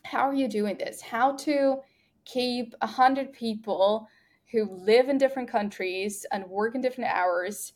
how 0.03 0.27
are 0.27 0.33
you 0.33 0.47
doing 0.47 0.77
this? 0.77 1.01
How 1.01 1.35
to 1.37 1.77
keep 2.25 2.75
a 2.81 2.87
hundred 2.87 3.33
people 3.33 4.07
who 4.51 4.65
live 4.71 5.09
in 5.09 5.17
different 5.17 5.49
countries 5.49 6.25
and 6.31 6.45
work 6.47 6.75
in 6.75 6.81
different 6.81 7.11
hours 7.11 7.73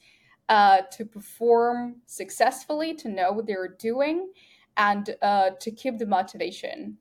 uh, 0.50 0.82
to 0.92 1.06
perform 1.06 1.98
successfully, 2.06 2.94
to 2.96 3.10
know 3.10 3.32
what 3.32 3.46
they're 3.46 3.76
doing, 3.80 4.32
and 4.78 5.16
uh, 5.22 5.52
to 5.60 5.72
keep 5.72 5.98
the 5.98 6.06
motivation? 6.06 6.98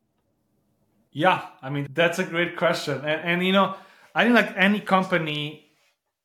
Yeah, 1.13 1.47
I 1.61 1.71
mean 1.71 1.89
that's 1.93 2.19
a 2.19 2.25
great 2.25 2.57
question, 2.57 2.99
and, 2.99 3.21
and 3.23 3.47
you 3.47 3.53
know, 3.53 3.77
I 4.15 4.25
think 4.25 4.35
like 4.35 4.55
any 4.57 4.81
company, 4.81 5.67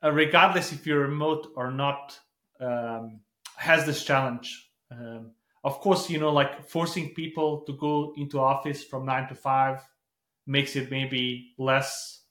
uh, 0.03 0.11
regardless 0.11 0.71
if 0.71 0.87
you're 0.87 1.01
remote 1.01 1.47
or 1.55 1.71
not, 1.71 2.17
um, 2.61 3.19
has 3.57 3.85
this 3.85 4.03
challenge. 4.03 4.69
Um, 4.91 5.31
of 5.63 5.81
course, 5.81 6.09
you 6.09 6.19
know, 6.19 6.31
like 6.31 6.69
forcing 6.69 7.13
people 7.13 7.61
to 7.65 7.73
go 7.73 8.13
into 8.15 8.39
office 8.39 8.83
from 8.83 9.05
nine 9.05 9.27
to 9.27 9.35
five 9.35 9.81
makes 10.45 10.77
it 10.77 10.89
maybe 10.89 11.53
less 11.57 12.21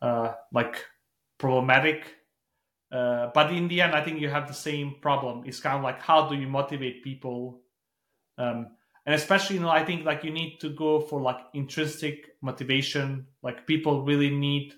uh, 0.00 0.34
like 0.52 0.84
problematic. 1.38 2.14
Uh, 2.92 3.30
but 3.34 3.52
in 3.52 3.68
the 3.68 3.80
end, 3.80 3.94
I 3.94 4.04
think 4.04 4.20
you 4.20 4.28
have 4.28 4.46
the 4.46 4.54
same 4.54 4.96
problem. 5.00 5.42
It's 5.46 5.60
kind 5.60 5.76
of 5.76 5.82
like 5.82 6.00
how 6.00 6.28
do 6.28 6.36
you 6.36 6.46
motivate 6.46 7.02
people, 7.02 7.62
um, 8.38 8.68
and 9.06 9.14
especially 9.14 9.56
you 9.56 9.62
know 9.62 9.70
I 9.70 9.84
think 9.84 10.04
like 10.04 10.24
you 10.24 10.30
need 10.30 10.58
to 10.60 10.70
go 10.70 11.00
for 11.00 11.20
like 11.20 11.38
intrinsic 11.54 12.36
motivation. 12.42 13.26
Like 13.42 13.66
people 13.66 14.04
really 14.04 14.30
need 14.30 14.74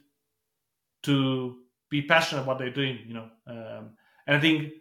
to 1.05 1.57
be 1.91 2.03
passionate 2.03 2.43
about 2.43 2.49
what 2.49 2.59
they're 2.59 2.71
doing, 2.71 3.01
you 3.07 3.15
know. 3.15 3.29
Um, 3.47 3.91
and 4.27 4.37
I 4.37 4.41
think 4.41 4.73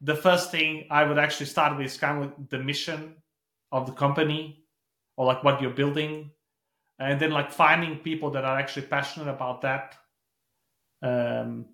the 0.00 0.16
first 0.16 0.50
thing 0.50 0.86
I 0.90 1.04
would 1.04 1.18
actually 1.18 1.46
start 1.46 1.76
with 1.76 1.86
is 1.86 1.96
kind 1.96 2.18
of 2.18 2.24
like 2.24 2.50
the 2.50 2.58
mission 2.58 3.16
of 3.70 3.86
the 3.86 3.92
company 3.92 4.64
or 5.16 5.26
like 5.26 5.44
what 5.44 5.62
you're 5.62 5.70
building. 5.70 6.30
And 6.98 7.18
then 7.20 7.30
like 7.30 7.50
finding 7.50 7.98
people 7.98 8.30
that 8.32 8.44
are 8.44 8.58
actually 8.58 8.86
passionate 8.86 9.28
about 9.28 9.62
that. 9.62 9.96
Um, 11.02 11.66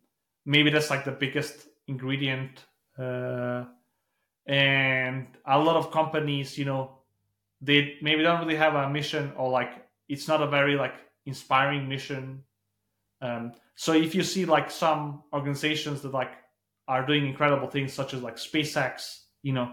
maybe 0.46 0.70
that's 0.70 0.90
like 0.90 1.04
the 1.04 1.12
biggest 1.12 1.66
ingredient. 1.86 2.64
Uh, 2.98 3.64
and 4.46 5.26
a 5.44 5.58
lot 5.58 5.76
of 5.76 5.90
companies, 5.90 6.56
you 6.56 6.64
know, 6.64 6.97
they 7.60 7.96
maybe 8.02 8.22
don't 8.22 8.40
really 8.40 8.56
have 8.56 8.74
a 8.74 8.88
mission 8.88 9.32
or 9.36 9.50
like 9.50 9.86
it's 10.08 10.28
not 10.28 10.42
a 10.42 10.46
very 10.46 10.76
like 10.76 10.94
inspiring 11.26 11.88
mission. 11.88 12.42
Um, 13.20 13.52
so 13.74 13.92
if 13.92 14.14
you 14.14 14.22
see 14.22 14.44
like 14.44 14.70
some 14.70 15.22
organizations 15.32 16.02
that 16.02 16.12
like 16.12 16.32
are 16.86 17.04
doing 17.04 17.26
incredible 17.26 17.68
things 17.68 17.92
such 17.92 18.14
as 18.14 18.22
like 18.22 18.36
SpaceX, 18.36 19.20
you 19.42 19.52
know, 19.52 19.72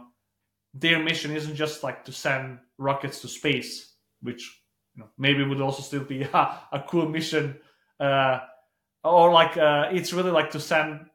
their 0.74 1.02
mission 1.02 1.36
isn't 1.36 1.56
just 1.56 1.84
like 1.84 2.04
to 2.06 2.12
send 2.12 2.60
rockets 2.78 3.22
to 3.22 3.28
space, 3.28 3.96
which 4.22 4.62
you 4.96 5.02
know 5.02 5.10
maybe 5.18 5.44
would 5.44 5.62
also 5.62 5.82
still 5.82 6.04
be 6.04 6.22
a, 6.34 6.60
a 6.72 6.84
cool 6.88 7.08
mission, 7.08 7.58
uh, 8.00 8.40
or 9.04 9.32
like 9.32 9.58
uh, 9.58 9.90
it's 9.92 10.12
really 10.12 10.32
like 10.32 10.52
to 10.52 10.60
send, 10.60 11.06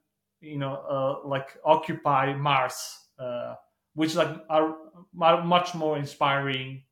you 0.40 0.58
know, 0.58 0.74
uh, 0.88 1.28
like 1.28 1.58
occupy 1.64 2.34
Mars, 2.34 2.98
uh, 3.18 3.54
which 3.94 4.14
like 4.14 4.28
are, 4.48 4.68
are 4.68 4.74
much 5.12 5.74
more 5.74 5.98
inspiring 5.98 6.82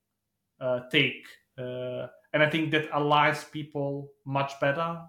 uh, 0.61 0.81
take, 0.91 1.27
uh, 1.59 2.07
and 2.33 2.43
I 2.43 2.51
think 2.51 2.71
that 2.73 2.91
aligns 2.91 3.51
people 3.51 4.11
much 4.25 4.59
better. 4.61 5.01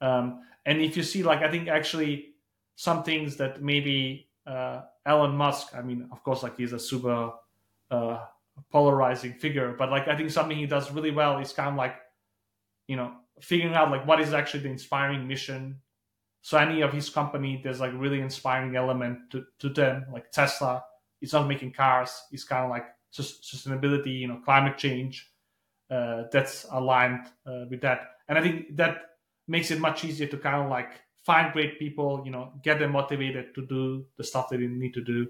Um, 0.00 0.40
and 0.64 0.80
if 0.80 0.96
you 0.96 1.02
see, 1.02 1.22
like, 1.22 1.42
I 1.42 1.50
think 1.50 1.68
actually 1.68 2.34
some 2.76 3.02
things 3.02 3.36
that 3.36 3.62
maybe 3.62 4.28
uh, 4.46 4.82
Elon 5.04 5.36
Musk, 5.36 5.74
I 5.74 5.82
mean, 5.82 6.08
of 6.12 6.22
course, 6.22 6.42
like 6.42 6.56
he's 6.56 6.72
a 6.72 6.78
super 6.78 7.32
uh, 7.90 8.24
polarizing 8.70 9.34
figure, 9.34 9.74
but 9.78 9.90
like 9.90 10.08
I 10.08 10.16
think 10.16 10.30
something 10.30 10.56
he 10.56 10.66
does 10.66 10.90
really 10.90 11.10
well 11.10 11.38
is 11.38 11.52
kind 11.52 11.68
of 11.70 11.76
like, 11.76 11.96
you 12.88 12.96
know, 12.96 13.12
figuring 13.40 13.74
out 13.74 13.90
like 13.90 14.06
what 14.06 14.20
is 14.20 14.32
actually 14.32 14.60
the 14.60 14.70
inspiring 14.70 15.26
mission. 15.28 15.80
So 16.42 16.56
any 16.56 16.80
of 16.80 16.92
his 16.92 17.10
company, 17.10 17.60
there's 17.62 17.80
like 17.80 17.92
really 17.94 18.20
inspiring 18.20 18.76
element 18.76 19.30
to, 19.32 19.44
to 19.58 19.68
them, 19.68 20.06
like 20.12 20.30
Tesla. 20.30 20.82
It's 21.20 21.32
not 21.32 21.48
making 21.48 21.72
cars. 21.72 22.22
It's 22.32 22.44
kind 22.44 22.64
of 22.64 22.70
like 22.70 22.86
sustainability, 23.12 24.20
you 24.20 24.28
know, 24.28 24.40
climate 24.44 24.78
change. 24.78 25.26
Uh, 25.90 26.22
that's 26.30 26.66
aligned 26.70 27.26
uh, 27.44 27.64
with 27.68 27.80
that, 27.80 28.12
and 28.28 28.38
I 28.38 28.42
think 28.42 28.76
that 28.76 28.98
makes 29.48 29.72
it 29.72 29.80
much 29.80 30.04
easier 30.04 30.28
to 30.28 30.36
kind 30.36 30.62
of 30.62 30.70
like 30.70 30.92
find 31.24 31.52
great 31.52 31.80
people, 31.80 32.22
you 32.24 32.30
know, 32.30 32.52
get 32.62 32.78
them 32.78 32.92
motivated 32.92 33.54
to 33.56 33.66
do 33.66 34.06
the 34.16 34.22
stuff 34.22 34.48
they 34.48 34.56
need 34.56 34.94
to 34.94 35.02
do. 35.02 35.26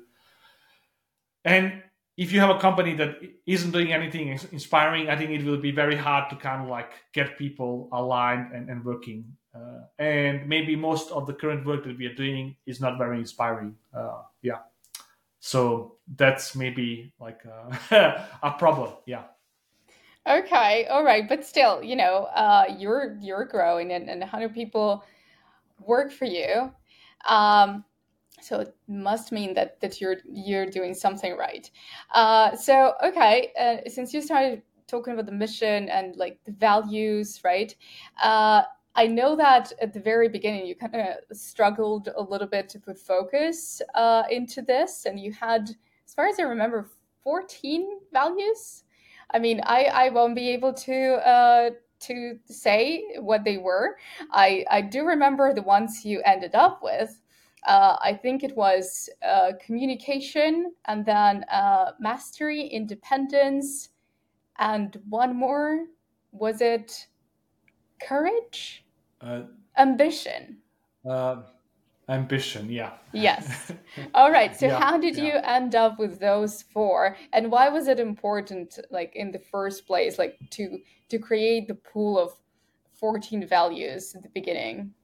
And 1.46 1.83
if 2.16 2.33
you 2.33 2.40
have 2.40 2.50
a 2.50 2.59
company 2.59 2.94
that 2.96 3.16
isn't 3.46 3.70
doing 3.70 3.92
anything 3.92 4.29
inspiring, 4.53 5.09
I 5.09 5.16
think 5.16 5.31
it 5.31 5.44
will 5.44 5.57
be 5.57 5.70
very 5.70 5.96
hard 5.96 6.29
to 6.31 6.37
kind 6.37 6.62
of 6.62 6.68
like 6.68 6.92
get 7.14 7.38
people 7.38 7.88
aligned 7.92 8.53
and, 8.53 8.68
and 8.68 8.85
working. 8.85 9.24
Uh, 9.55 9.81
and 9.98 10.46
maybe 10.46 10.76
most 10.76 11.11
of 11.11 11.26
the 11.26 11.33
current 11.33 11.66
work 11.66 11.85
that 11.85 11.96
we 11.96 12.07
are 12.07 12.14
doing 12.14 12.55
is 12.66 12.81
not 12.81 12.98
very 12.98 13.18
inspiring. 13.18 13.74
Uh, 13.96 14.20
yeah. 14.42 14.59
So 15.40 15.96
that's 16.16 16.55
maybe 16.55 17.12
like 17.18 17.42
a, 17.44 18.29
a 18.42 18.53
problem. 18.53 18.92
Yeah. 19.07 19.24
Okay. 20.29 20.87
All 20.87 21.03
right. 21.03 21.29
But 21.29 21.44
still, 21.44 21.83
you 21.83 21.96
know, 21.96 22.29
uh, 22.35 22.64
you're, 22.79 23.16
you're 23.20 23.46
growing 23.46 23.92
and, 23.92 24.09
and 24.09 24.20
100 24.20 24.55
people 24.55 25.03
work 25.81 26.12
for 26.12 26.26
you. 26.26 26.70
Um, 27.26 27.85
so 28.42 28.61
it 28.61 28.74
must 28.88 29.33
mean 29.33 29.55
that 29.55 29.81
that 29.81 30.00
you're 30.00 30.16
you're 30.33 30.66
doing 30.66 30.94
something 30.94 31.37
right. 31.37 31.70
Uh, 32.14 32.57
so 32.57 32.94
okay, 33.05 33.53
uh, 33.59 33.88
since 33.88 34.14
you 34.14 34.22
started 34.22 34.62
talking 34.87 35.12
about 35.12 35.26
the 35.26 35.33
mission 35.33 35.88
and 35.88 36.16
like 36.16 36.38
the 36.44 36.53
values, 36.53 37.40
right? 37.44 37.74
I 38.94 39.07
know 39.07 39.37
that 39.37 39.72
at 39.81 39.92
the 39.92 40.00
very 40.00 40.29
beginning 40.29 40.66
you 40.66 40.74
kind 40.74 40.96
of 40.96 41.37
struggled 41.37 42.09
a 42.16 42.22
little 42.22 42.46
bit 42.48 42.68
to 42.70 42.79
put 42.79 42.98
focus 42.98 43.81
uh, 43.94 44.24
into 44.31 44.62
this, 44.62 45.07
and 45.07 45.18
you 45.18 45.33
had, 45.33 45.70
as 46.07 46.14
far 46.14 46.26
as 46.26 46.38
I 46.38 46.42
remember, 46.42 46.88
fourteen 47.22 48.00
values. 48.12 48.85
I 49.33 49.38
mean, 49.38 49.61
I 49.64 49.85
I 49.85 50.09
won't 50.11 50.35
be 50.35 50.48
able 50.50 50.72
to 50.74 51.26
uh, 51.26 51.70
to 52.00 52.38
say 52.46 53.05
what 53.20 53.44
they 53.44 53.59
were. 53.59 53.96
I, 54.33 54.64
I 54.70 54.81
do 54.81 55.05
remember 55.05 55.55
the 55.55 55.62
ones 55.62 56.05
you 56.05 56.22
ended 56.24 56.55
up 56.55 56.81
with. 56.83 57.20
Uh, 57.66 57.96
I 58.03 58.14
think 58.14 58.42
it 58.42 58.57
was 58.57 59.11
uh, 59.22 59.53
communication 59.64 60.72
and 60.87 61.05
then 61.05 61.44
uh, 61.53 61.92
mastery, 62.00 62.66
independence, 62.66 63.90
and 64.59 64.98
one 65.09 65.37
more. 65.37 65.85
Was 66.33 66.61
it 66.62 67.07
courage? 68.06 68.84
Uh, 69.20 69.42
ambition. 69.76 70.58
Uh, 71.08 71.42
ambition, 72.08 72.70
yeah. 72.70 72.92
Yes. 73.12 73.72
All 74.14 74.30
right. 74.30 74.54
So, 74.58 74.66
Yeah, 74.66 74.80
how 74.80 74.98
did 74.98 75.16
yeah. 75.16 75.24
you 75.24 75.32
end 75.42 75.74
up 75.74 75.98
with 75.98 76.18
those 76.20 76.62
four, 76.62 77.16
and 77.32 77.50
why 77.50 77.68
was 77.68 77.88
it 77.88 78.00
important, 78.00 78.78
like 78.90 79.14
in 79.16 79.30
the 79.30 79.38
first 79.38 79.86
place, 79.86 80.18
like 80.18 80.38
to 80.50 80.78
to 81.08 81.18
create 81.18 81.68
the 81.68 81.74
pool 81.74 82.18
of 82.18 82.32
fourteen 82.92 83.46
values 83.46 84.14
at 84.14 84.22
the 84.22 84.30
beginning? 84.30 84.94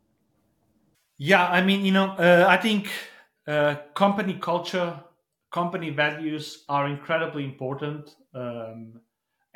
Yeah, 1.19 1.47
I 1.47 1.63
mean, 1.63 1.85
you 1.85 1.93
know, 1.93 2.09
uh, 2.19 2.47
I 2.49 2.59
think 2.59 2.89
uh, 3.47 3.77
company 3.95 4.35
culture, 4.35 5.01
company 5.51 5.91
values 5.91 6.65
are 6.69 6.87
incredibly 6.87 7.45
important. 7.45 8.15
Um, 8.35 9.01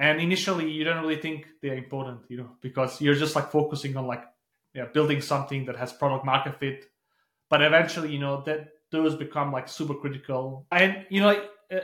and 0.00 0.20
initially, 0.20 0.70
you 0.70 0.82
don't 0.84 1.02
really 1.02 1.20
think 1.20 1.46
they're 1.62 1.76
important, 1.76 2.22
you 2.28 2.38
know, 2.38 2.50
because 2.62 3.00
you're 3.02 3.14
just 3.14 3.36
like 3.36 3.50
focusing 3.52 3.96
on 3.98 4.06
like 4.06 4.24
yeah, 4.74 4.86
building 4.86 5.20
something 5.20 5.66
that 5.66 5.76
has 5.76 5.92
product 5.92 6.24
market 6.24 6.58
fit. 6.58 6.86
but 7.50 7.62
eventually, 7.62 8.12
you 8.12 8.20
know, 8.20 8.42
that 8.46 8.68
those 8.92 9.16
become 9.16 9.52
like 9.52 9.68
super 9.68 9.94
critical. 9.94 10.66
And 10.72 11.06
you 11.10 11.20
know, 11.20 11.34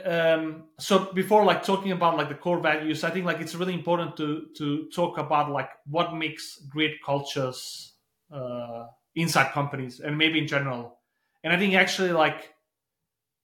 um, 0.05 0.65
so 0.79 1.13
before 1.13 1.45
like 1.45 1.63
talking 1.63 1.91
about 1.91 2.17
like 2.17 2.29
the 2.29 2.35
core 2.35 2.59
values, 2.59 3.03
I 3.03 3.11
think 3.11 3.25
like 3.25 3.39
it's 3.41 3.55
really 3.55 3.73
important 3.73 4.17
to 4.17 4.47
to 4.57 4.89
talk 4.95 5.17
about 5.17 5.51
like 5.51 5.69
what 5.85 6.15
makes 6.15 6.57
great 6.69 7.03
cultures 7.05 7.93
uh, 8.31 8.87
inside 9.15 9.51
companies 9.51 9.99
and 9.99 10.17
maybe 10.17 10.39
in 10.39 10.47
general. 10.47 10.99
And 11.43 11.53
I 11.53 11.57
think 11.57 11.75
actually 11.75 12.11
like 12.11 12.53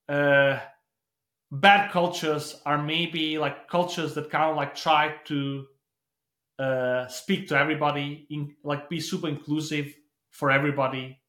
uh, 0.09 0.59
bad 1.53 1.91
cultures 1.91 2.59
are 2.65 2.81
maybe 2.81 3.37
like 3.37 3.67
cultures 3.67 4.15
that 4.15 4.31
kind 4.31 4.49
of 4.49 4.57
like 4.57 4.73
try 4.73 5.13
to 5.25 5.65
uh, 6.57 7.07
speak 7.07 7.47
to 7.47 7.57
everybody, 7.57 8.25
in, 8.31 8.55
like 8.63 8.89
be 8.89 8.99
super 8.99 9.27
inclusive 9.27 9.93
for 10.31 10.49
everybody. 10.49 11.19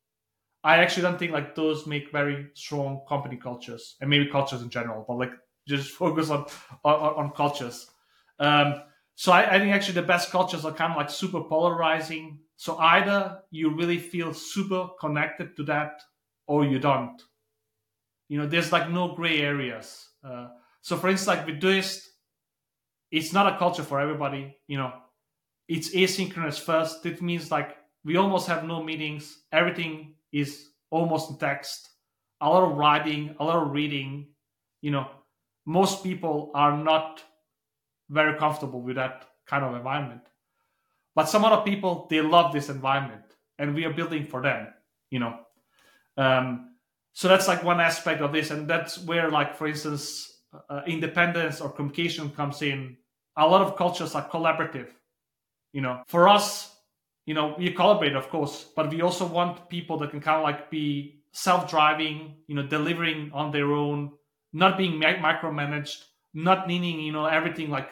I 0.62 0.78
actually 0.78 1.02
don't 1.02 1.18
think 1.18 1.32
like 1.32 1.54
those 1.54 1.86
make 1.86 2.10
very 2.10 2.48
strong 2.54 3.02
company 3.06 3.36
cultures 3.36 3.96
and 4.00 4.08
maybe 4.08 4.30
cultures 4.30 4.62
in 4.62 4.70
general, 4.70 5.04
but 5.06 5.18
like 5.18 5.32
just 5.68 5.90
focus 6.02 6.30
on 6.30 6.46
on, 6.84 6.94
on 6.94 7.30
cultures. 7.32 7.86
Um, 8.38 8.82
so 9.14 9.30
I, 9.30 9.54
I, 9.54 9.58
think 9.58 9.72
actually 9.72 9.94
the 9.94 10.02
best 10.02 10.30
cultures 10.30 10.64
are 10.64 10.72
kind 10.72 10.90
of 10.90 10.96
like 10.96 11.10
super 11.10 11.42
polarizing. 11.42 12.40
So 12.56 12.76
either 12.78 13.42
you 13.50 13.70
really 13.70 13.98
feel 13.98 14.32
super 14.34 14.88
connected 14.98 15.54
to 15.56 15.64
that, 15.64 16.00
or 16.48 16.64
you 16.64 16.78
don't. 16.78 17.22
You 18.28 18.38
know, 18.38 18.46
there's 18.46 18.72
like 18.72 18.90
no 18.90 19.14
gray 19.14 19.40
areas. 19.40 20.08
Uh, 20.24 20.48
so 20.80 20.96
for 20.96 21.08
instance, 21.08 21.28
like 21.28 21.46
with 21.46 21.60
Doist, 21.60 22.00
it's 23.10 23.32
not 23.32 23.52
a 23.52 23.58
culture 23.58 23.82
for 23.82 24.00
everybody. 24.00 24.56
You 24.66 24.78
know, 24.78 24.92
it's 25.68 25.94
asynchronous 25.94 26.58
first. 26.58 27.04
It 27.06 27.22
means 27.22 27.50
like 27.50 27.76
we 28.04 28.16
almost 28.16 28.48
have 28.48 28.64
no 28.64 28.82
meetings. 28.82 29.44
Everything 29.52 30.14
is 30.32 30.68
almost 30.90 31.30
in 31.30 31.38
text. 31.38 31.88
A 32.40 32.48
lot 32.48 32.70
of 32.70 32.76
writing, 32.76 33.36
a 33.38 33.44
lot 33.44 33.62
of 33.62 33.72
reading. 33.72 34.28
You 34.82 34.90
know, 34.90 35.08
most 35.66 36.02
people 36.02 36.50
are 36.54 36.76
not 36.76 37.22
very 38.10 38.38
comfortable 38.38 38.82
with 38.82 38.96
that 38.96 39.26
kind 39.46 39.64
of 39.64 39.74
environment. 39.74 40.22
But 41.14 41.28
some 41.28 41.44
other 41.44 41.62
people, 41.62 42.06
they 42.10 42.20
love 42.20 42.52
this 42.52 42.68
environment, 42.68 43.22
and 43.58 43.74
we 43.74 43.84
are 43.84 43.92
building 43.92 44.24
for 44.24 44.42
them. 44.42 44.68
You 45.10 45.20
know, 45.20 45.38
um, 46.16 46.73
so 47.14 47.28
that's 47.28 47.48
like 47.48 47.64
one 47.64 47.80
aspect 47.80 48.20
of 48.20 48.32
this, 48.32 48.50
and 48.50 48.68
that's 48.68 48.98
where, 48.98 49.30
like, 49.30 49.56
for 49.56 49.66
instance, 49.66 50.42
uh, 50.68 50.82
independence 50.86 51.60
or 51.60 51.70
communication 51.70 52.30
comes 52.30 52.60
in. 52.60 52.96
A 53.36 53.46
lot 53.46 53.62
of 53.62 53.76
cultures 53.76 54.14
are 54.14 54.28
collaborative. 54.28 54.88
You 55.72 55.80
know, 55.80 56.02
for 56.06 56.28
us, 56.28 56.76
you 57.26 57.34
know, 57.34 57.54
we 57.56 57.70
collaborate, 57.70 58.14
of 58.14 58.28
course, 58.28 58.66
but 58.76 58.90
we 58.90 59.00
also 59.00 59.26
want 59.26 59.68
people 59.68 59.96
that 59.98 60.10
can 60.10 60.20
kind 60.20 60.38
of 60.38 60.42
like 60.44 60.70
be 60.70 61.22
self-driving, 61.32 62.36
you 62.46 62.54
know, 62.54 62.66
delivering 62.66 63.30
on 63.32 63.50
their 63.50 63.72
own, 63.72 64.12
not 64.52 64.76
being 64.76 65.00
micromanaged, 65.00 66.04
not 66.34 66.68
needing, 66.68 67.00
you 67.00 67.12
know, 67.12 67.26
everything 67.26 67.70
like 67.70 67.90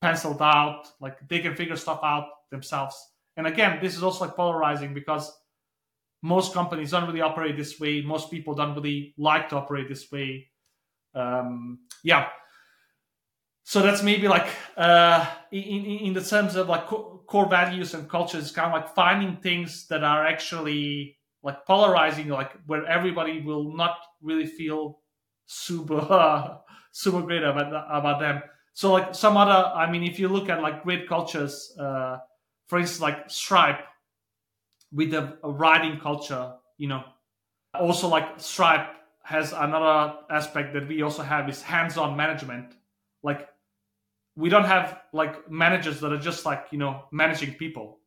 penciled 0.00 0.42
out, 0.42 0.88
like 1.00 1.16
they 1.28 1.38
can 1.38 1.54
figure 1.54 1.76
stuff 1.76 2.00
out 2.02 2.26
themselves. 2.50 2.96
And 3.36 3.46
again, 3.46 3.78
this 3.80 3.96
is 3.96 4.02
also 4.02 4.26
like 4.26 4.36
polarizing 4.36 4.92
because 4.92 5.32
most 6.22 6.54
companies 6.54 6.92
don't 6.92 7.06
really 7.06 7.20
operate 7.20 7.56
this 7.56 7.78
way. 7.80 8.00
Most 8.00 8.30
people 8.30 8.54
don't 8.54 8.74
really 8.74 9.14
like 9.18 9.48
to 9.48 9.56
operate 9.56 9.88
this 9.88 10.10
way. 10.10 10.48
Um, 11.14 11.80
yeah. 12.04 12.28
So 13.64 13.82
that's 13.82 14.02
maybe 14.02 14.28
like 14.28 14.46
uh, 14.76 15.26
in, 15.50 15.84
in, 15.84 16.12
the 16.14 16.20
terms 16.20 16.56
of 16.56 16.68
like 16.68 16.86
core 16.86 17.48
values 17.48 17.94
and 17.94 18.08
cultures, 18.08 18.50
kind 18.50 18.66
of 18.68 18.72
like 18.72 18.94
finding 18.94 19.36
things 19.36 19.86
that 19.88 20.02
are 20.02 20.26
actually 20.26 21.18
like 21.42 21.64
polarizing, 21.66 22.28
like 22.28 22.52
where 22.66 22.84
everybody 22.86 23.40
will 23.40 23.76
not 23.76 23.96
really 24.20 24.46
feel 24.46 25.00
super 25.46 26.58
super 26.92 27.22
great 27.22 27.42
about 27.42 27.72
about 27.90 28.20
them. 28.20 28.42
So 28.74 28.92
like 28.92 29.14
some 29.14 29.36
other, 29.36 29.70
I 29.74 29.90
mean, 29.90 30.02
if 30.02 30.18
you 30.18 30.28
look 30.28 30.48
at 30.48 30.62
like 30.62 30.82
great 30.82 31.08
cultures, 31.08 31.74
uh, 31.78 32.18
for 32.68 32.78
instance, 32.78 33.00
like 33.00 33.30
Stripe 33.30 33.80
with 34.92 35.10
the 35.10 35.38
writing 35.42 35.98
culture, 35.98 36.52
you 36.78 36.88
know, 36.88 37.02
also 37.74 38.08
like 38.08 38.38
Stripe 38.40 38.88
has 39.22 39.52
another 39.52 40.16
aspect 40.30 40.74
that 40.74 40.88
we 40.88 41.02
also 41.02 41.22
have 41.22 41.48
is 41.48 41.62
hands-on 41.62 42.16
management. 42.16 42.74
Like 43.22 43.48
we 44.36 44.48
don't 44.48 44.64
have 44.64 45.00
like 45.12 45.50
managers 45.50 46.00
that 46.00 46.12
are 46.12 46.18
just 46.18 46.44
like 46.44 46.66
you 46.70 46.78
know 46.78 47.04
managing 47.12 47.54
people. 47.54 47.98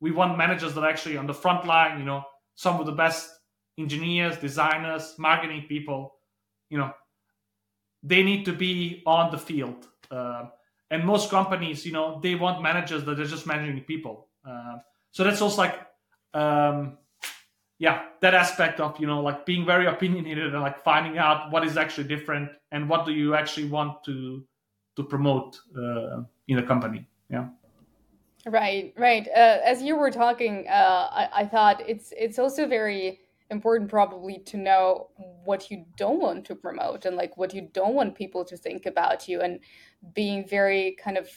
We 0.00 0.10
want 0.10 0.36
managers 0.36 0.74
that 0.74 0.82
are 0.82 0.88
actually 0.88 1.16
on 1.16 1.26
the 1.26 1.34
front 1.34 1.66
line 1.66 1.98
you 1.98 2.04
know 2.04 2.24
some 2.54 2.80
of 2.80 2.86
the 2.86 2.92
best 2.92 3.30
engineers 3.78 4.36
designers 4.38 5.14
marketing 5.18 5.66
people 5.68 6.14
you 6.70 6.78
know. 6.78 6.92
They 8.02 8.22
need 8.22 8.44
to 8.44 8.52
be 8.52 9.02
on 9.06 9.30
the 9.30 9.38
field 9.38 9.86
uh, 10.10 10.46
and 10.90 11.04
most 11.04 11.30
companies 11.30 11.86
you 11.86 11.92
know 11.92 12.20
they 12.22 12.34
want 12.34 12.62
managers 12.62 13.04
that 13.04 13.18
are 13.20 13.26
just 13.26 13.46
managing 13.46 13.82
people 13.84 14.28
uh, 14.48 14.76
so 15.10 15.24
that's 15.24 15.40
also 15.40 15.62
like 15.62 15.86
um, 16.34 16.98
yeah 17.78 18.02
that 18.20 18.34
aspect 18.34 18.80
of 18.80 18.98
you 19.00 19.06
know 19.06 19.20
like 19.20 19.46
being 19.46 19.64
very 19.64 19.86
opinionated 19.86 20.52
and 20.54 20.62
like 20.62 20.82
finding 20.82 21.18
out 21.18 21.50
what 21.50 21.64
is 21.64 21.76
actually 21.76 22.06
different 22.06 22.50
and 22.72 22.88
what 22.88 23.04
do 23.06 23.12
you 23.12 23.34
actually 23.34 23.68
want 23.68 24.02
to 24.04 24.44
to 24.96 25.02
promote 25.02 25.58
uh, 25.76 26.22
in 26.48 26.58
a 26.58 26.62
company. 26.62 27.06
Yeah. 27.30 27.48
Right, 28.46 28.92
right. 28.96 29.26
Uh, 29.28 29.58
as 29.64 29.82
you 29.82 29.96
were 29.96 30.10
talking, 30.10 30.66
uh, 30.68 31.08
I, 31.10 31.28
I, 31.32 31.46
thought 31.46 31.82
it's 31.88 32.12
it's 32.16 32.38
also 32.38 32.66
very 32.66 33.20
important 33.50 33.88
probably 33.88 34.38
to 34.38 34.58
know 34.58 35.08
what 35.44 35.70
you 35.70 35.86
don't 35.96 36.20
want 36.20 36.44
to 36.46 36.54
promote 36.54 37.06
and 37.06 37.16
like 37.16 37.36
what 37.38 37.54
you 37.54 37.70
don't 37.72 37.94
want 37.94 38.14
people 38.14 38.44
to 38.44 38.56
think 38.56 38.84
about 38.84 39.28
you 39.28 39.40
and 39.40 39.60
being 40.14 40.46
very 40.46 40.96
kind 41.02 41.16
of 41.16 41.30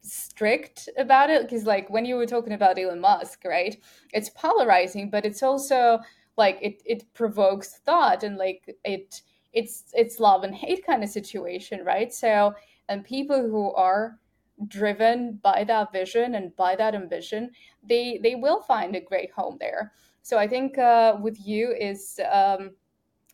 strict 0.00 0.88
about 0.96 1.30
it 1.30 1.42
because 1.42 1.64
like 1.64 1.88
when 1.90 2.04
you 2.04 2.16
were 2.16 2.26
talking 2.26 2.52
about 2.52 2.78
Elon 2.78 3.00
Musk, 3.00 3.44
right? 3.44 3.76
It's 4.12 4.30
polarizing, 4.30 5.10
but 5.10 5.24
it's 5.26 5.42
also 5.42 6.00
like 6.36 6.58
it 6.62 6.82
it 6.84 7.12
provokes 7.14 7.78
thought 7.84 8.22
and 8.22 8.36
like 8.36 8.76
it 8.84 9.22
it's 9.52 9.84
it's 9.94 10.20
love 10.20 10.44
and 10.44 10.54
hate 10.54 10.84
kind 10.86 11.02
of 11.02 11.10
situation, 11.10 11.84
right? 11.84 12.12
So 12.12 12.54
and 12.88 13.04
people 13.04 13.42
who 13.48 13.72
are 13.74 14.18
driven 14.66 15.34
by 15.42 15.64
that 15.64 15.92
vision 15.92 16.34
and 16.34 16.54
by 16.56 16.74
that 16.74 16.94
ambition 16.94 17.50
they 17.82 18.18
they 18.22 18.34
will 18.34 18.60
find 18.62 18.96
a 18.96 19.00
great 19.00 19.30
home 19.30 19.56
there 19.60 19.92
so 20.22 20.36
i 20.36 20.48
think 20.48 20.76
uh, 20.78 21.16
with 21.22 21.38
you 21.46 21.72
is 21.78 22.18
um, 22.32 22.72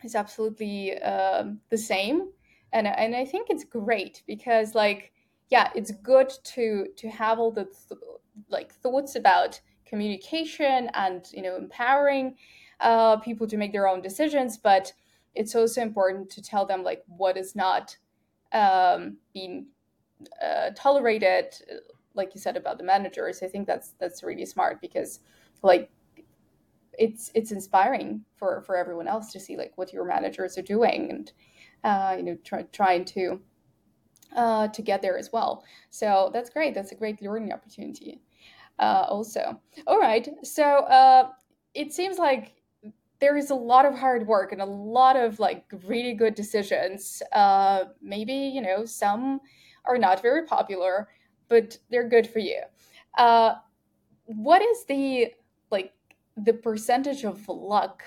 is 0.04 0.14
absolutely 0.14 1.00
uh, 1.02 1.44
the 1.70 1.78
same 1.78 2.28
and 2.72 2.86
and 2.86 3.16
i 3.16 3.24
think 3.24 3.48
it's 3.50 3.64
great 3.64 4.22
because 4.26 4.74
like 4.74 5.13
yeah 5.50 5.70
it's 5.74 5.90
good 6.02 6.32
to 6.42 6.86
to 6.96 7.08
have 7.08 7.38
all 7.38 7.50
the 7.50 7.64
th- 7.64 8.00
like 8.48 8.72
thoughts 8.74 9.16
about 9.16 9.60
communication 9.86 10.90
and 10.94 11.26
you 11.32 11.42
know 11.42 11.56
empowering 11.56 12.36
uh, 12.80 13.16
people 13.18 13.46
to 13.46 13.56
make 13.56 13.72
their 13.72 13.86
own 13.86 14.02
decisions 14.02 14.56
but 14.56 14.92
it's 15.34 15.54
also 15.54 15.80
important 15.80 16.30
to 16.30 16.42
tell 16.42 16.66
them 16.66 16.82
like 16.82 17.02
what 17.06 17.36
is 17.36 17.54
not 17.56 17.96
um, 18.52 19.16
being 19.32 19.66
uh, 20.42 20.70
tolerated, 20.74 21.54
like 22.14 22.34
you 22.34 22.40
said 22.40 22.56
about 22.56 22.78
the 22.78 22.84
managers. 22.84 23.42
I 23.42 23.48
think 23.48 23.66
that's 23.66 23.94
that's 23.98 24.22
really 24.22 24.46
smart 24.46 24.80
because 24.80 25.20
like 25.62 25.90
it's 26.96 27.30
it's 27.34 27.50
inspiring 27.50 28.24
for 28.36 28.62
for 28.62 28.76
everyone 28.76 29.08
else 29.08 29.32
to 29.32 29.40
see 29.40 29.56
like 29.56 29.72
what 29.76 29.92
your 29.92 30.04
managers 30.04 30.56
are 30.56 30.62
doing 30.62 31.10
and 31.10 31.32
uh, 31.82 32.14
you 32.16 32.22
know 32.22 32.36
try, 32.44 32.62
trying 32.72 33.04
to 33.04 33.40
uh, 34.34 34.68
to 34.68 34.82
get 34.82 35.02
there 35.02 35.18
as 35.18 35.30
well. 35.32 35.64
So 35.90 36.30
that's 36.32 36.50
great. 36.50 36.74
That's 36.74 36.92
a 36.92 36.94
great 36.94 37.22
learning 37.22 37.52
opportunity. 37.52 38.20
Uh, 38.78 39.06
also, 39.08 39.60
all 39.86 39.98
right. 39.98 40.28
So 40.42 40.64
uh, 40.64 41.28
it 41.74 41.92
seems 41.92 42.18
like 42.18 42.54
there 43.20 43.36
is 43.36 43.50
a 43.50 43.54
lot 43.54 43.86
of 43.86 43.94
hard 43.94 44.26
work 44.26 44.52
and 44.52 44.60
a 44.60 44.66
lot 44.66 45.16
of 45.16 45.38
like 45.38 45.64
really 45.86 46.14
good 46.14 46.34
decisions. 46.34 47.22
Uh, 47.32 47.84
maybe 48.02 48.34
you 48.34 48.60
know 48.60 48.84
some 48.84 49.40
are 49.84 49.98
not 49.98 50.20
very 50.20 50.44
popular, 50.44 51.08
but 51.48 51.78
they're 51.90 52.08
good 52.08 52.26
for 52.26 52.40
you. 52.40 52.60
Uh, 53.16 53.54
what 54.26 54.62
is 54.62 54.84
the 54.86 55.32
like 55.70 55.92
the 56.36 56.52
percentage 56.52 57.24
of 57.24 57.48
luck 57.48 58.02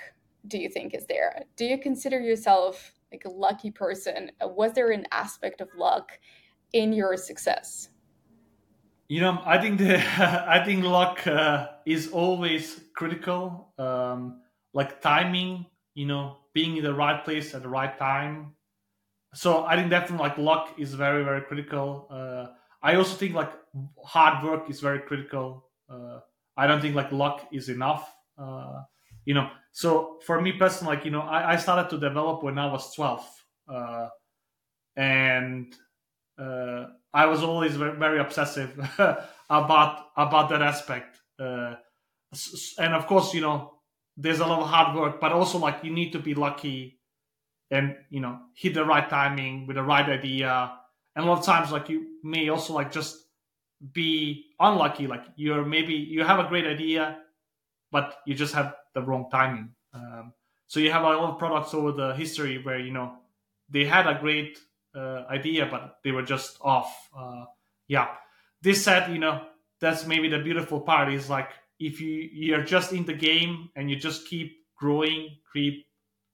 do 0.47 0.57
you 0.57 0.69
think 0.69 0.93
is 0.93 1.05
there? 1.07 1.43
Do 1.55 1.65
you 1.65 1.77
consider 1.77 2.19
yourself 2.19 2.93
like 3.11 3.25
a 3.25 3.29
lucky 3.29 3.71
person? 3.71 4.31
Was 4.41 4.73
there 4.73 4.91
an 4.91 5.05
aspect 5.11 5.61
of 5.61 5.69
luck 5.77 6.19
in 6.73 6.93
your 6.93 7.17
success? 7.17 7.89
You 9.07 9.21
know, 9.21 9.41
I 9.45 9.57
think 9.57 9.77
the 9.79 9.97
I 10.17 10.63
think 10.65 10.83
luck 10.83 11.25
uh, 11.25 11.67
is 11.85 12.09
always 12.11 12.81
critical. 12.95 13.73
Um, 13.77 14.41
like 14.73 15.01
timing, 15.01 15.65
you 15.95 16.05
know, 16.05 16.37
being 16.53 16.77
in 16.77 16.83
the 16.83 16.93
right 16.93 17.23
place 17.23 17.55
at 17.55 17.63
the 17.63 17.69
right 17.69 17.97
time. 17.97 18.53
So 19.33 19.65
I 19.65 19.75
think 19.75 19.89
definitely 19.89 20.27
like 20.27 20.37
luck 20.37 20.73
is 20.77 20.93
very 20.93 21.23
very 21.23 21.41
critical. 21.41 22.07
Uh, 22.11 22.47
I 22.83 22.95
also 22.95 23.15
think 23.15 23.33
like 23.33 23.51
hard 24.05 24.43
work 24.43 24.69
is 24.69 24.81
very 24.81 24.99
critical. 24.99 25.69
Uh, 25.89 26.19
I 26.57 26.67
don't 26.67 26.81
think 26.81 26.95
like 26.95 27.11
luck 27.11 27.47
is 27.51 27.69
enough. 27.69 28.13
Uh, 28.37 28.81
you 29.25 29.33
know 29.33 29.49
so 29.81 30.17
for 30.25 30.41
me 30.41 30.51
personally 30.53 30.95
like 30.95 31.05
you 31.05 31.11
know 31.11 31.21
i, 31.21 31.53
I 31.53 31.55
started 31.57 31.89
to 31.91 31.97
develop 32.07 32.43
when 32.43 32.57
i 32.57 32.65
was 32.71 32.93
12 32.95 33.25
uh, 33.69 34.07
and 34.95 35.75
uh, 36.39 36.85
i 37.13 37.25
was 37.25 37.43
always 37.43 37.75
very, 37.75 37.97
very 37.97 38.19
obsessive 38.19 38.71
about 39.49 39.93
about 40.15 40.49
that 40.49 40.61
aspect 40.61 41.19
uh, 41.39 41.75
and 42.79 42.93
of 42.93 43.05
course 43.07 43.33
you 43.33 43.41
know 43.41 43.73
there's 44.17 44.39
a 44.39 44.45
lot 44.45 44.61
of 44.61 44.67
hard 44.67 44.95
work 44.95 45.21
but 45.21 45.31
also 45.31 45.57
like 45.59 45.83
you 45.83 45.91
need 45.91 46.11
to 46.11 46.19
be 46.19 46.33
lucky 46.33 46.97
and 47.71 47.95
you 48.09 48.19
know 48.19 48.39
hit 48.55 48.73
the 48.73 48.83
right 48.83 49.09
timing 49.09 49.67
with 49.67 49.75
the 49.75 49.83
right 49.83 50.07
idea. 50.09 50.73
And 51.15 51.25
a 51.25 51.27
lot 51.27 51.39
of 51.39 51.45
times 51.45 51.71
like 51.71 51.89
you 51.89 52.19
may 52.23 52.49
also 52.49 52.73
like 52.73 52.91
just 52.91 53.25
be 53.93 54.45
unlucky 54.59 55.05
like 55.05 55.23
you're 55.35 55.63
maybe 55.63 55.93
you 55.93 56.23
have 56.23 56.39
a 56.39 56.47
great 56.47 56.65
idea 56.65 57.19
but 57.91 58.17
you 58.25 58.35
just 58.35 58.53
have 58.53 58.75
the 58.93 59.01
wrong 59.01 59.27
timing. 59.31 59.69
Um, 59.93 60.33
so 60.67 60.79
you 60.79 60.91
have 60.91 61.03
a 61.03 61.05
lot 61.05 61.31
of 61.31 61.39
products 61.39 61.73
over 61.73 61.91
the 61.91 62.13
history 62.15 62.57
where 62.63 62.79
you 62.79 62.91
know 62.91 63.13
they 63.69 63.85
had 63.85 64.07
a 64.07 64.19
great 64.19 64.59
uh, 64.95 65.23
idea, 65.29 65.67
but 65.69 65.97
they 66.03 66.11
were 66.11 66.23
just 66.23 66.57
off. 66.61 67.09
Uh, 67.17 67.45
yeah, 67.87 68.09
this 68.61 68.83
said, 68.83 69.11
you 69.11 69.19
know 69.19 69.41
that's 69.79 70.05
maybe 70.05 70.27
the 70.27 70.39
beautiful 70.39 70.79
part 70.81 71.13
is 71.13 71.29
like 71.29 71.51
if 71.79 72.01
you 72.01 72.29
you're 72.31 72.63
just 72.63 72.93
in 72.93 73.05
the 73.05 73.13
game 73.13 73.69
and 73.75 73.89
you 73.89 73.95
just 73.95 74.27
keep 74.27 74.65
growing, 74.75 75.37
keep 75.53 75.85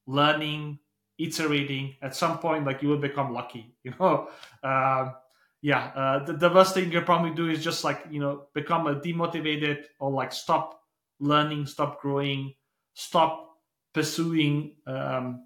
learning, 0.08 0.80
iterating. 1.18 1.96
At 2.02 2.16
some 2.16 2.40
point, 2.40 2.66
like 2.66 2.82
you 2.82 2.90
will 2.90 2.98
become 2.98 3.34
lucky. 3.34 3.76
You 3.84 3.94
know. 4.00 4.30
Um, 4.64 5.16
yeah, 5.62 5.92
uh, 5.96 6.26
the, 6.26 6.34
the 6.34 6.50
worst 6.50 6.74
thing 6.74 6.92
you 6.92 7.00
probably 7.02 7.32
do 7.32 7.50
is 7.50 7.64
just 7.64 7.84
like 7.84 8.06
you 8.10 8.20
know 8.20 8.48
become 8.54 8.88
a 8.88 8.96
demotivated 8.96 9.84
or 10.00 10.12
like 10.12 10.34
stop 10.34 10.83
learning, 11.24 11.66
stop 11.66 12.02
growing, 12.02 12.54
stop 12.94 13.58
pursuing 13.94 14.76
um, 14.88 15.46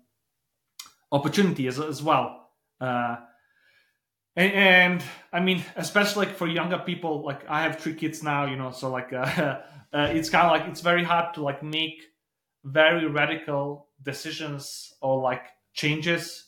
opportunity 1.11 1.67
as, 1.67 1.79
as 1.79 2.01
well. 2.01 2.49
Uh, 2.79 3.17
and, 4.35 4.53
and, 4.53 5.03
I 5.33 5.39
mean, 5.39 5.63
especially 5.75 6.27
like 6.27 6.35
for 6.35 6.47
younger 6.47 6.77
people, 6.79 7.23
like 7.23 7.47
I 7.49 7.63
have 7.63 7.79
three 7.79 7.95
kids 7.95 8.21
now, 8.21 8.45
you 8.45 8.55
know, 8.55 8.71
so 8.71 8.89
like 8.89 9.11
uh, 9.13 9.59
uh, 9.93 10.09
it's 10.11 10.29
kind 10.29 10.45
of 10.45 10.51
like 10.51 10.69
it's 10.69 10.81
very 10.81 11.03
hard 11.03 11.33
to 11.35 11.41
like 11.41 11.63
make 11.63 12.03
very 12.63 13.07
radical 13.07 13.87
decisions 14.03 14.93
or 15.01 15.21
like 15.21 15.43
changes. 15.73 16.45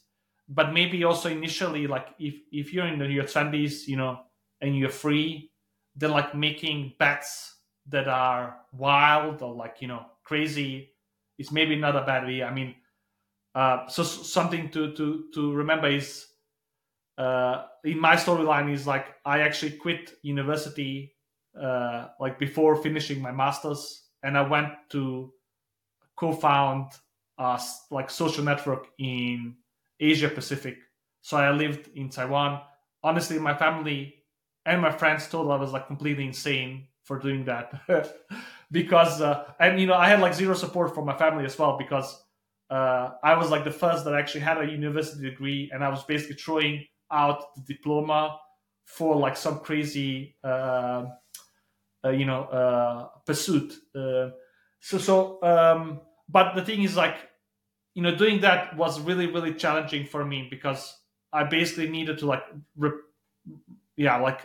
But 0.48 0.74
maybe 0.74 1.04
also 1.04 1.30
initially, 1.30 1.88
like 1.88 2.08
if 2.20 2.36
if 2.52 2.74
you're 2.74 2.88
in 2.88 3.00
your 3.12 3.26
twenties, 3.26 3.88
you 3.88 3.98
know, 3.98 4.20
and 4.62 4.76
you're 4.76 4.89
free, 4.89 5.52
then 5.96 6.12
like 6.12 6.36
making 6.36 6.94
bets 6.98 7.59
that 7.89 8.08
are 8.08 8.58
wild 8.73 9.41
or 9.41 9.54
like 9.54 9.78
you 9.82 9.88
know 9.88 10.06
crazy 10.23 10.91
is 11.38 11.52
maybe 11.52 11.75
not 11.75 11.95
a 11.95 12.04
bad 12.04 12.25
idea. 12.25 12.45
I 12.47 12.54
mean, 12.54 12.75
uh, 13.56 13.88
so 13.88 14.04
something 14.04 14.69
to 14.71 14.93
to 14.95 15.25
to 15.34 15.54
remember 15.54 15.89
is 15.89 16.28
uh, 17.17 17.65
in 17.84 17.99
my 17.99 18.15
storyline 18.15 18.71
is 18.71 18.88
like 18.88 19.08
I 19.25 19.41
actually 19.41 19.73
quit 19.73 20.13
university 20.21 21.15
uh, 21.60 22.10
like 22.19 22.39
before 22.39 22.75
finishing 22.75 23.21
my 23.21 23.32
masters, 23.32 24.04
and 24.23 24.38
I 24.38 24.41
went 24.41 24.69
to 24.91 25.34
co-found 26.15 26.91
a 27.38 27.62
like 27.91 28.10
social 28.10 28.43
network 28.43 28.88
in 28.97 29.58
Asia 29.99 30.30
Pacific. 30.30 30.78
So 31.21 31.38
I 31.38 31.52
lived 31.52 31.89
in 31.95 32.10
Taiwan. 32.10 32.62
Honestly, 33.04 33.39
my 33.39 33.54
family 33.56 34.15
and 34.65 34.82
my 34.82 34.91
friends 34.91 35.28
told 35.30 35.52
I 35.52 35.56
was 35.56 35.71
like 35.71 35.88
completely 35.88 36.25
insane 36.25 36.88
for 37.10 37.17
doing 37.17 37.43
that 37.45 37.74
because 38.72 39.19
uh, 39.19 39.45
and 39.60 39.82
you 39.82 39.88
know 39.88 39.95
I 39.95 40.08
had 40.08 40.22
like 40.22 40.36
zero 40.36 40.54
support 40.54 40.93
from 40.93 41.06
my 41.06 41.17
family 41.17 41.43
as 41.43 41.58
well 41.58 41.76
because 41.76 42.24
uh, 42.69 43.10
I 43.24 43.34
was 43.36 43.50
like 43.50 43.63
the 43.63 43.72
first 43.72 44.06
that 44.06 44.13
actually 44.13 44.41
had 44.41 44.60
a 44.60 44.67
university 44.69 45.28
degree 45.28 45.72
and 45.74 45.84
I 45.84 45.89
was 45.89 46.04
basically 46.04 46.36
throwing 46.36 46.86
out 47.12 47.39
the 47.56 47.63
diploma 47.74 48.38
for 48.86 49.15
like 49.15 49.38
some 49.38 49.58
crazy 49.62 50.38
uh, 50.43 51.06
uh 52.06 52.10
you 52.12 52.26
know 52.26 52.43
uh, 52.43 53.08
pursuit. 53.26 53.74
Uh, 53.95 54.30
so 54.80 55.00
so 55.00 55.41
um, 55.41 56.02
but 56.30 56.54
the 56.54 56.63
thing 56.63 56.84
is 56.84 56.95
like 56.95 57.17
you 57.95 58.04
know 58.04 58.13
doing 58.15 58.41
that 58.41 58.78
was 58.78 59.02
really 59.02 59.26
really 59.26 59.56
challenging 59.56 60.06
for 60.06 60.24
me 60.24 60.48
because 60.48 60.95
I 61.34 61.43
basically 61.45 61.89
needed 61.89 62.19
to 62.19 62.28
like 62.28 62.43
rep- 62.78 63.08
yeah 63.98 64.17
like 64.17 64.41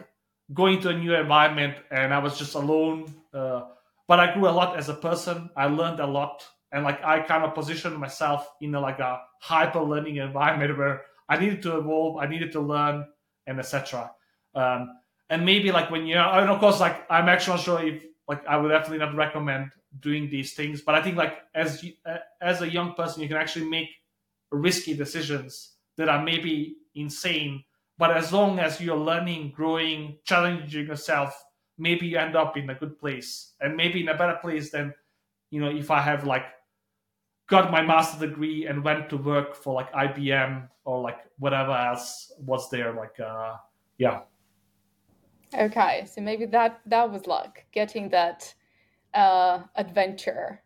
going 0.52 0.80
to 0.82 0.90
a 0.90 0.98
new 0.98 1.14
environment 1.14 1.76
and 1.90 2.12
I 2.12 2.18
was 2.18 2.38
just 2.38 2.54
alone. 2.54 3.14
Uh, 3.32 3.62
but 4.06 4.20
I 4.20 4.34
grew 4.34 4.48
a 4.48 4.50
lot 4.50 4.76
as 4.76 4.88
a 4.88 4.94
person. 4.94 5.50
I 5.56 5.66
learned 5.66 6.00
a 6.00 6.06
lot, 6.06 6.44
and 6.72 6.84
like 6.84 7.02
I 7.02 7.20
kind 7.20 7.44
of 7.44 7.54
positioned 7.54 7.96
myself 7.96 8.46
in 8.60 8.74
a, 8.74 8.80
like 8.80 8.98
a 8.98 9.20
hyper 9.40 9.80
learning 9.80 10.16
environment 10.16 10.76
where 10.78 11.02
I 11.28 11.38
needed 11.38 11.62
to 11.62 11.78
evolve, 11.78 12.18
I 12.18 12.26
needed 12.26 12.52
to 12.52 12.60
learn, 12.60 13.06
and 13.46 13.58
etc. 13.58 14.10
Um, 14.54 14.90
and 15.30 15.44
maybe 15.46 15.72
like 15.72 15.90
when 15.90 16.06
you're, 16.06 16.18
and 16.18 16.50
of 16.50 16.60
course, 16.60 16.80
like 16.80 17.06
I'm 17.10 17.28
actually 17.28 17.56
not 17.56 17.64
sure 17.64 17.82
if 17.82 18.02
like 18.28 18.46
I 18.46 18.56
would 18.56 18.68
definitely 18.68 18.98
not 18.98 19.14
recommend 19.14 19.70
doing 20.00 20.28
these 20.28 20.54
things, 20.54 20.82
but 20.82 20.94
I 20.94 21.02
think 21.02 21.16
like 21.16 21.38
as 21.54 21.82
you, 21.82 21.94
uh, 22.04 22.18
as 22.42 22.60
a 22.60 22.70
young 22.70 22.94
person, 22.94 23.22
you 23.22 23.28
can 23.28 23.38
actually 23.38 23.68
make 23.68 23.88
risky 24.50 24.94
decisions 24.94 25.76
that 25.96 26.08
are 26.08 26.22
maybe 26.22 26.76
insane 26.94 27.64
but 27.98 28.16
as 28.16 28.32
long 28.32 28.58
as 28.58 28.80
you're 28.80 28.96
learning, 28.96 29.52
growing, 29.54 30.18
challenging 30.24 30.86
yourself, 30.86 31.44
maybe 31.78 32.06
you 32.06 32.18
end 32.18 32.36
up 32.36 32.56
in 32.56 32.70
a 32.70 32.74
good 32.74 32.98
place 32.98 33.52
and 33.60 33.76
maybe 33.76 34.00
in 34.00 34.08
a 34.08 34.16
better 34.16 34.38
place 34.40 34.70
than, 34.70 34.92
you 35.50 35.60
know, 35.60 35.70
if 35.70 35.90
I 35.90 36.00
have 36.00 36.24
like 36.24 36.46
got 37.46 37.70
my 37.70 37.82
master 37.82 38.26
degree 38.26 38.66
and 38.66 38.82
went 38.82 39.10
to 39.10 39.16
work 39.16 39.54
for 39.54 39.74
like 39.74 39.92
IBM 39.92 40.68
or 40.84 41.00
like 41.00 41.18
whatever 41.38 41.72
else 41.72 42.32
was 42.38 42.70
there. 42.70 42.92
Like, 42.92 43.18
uh, 43.20 43.56
yeah. 43.98 44.22
Okay, 45.56 46.04
so 46.10 46.20
maybe 46.20 46.46
that 46.46 46.80
that 46.86 47.10
was 47.10 47.26
luck 47.26 47.62
getting 47.70 48.08
that 48.08 48.52
uh, 49.12 49.62
adventure. 49.76 50.62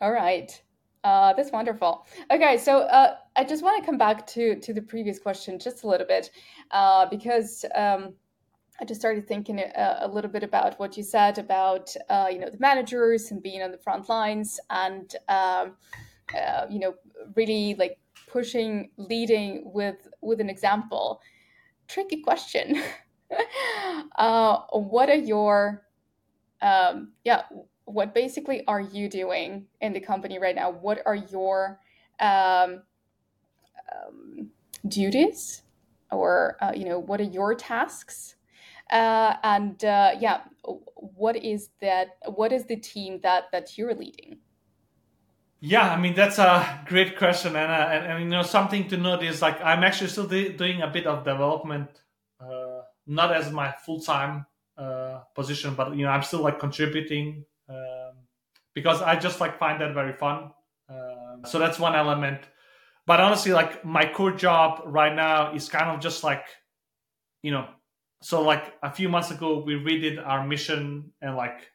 All 0.00 0.12
right. 0.12 0.60
Uh, 1.04 1.32
that's 1.34 1.52
wonderful. 1.52 2.06
Okay, 2.30 2.58
so 2.58 2.80
uh, 2.80 3.16
I 3.36 3.44
just 3.44 3.62
want 3.62 3.80
to 3.80 3.86
come 3.86 3.98
back 3.98 4.26
to 4.28 4.58
to 4.60 4.74
the 4.74 4.82
previous 4.82 5.18
question 5.18 5.58
just 5.58 5.84
a 5.84 5.88
little 5.88 6.06
bit 6.06 6.30
uh, 6.72 7.06
because 7.06 7.64
um, 7.74 8.14
I 8.80 8.84
just 8.84 9.00
started 9.00 9.26
thinking 9.26 9.58
a, 9.60 9.64
uh, 9.64 10.06
a, 10.06 10.08
little 10.08 10.30
bit 10.30 10.42
about 10.42 10.78
what 10.78 10.96
you 10.96 11.02
said 11.02 11.38
about 11.38 11.94
uh, 12.08 12.28
you 12.30 12.38
know 12.38 12.50
the 12.50 12.58
managers 12.58 13.30
and 13.30 13.42
being 13.42 13.62
on 13.62 13.70
the 13.70 13.78
front 13.78 14.08
lines 14.08 14.58
and 14.70 15.14
um, 15.28 15.76
uh, 16.36 16.66
you 16.68 16.80
know 16.80 16.94
really 17.36 17.74
like 17.78 17.98
pushing, 18.28 18.90
leading 18.96 19.62
with 19.72 20.08
with 20.20 20.40
an 20.40 20.50
example. 20.50 21.20
Tricky 21.88 22.20
question. 22.20 22.82
what 24.72 25.08
are 25.08 25.14
your 25.14 25.86
um, 26.62 27.12
yeah 27.24 27.42
what 27.86 28.14
basically 28.14 28.64
are 28.66 28.80
you 28.80 29.08
doing 29.08 29.66
in 29.80 29.92
the 29.92 30.00
company 30.00 30.38
right 30.38 30.54
now? 30.54 30.70
What 30.70 31.02
are 31.06 31.14
your 31.14 31.80
um, 32.20 32.82
um, 33.90 34.50
duties, 34.86 35.62
or 36.10 36.56
uh, 36.60 36.72
you 36.74 36.84
know, 36.84 36.98
what 36.98 37.20
are 37.20 37.24
your 37.24 37.54
tasks? 37.54 38.34
Uh, 38.90 39.34
and 39.42 39.84
uh, 39.84 40.12
yeah, 40.18 40.42
what 40.96 41.36
is 41.36 41.70
that? 41.80 42.18
What 42.26 42.52
is 42.52 42.66
the 42.66 42.76
team 42.76 43.20
that 43.22 43.44
that 43.52 43.78
you're 43.78 43.94
leading? 43.94 44.38
Yeah, 45.60 45.90
I 45.90 45.98
mean 45.98 46.14
that's 46.14 46.38
a 46.38 46.80
great 46.86 47.16
question, 47.16 47.56
Anna. 47.56 47.88
And, 47.92 48.12
and 48.12 48.24
you 48.24 48.28
know 48.28 48.42
something 48.42 48.88
to 48.88 48.96
note 48.96 49.22
is 49.22 49.40
like 49.40 49.60
I'm 49.62 49.84
actually 49.84 50.10
still 50.10 50.26
doing 50.26 50.82
a 50.82 50.88
bit 50.88 51.06
of 51.06 51.24
development, 51.24 51.88
uh, 52.40 52.82
not 53.06 53.32
as 53.32 53.50
my 53.52 53.72
full 53.84 54.00
time 54.00 54.46
uh, 54.76 55.20
position, 55.34 55.74
but 55.74 55.96
you 55.96 56.04
know 56.04 56.10
I'm 56.10 56.22
still 56.22 56.40
like 56.40 56.58
contributing 56.58 57.44
um, 57.68 58.14
because 58.74 59.02
I 59.02 59.16
just 59.16 59.40
like 59.40 59.58
find 59.58 59.80
that 59.80 59.94
very 59.94 60.12
fun. 60.12 60.50
Um, 60.88 61.42
so 61.44 61.58
that's 61.58 61.78
one 61.78 61.94
element. 61.94 62.40
But 63.06 63.20
honestly, 63.20 63.52
like 63.52 63.84
my 63.84 64.10
core 64.12 64.32
job 64.32 64.82
right 64.84 65.14
now 65.14 65.54
is 65.54 65.68
kind 65.68 65.90
of 65.90 66.00
just 66.00 66.24
like, 66.24 66.44
you 67.42 67.52
know, 67.52 67.68
so 68.22 68.42
like 68.42 68.74
a 68.82 68.90
few 68.90 69.08
months 69.08 69.30
ago 69.30 69.62
we 69.64 69.74
redid 69.74 70.24
our 70.24 70.46
mission 70.46 71.12
and 71.22 71.36
like, 71.36 71.70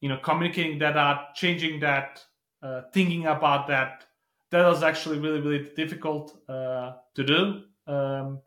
you 0.00 0.08
know, 0.08 0.18
communicating 0.22 0.78
that 0.78 0.96
out, 0.96 1.34
changing 1.34 1.80
that, 1.80 2.24
uh, 2.62 2.82
thinking 2.92 3.26
about 3.26 3.68
that. 3.68 4.06
That 4.50 4.66
was 4.66 4.82
actually 4.82 5.18
really 5.18 5.40
really 5.40 5.70
difficult 5.76 6.36
uh, 6.48 6.92
to 7.14 7.24
do. 7.24 7.62
Um, 7.86 8.40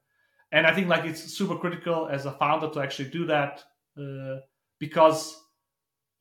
and 0.52 0.68
I 0.68 0.74
think 0.74 0.88
like 0.88 1.06
it's 1.06 1.22
super 1.22 1.56
critical 1.56 2.08
as 2.08 2.26
a 2.26 2.32
founder 2.32 2.70
to 2.72 2.82
actually 2.82 3.10
do 3.10 3.26
that 3.28 3.64
uh, 3.98 4.38
because 4.80 5.36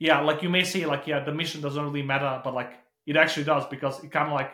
yeah, 0.03 0.21
like 0.21 0.43
you 0.43 0.51
may 0.51 0.65
say, 0.65 0.85
like 0.87 1.07
yeah, 1.07 1.23
the 1.25 1.33
mission 1.33 1.61
doesn't 1.61 1.85
really 1.85 2.03
matter, 2.03 2.41
but 2.45 2.55
like 2.55 2.73
it 3.07 3.17
actually 3.17 3.45
does 3.45 3.67
because 3.67 4.03
it 4.05 4.11
kind 4.11 4.29
of 4.29 4.35
like 4.35 4.53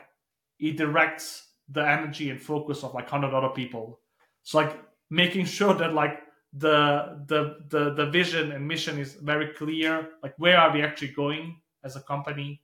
it 0.58 0.76
directs 0.76 1.48
the 1.68 1.80
energy 1.80 2.30
and 2.30 2.40
focus 2.40 2.84
of 2.84 2.94
like 2.94 3.08
hundred 3.08 3.34
other 3.34 3.54
people. 3.60 4.00
So 4.42 4.58
like 4.58 4.78
making 5.10 5.46
sure 5.46 5.74
that 5.74 5.94
like 5.94 6.20
the 6.52 7.24
the 7.26 7.40
the 7.68 7.94
the 7.94 8.06
vision 8.10 8.52
and 8.52 8.66
mission 8.66 8.98
is 8.98 9.14
very 9.14 9.54
clear. 9.54 10.08
Like 10.22 10.34
where 10.38 10.58
are 10.58 10.72
we 10.72 10.82
actually 10.82 11.12
going 11.12 11.60
as 11.82 11.96
a 11.96 12.00
company? 12.00 12.62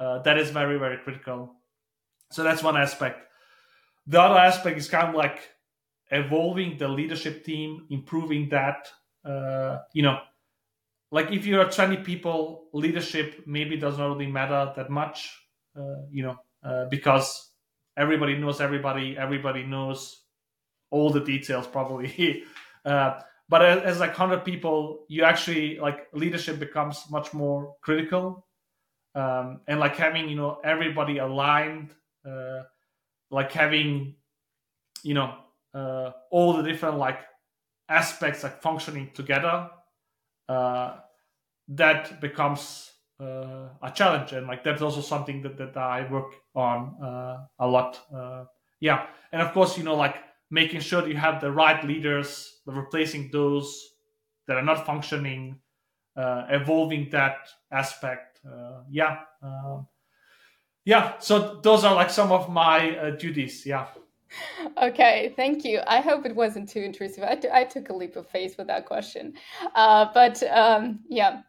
uh, 0.00 0.18
that 0.22 0.38
is 0.38 0.50
very 0.50 0.78
very 0.78 0.96
critical. 0.96 1.54
So 2.32 2.42
that's 2.42 2.62
one 2.62 2.76
aspect. 2.76 3.20
The 4.06 4.20
other 4.20 4.38
aspect 4.38 4.78
is 4.78 4.88
kind 4.88 5.10
of 5.10 5.14
like 5.14 5.40
evolving 6.10 6.78
the 6.78 6.88
leadership 6.88 7.44
team, 7.44 7.86
improving 7.90 8.48
that. 8.48 8.88
Uh, 9.24 9.78
you 9.92 10.02
know, 10.02 10.18
like 11.10 11.32
if 11.32 11.44
you're 11.46 11.68
20 11.68 11.98
people, 11.98 12.68
leadership 12.72 13.42
maybe 13.46 13.76
does 13.76 13.98
not 13.98 14.08
really 14.08 14.30
matter 14.30 14.72
that 14.76 14.90
much. 14.90 15.36
Uh, 15.76 16.02
you 16.10 16.22
know, 16.22 16.36
uh, 16.64 16.86
because 16.90 17.50
everybody 17.96 18.36
knows 18.36 18.60
everybody, 18.60 19.16
everybody 19.16 19.62
knows 19.62 20.22
all 20.90 21.10
the 21.10 21.20
details 21.20 21.66
probably. 21.66 22.44
Uh, 22.82 23.20
but 23.50 23.62
as, 23.62 23.82
as, 23.82 24.00
like 24.00 24.18
100 24.18 24.42
people, 24.42 25.04
you 25.08 25.22
actually 25.22 25.78
like 25.78 26.06
leadership 26.14 26.58
becomes 26.58 27.04
much 27.10 27.34
more 27.34 27.74
critical. 27.82 28.46
Um, 29.14 29.60
and 29.68 29.78
like 29.78 29.96
having, 29.96 30.30
you 30.30 30.36
know, 30.36 30.60
everybody 30.64 31.18
aligned, 31.18 31.90
uh, 32.26 32.62
like 33.30 33.52
having, 33.52 34.14
you 35.02 35.12
know, 35.12 35.34
uh, 35.74 36.12
all 36.30 36.54
the 36.54 36.62
different 36.62 36.96
like 36.96 37.20
aspects 37.90 38.42
like 38.42 38.62
functioning 38.62 39.10
together, 39.12 39.68
that 41.68 42.20
becomes 42.20 42.90
uh, 43.20 43.68
a 43.82 43.90
challenge. 43.94 44.32
And 44.32 44.46
like 44.46 44.64
that's 44.64 44.82
also 44.82 45.00
something 45.00 45.42
that, 45.42 45.56
that 45.58 45.76
i 45.76 46.10
work 46.10 46.34
on 46.54 46.96
uh, 47.02 47.44
a 47.58 47.66
lot 47.66 48.00
uh, 48.14 48.44
yeah. 48.80 49.06
And 49.32 49.42
of 49.42 49.52
course 49.52 49.76
you 49.78 49.84
know 49.84 49.94
like 49.94 50.16
making 50.50 50.80
sure 50.80 51.06
you 51.06 51.16
have 51.16 51.40
the 51.40 51.52
right 51.52 51.84
leaders 51.84 52.60
replacing 52.66 53.30
those 53.30 53.88
that 54.46 54.56
are 54.56 54.62
not 54.62 54.84
functioning 54.86 55.60
uh, 56.16 56.46
evolving 56.50 57.08
that 57.10 57.36
aspect 57.70 58.40
uh, 58.44 58.80
yeah 58.90 59.20
um, 59.42 59.86
yeah. 60.84 61.18
So 61.18 61.60
those 61.62 61.84
are 61.84 61.94
like 61.94 62.10
some 62.10 62.32
of 62.32 62.48
my 62.48 62.96
uh, 62.96 63.10
duties 63.10 63.64
yeah 63.66 63.86
okay 64.82 65.32
thank 65.36 65.64
you 65.64 65.80
i 65.86 66.00
hope 66.00 66.24
it 66.24 66.34
wasn't 66.34 66.68
too 66.68 66.80
intrusive 66.80 67.24
I, 67.24 67.40
I 67.52 67.64
took 67.64 67.88
a 67.88 67.94
leap 67.94 68.16
of 68.16 68.28
faith 68.28 68.56
with 68.58 68.66
that 68.68 68.86
question 68.86 69.34
Uh, 69.74 70.06
but 70.12 70.42
um, 70.44 71.00
yeah 71.08 71.42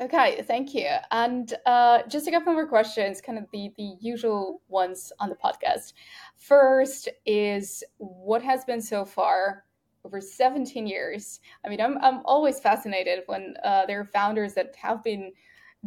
Okay, 0.00 0.42
thank 0.46 0.72
you. 0.72 0.88
And 1.10 1.52
uh, 1.66 2.02
just 2.08 2.26
a 2.26 2.30
couple 2.30 2.54
more 2.54 2.66
questions, 2.66 3.20
kind 3.20 3.36
of 3.36 3.44
the, 3.52 3.70
the 3.76 3.96
usual 4.00 4.62
ones 4.68 5.12
on 5.20 5.28
the 5.28 5.34
podcast. 5.34 5.92
First 6.36 7.08
is 7.26 7.84
what 7.98 8.42
has 8.42 8.64
been 8.64 8.80
so 8.80 9.04
far 9.04 9.64
over 10.04 10.20
17 10.20 10.86
years? 10.86 11.40
I 11.64 11.68
mean, 11.68 11.82
I'm, 11.82 11.98
I'm 11.98 12.20
always 12.24 12.60
fascinated 12.60 13.24
when 13.26 13.54
uh, 13.62 13.84
there 13.86 14.00
are 14.00 14.06
founders 14.06 14.54
that 14.54 14.74
have 14.76 15.04
been 15.04 15.32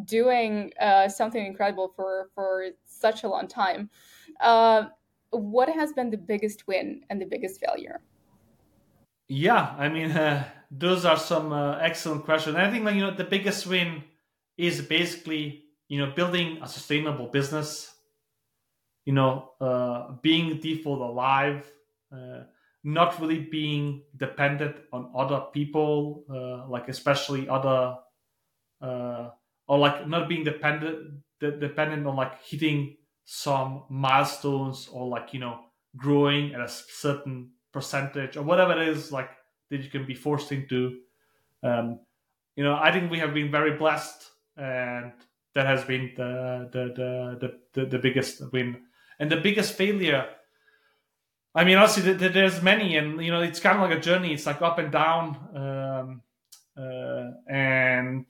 doing 0.06 0.72
uh, 0.80 1.08
something 1.08 1.44
incredible 1.44 1.92
for, 1.96 2.30
for 2.36 2.68
such 2.86 3.24
a 3.24 3.28
long 3.30 3.48
time. 3.48 3.90
What 5.34 5.70
has 5.70 5.94
been 5.94 6.10
the 6.10 6.18
biggest 6.18 6.68
win 6.68 7.02
and 7.10 7.22
the 7.22 7.26
biggest 7.26 7.60
failure? 7.60 8.02
Yeah, 9.28 9.76
I 9.78 9.90
mean, 9.90 10.12
uh, 10.12 10.44
those 10.70 11.06
are 11.06 11.18
some 11.18 11.52
uh, 11.52 11.78
excellent 11.78 12.26
questions. 12.26 12.56
I 12.56 12.70
think, 12.70 12.86
like, 12.86 12.96
you 12.96 13.02
know, 13.02 13.16
the 13.16 13.24
biggest 13.24 13.66
win 13.68 14.04
is 14.58 14.82
basically, 14.82 15.66
you 15.88 16.00
know, 16.00 16.12
building 16.16 16.60
a 16.62 16.68
sustainable 16.68 17.28
business. 17.28 17.90
You 19.06 19.14
know, 19.14 19.52
uh, 19.60 20.14
being 20.22 20.60
default 20.60 21.02
alive, 21.02 21.70
uh, 22.12 22.44
not 22.84 23.20
really 23.20 23.40
being 23.40 24.04
dependent 24.16 24.78
on 24.94 25.12
other 25.16 25.48
people, 25.52 26.26
uh, 26.30 26.70
like 26.70 26.88
especially 26.88 27.50
other, 27.50 27.98
uh, 28.82 29.30
or 29.68 29.78
like 29.80 30.08
not 30.08 30.30
being 30.30 30.44
dependent 30.44 31.24
de- 31.40 31.58
dependent 31.58 32.08
on 32.08 32.16
like 32.16 32.42
hitting 32.44 32.98
some 33.26 33.84
milestones 33.90 34.90
or 34.92 35.08
like 35.08 35.34
you 35.34 35.40
know 35.40 35.60
growing 35.96 36.54
at 36.54 36.62
a 36.62 36.68
certain 36.68 37.52
percentage 37.72 38.38
or 38.38 38.44
whatever 38.44 38.80
it 38.82 38.88
is 38.88 39.12
like 39.12 39.30
that 39.70 39.82
you 39.82 39.90
can 39.90 40.06
be 40.06 40.14
forced 40.14 40.52
into. 40.52 41.00
Um, 41.64 42.00
you 42.56 42.64
know, 42.64 42.76
I 42.76 42.92
think 42.92 43.10
we 43.10 43.20
have 43.20 43.34
been 43.34 43.52
very 43.52 43.78
blessed, 43.78 44.30
and 44.58 45.14
that 45.56 45.66
has 45.66 45.84
been 45.84 46.12
the 46.16 46.70
the 46.72 47.40
the 47.40 47.60
the, 47.74 47.86
the 47.86 48.00
biggest 48.00 48.42
win 48.52 48.82
and 49.20 49.32
the 49.32 49.38
biggest 49.38 49.74
failure. 49.74 50.28
I 51.56 51.64
mean, 51.64 51.78
obviously, 51.78 52.14
there's 52.14 52.62
many, 52.62 52.98
and 52.98 53.24
you 53.24 53.32
know, 53.32 53.42
it's 53.42 53.60
kind 53.60 53.78
of 53.78 53.90
like 53.90 53.98
a 53.98 54.02
journey. 54.02 54.34
It's 54.34 54.46
like 54.46 54.62
up 54.62 54.80
and 54.80 54.92
down, 54.92 55.38
um, 55.56 56.22
uh, 56.76 57.32
and 57.48 58.26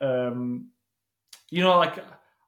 um, 0.00 0.70
you 1.50 1.62
know, 1.62 1.76
like 1.76 1.98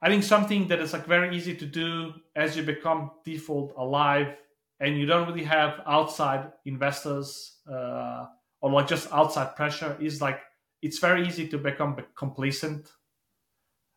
I 0.07 0.09
think 0.09 0.22
something 0.22 0.68
that 0.68 0.78
is 0.78 0.92
like 0.92 1.04
very 1.07 1.36
easy 1.36 1.57
to 1.57 1.66
do 1.66 2.12
as 2.36 2.57
you 2.57 2.62
become 2.62 3.11
default 3.24 3.74
alive 3.76 4.36
and 4.78 4.96
you 4.96 5.04
don't 5.04 5.26
really 5.26 5.42
have 5.42 5.80
outside 5.84 6.52
investors 6.64 7.59
uh, 7.68 8.26
or 8.61 8.70
like 8.70 8.86
just 8.86 9.12
outside 9.12 9.57
pressure 9.57 9.96
is 10.00 10.22
like 10.22 10.38
it's 10.80 11.00
very 11.00 11.26
easy 11.26 11.48
to 11.48 11.59
become 11.59 11.96
complacent. 12.14 12.88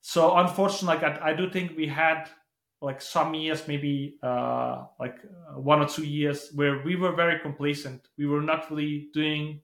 So 0.01 0.35
unfortunately 0.35 0.97
like 0.97 1.21
I, 1.21 1.29
I 1.29 1.33
do 1.35 1.47
think 1.47 1.77
we 1.77 1.85
had 1.85 2.27
like 2.81 3.03
some 3.03 3.35
years 3.35 3.67
maybe 3.67 4.17
uh, 4.23 4.85
like 4.99 5.17
uh, 5.23 5.59
one 5.59 5.79
or 5.79 5.87
two 5.87 6.07
years 6.07 6.49
where 6.55 6.81
we 6.83 6.95
were 6.95 7.11
very 7.11 7.39
complacent. 7.39 8.07
We 8.17 8.25
were 8.25 8.41
not 8.41 8.71
really 8.71 9.09
doing 9.13 9.61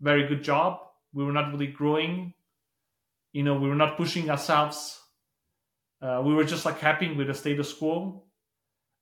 very 0.00 0.26
good 0.26 0.42
job. 0.42 0.80
We 1.12 1.24
were 1.24 1.32
not 1.32 1.52
really 1.52 1.68
growing. 1.68 2.34
You 3.32 3.44
know 3.44 3.54
we 3.54 3.68
were 3.68 3.76
not 3.76 3.96
pushing 3.96 4.30
ourselves 4.30 4.99
uh, 6.02 6.22
we 6.24 6.34
were 6.34 6.44
just 6.44 6.64
like 6.64 6.78
happy 6.78 7.12
with 7.12 7.26
the 7.26 7.34
status 7.34 7.72
quo 7.72 8.24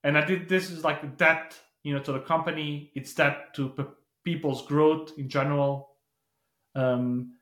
and 0.03 0.17
I 0.17 0.25
did 0.25 0.47
this 0.47 0.69
is 0.69 0.83
like 0.83 1.17
that 1.17 1.55
you 1.83 1.93
know 1.93 1.99
to 2.01 2.11
the 2.11 2.19
company. 2.19 2.91
It's 2.95 3.13
that 3.15 3.53
to 3.55 3.69
p- 3.69 3.83
people's 4.23 4.65
growth 4.65 5.13
in 5.17 5.29
general. 5.29 5.89
Um, 6.75 7.35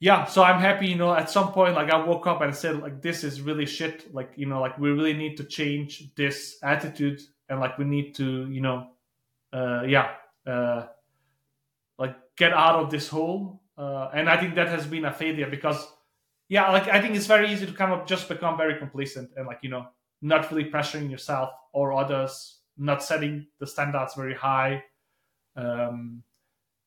yeah, 0.00 0.26
so 0.26 0.42
I'm 0.42 0.60
happy. 0.60 0.88
You 0.88 0.96
know, 0.96 1.14
at 1.14 1.30
some 1.30 1.52
point, 1.52 1.74
like 1.74 1.90
I 1.90 2.04
woke 2.04 2.26
up 2.26 2.40
and 2.40 2.54
said, 2.54 2.80
like 2.80 3.02
this 3.02 3.24
is 3.24 3.40
really 3.40 3.66
shit. 3.66 4.12
Like 4.14 4.32
you 4.36 4.46
know, 4.46 4.60
like 4.60 4.78
we 4.78 4.90
really 4.90 5.14
need 5.14 5.36
to 5.38 5.44
change 5.44 6.14
this 6.14 6.58
attitude, 6.62 7.20
and 7.48 7.60
like 7.60 7.78
we 7.78 7.84
need 7.84 8.14
to, 8.16 8.48
you 8.50 8.60
know, 8.60 8.88
uh, 9.52 9.82
yeah, 9.86 10.10
uh, 10.46 10.86
like 11.98 12.16
get 12.36 12.52
out 12.52 12.76
of 12.76 12.90
this 12.90 13.08
hole. 13.08 13.62
Uh, 13.76 14.10
and 14.12 14.28
I 14.28 14.36
think 14.36 14.56
that 14.56 14.68
has 14.68 14.86
been 14.86 15.04
a 15.04 15.12
failure 15.12 15.48
because, 15.48 15.86
yeah, 16.48 16.70
like 16.70 16.88
I 16.88 17.00
think 17.00 17.14
it's 17.14 17.26
very 17.26 17.52
easy 17.52 17.66
to 17.66 17.72
kind 17.72 17.92
of 17.92 18.06
just 18.06 18.28
become 18.28 18.56
very 18.56 18.78
complacent 18.78 19.30
and 19.36 19.46
like 19.46 19.58
you 19.62 19.68
know 19.68 19.86
not 20.22 20.50
really 20.50 20.70
pressuring 20.70 21.10
yourself 21.10 21.50
or 21.72 21.92
others, 21.92 22.58
not 22.76 23.02
setting 23.02 23.46
the 23.60 23.66
standards 23.66 24.14
very 24.14 24.34
high. 24.34 24.82
Um, 25.56 26.22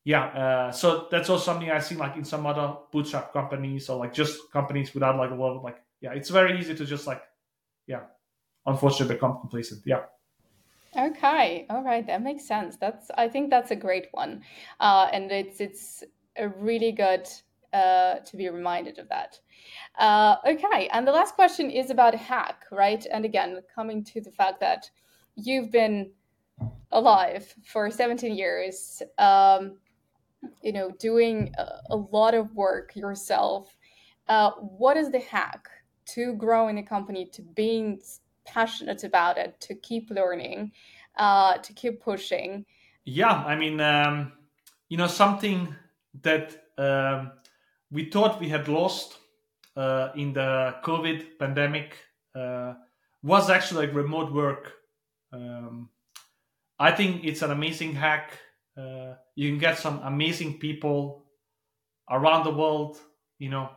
yeah, 0.04 0.24
uh, 0.24 0.72
so 0.72 1.06
that's 1.10 1.30
also 1.30 1.44
something 1.44 1.70
I've 1.70 1.84
seen 1.84 1.98
like 1.98 2.16
in 2.16 2.24
some 2.24 2.44
other 2.44 2.74
bootstrap 2.90 3.32
companies 3.32 3.88
or 3.88 3.98
like 3.98 4.12
just 4.12 4.50
companies 4.52 4.92
without 4.94 5.16
like 5.16 5.30
a 5.30 5.34
lot 5.34 5.56
of 5.56 5.62
like 5.62 5.80
yeah, 6.00 6.12
it's 6.12 6.28
very 6.28 6.58
easy 6.58 6.74
to 6.74 6.84
just 6.84 7.06
like 7.06 7.22
yeah, 7.86 8.00
unfortunately 8.66 9.14
become 9.14 9.38
complacent. 9.38 9.82
Yeah. 9.86 10.02
Okay, 10.94 11.66
all 11.70 11.82
right, 11.82 12.06
that 12.06 12.20
makes 12.20 12.44
sense. 12.44 12.76
That's 12.76 13.10
I 13.16 13.28
think 13.28 13.48
that's 13.48 13.70
a 13.70 13.76
great 13.76 14.08
one, 14.10 14.42
uh, 14.80 15.08
and 15.12 15.30
it's 15.30 15.60
it's 15.60 16.02
a 16.36 16.48
really 16.48 16.92
good 16.92 17.28
uh, 17.72 18.16
to 18.16 18.36
be 18.36 18.48
reminded 18.48 18.98
of 18.98 19.08
that. 19.08 19.38
Uh, 19.98 20.36
okay, 20.46 20.88
and 20.92 21.06
the 21.06 21.12
last 21.12 21.34
question 21.34 21.70
is 21.70 21.90
about 21.90 22.14
hack, 22.14 22.64
right? 22.70 23.04
And 23.10 23.24
again, 23.24 23.60
coming 23.74 24.04
to 24.04 24.20
the 24.20 24.30
fact 24.30 24.60
that 24.60 24.90
you've 25.36 25.70
been 25.70 26.10
alive 26.90 27.54
for 27.64 27.90
17 27.90 28.34
years, 28.34 29.02
um, 29.18 29.78
you 30.62 30.72
know, 30.72 30.90
doing 30.98 31.52
a, 31.56 31.64
a, 31.90 31.96
lot 31.96 32.34
of 32.34 32.54
work 32.54 32.94
yourself. 32.96 33.76
Uh, 34.28 34.50
what 34.52 34.96
is 34.96 35.10
the 35.10 35.20
hack 35.20 35.68
to 36.04 36.34
growing 36.34 36.78
a 36.78 36.82
company, 36.82 37.24
to 37.26 37.42
being 37.42 38.00
passionate 38.44 39.04
about 39.04 39.38
it, 39.38 39.60
to 39.60 39.74
keep 39.74 40.10
learning, 40.10 40.72
uh, 41.16 41.56
to 41.58 41.72
keep 41.72 42.02
pushing? 42.02 42.64
Yeah, 43.04 43.32
I 43.32 43.56
mean, 43.56 43.80
um, 43.80 44.32
you 44.88 44.96
know, 44.96 45.06
something 45.06 45.74
that 46.22 46.64
um, 46.78 47.32
we 47.92 48.06
thought 48.06 48.40
we 48.40 48.48
had 48.48 48.68
lost 48.68 49.18
uh, 49.76 50.08
in 50.16 50.32
the 50.32 50.74
COVID 50.82 51.38
pandemic 51.38 51.98
uh, 52.34 52.72
was 53.22 53.50
actually 53.50 53.86
like 53.86 53.94
remote 53.94 54.32
work. 54.32 54.72
Um, 55.32 55.90
I 56.78 56.90
think 56.92 57.24
it's 57.24 57.42
an 57.42 57.50
amazing 57.50 57.94
hack. 57.94 58.38
Uh, 58.76 59.14
you 59.36 59.50
can 59.50 59.58
get 59.58 59.78
some 59.78 60.00
amazing 60.02 60.58
people 60.58 61.26
around 62.10 62.44
the 62.44 62.50
world. 62.50 62.98
You 63.38 63.50
know, 63.50 63.70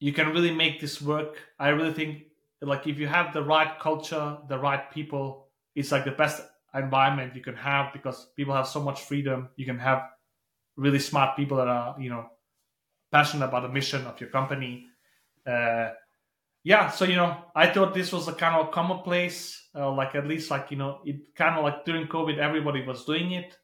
you 0.00 0.12
can 0.12 0.28
really 0.30 0.52
make 0.52 0.80
this 0.80 1.00
work. 1.02 1.36
I 1.58 1.68
really 1.68 1.92
think 1.92 2.22
like 2.62 2.86
if 2.86 2.98
you 2.98 3.06
have 3.06 3.34
the 3.34 3.42
right 3.42 3.78
culture, 3.78 4.38
the 4.48 4.58
right 4.58 4.90
people, 4.90 5.48
it's 5.74 5.92
like 5.92 6.04
the 6.04 6.12
best 6.12 6.42
environment 6.74 7.34
you 7.36 7.42
can 7.42 7.56
have 7.56 7.92
because 7.92 8.28
people 8.36 8.54
have 8.54 8.66
so 8.66 8.82
much 8.82 9.02
freedom. 9.02 9.50
You 9.56 9.66
can 9.66 9.78
have 9.78 10.02
really 10.76 10.98
smart 10.98 11.36
people 11.36 11.58
that 11.58 11.68
are 11.68 11.94
you 12.00 12.08
know 12.08 12.26
passionate 13.10 13.46
about 13.46 13.62
the 13.62 13.68
mission 13.68 14.06
of 14.06 14.20
your 14.20 14.30
company. 14.30 14.86
Uh, 15.46 15.90
yeah, 16.64 16.90
so 16.90 17.04
you 17.04 17.16
know, 17.16 17.44
I 17.54 17.68
thought 17.68 17.94
this 17.94 18.12
was 18.12 18.28
a 18.28 18.32
kind 18.32 18.56
of 18.56 18.72
commonplace, 18.72 19.68
uh, 19.74 19.90
like 19.92 20.14
at 20.14 20.26
least 20.26 20.50
like 20.50 20.70
you 20.70 20.76
know, 20.76 21.00
it 21.04 21.34
kind 21.34 21.56
of 21.56 21.64
like 21.64 21.84
during 21.84 22.06
COVID, 22.08 22.38
everybody 22.38 22.84
was 22.84 23.04
doing 23.04 23.32
it, 23.32 23.56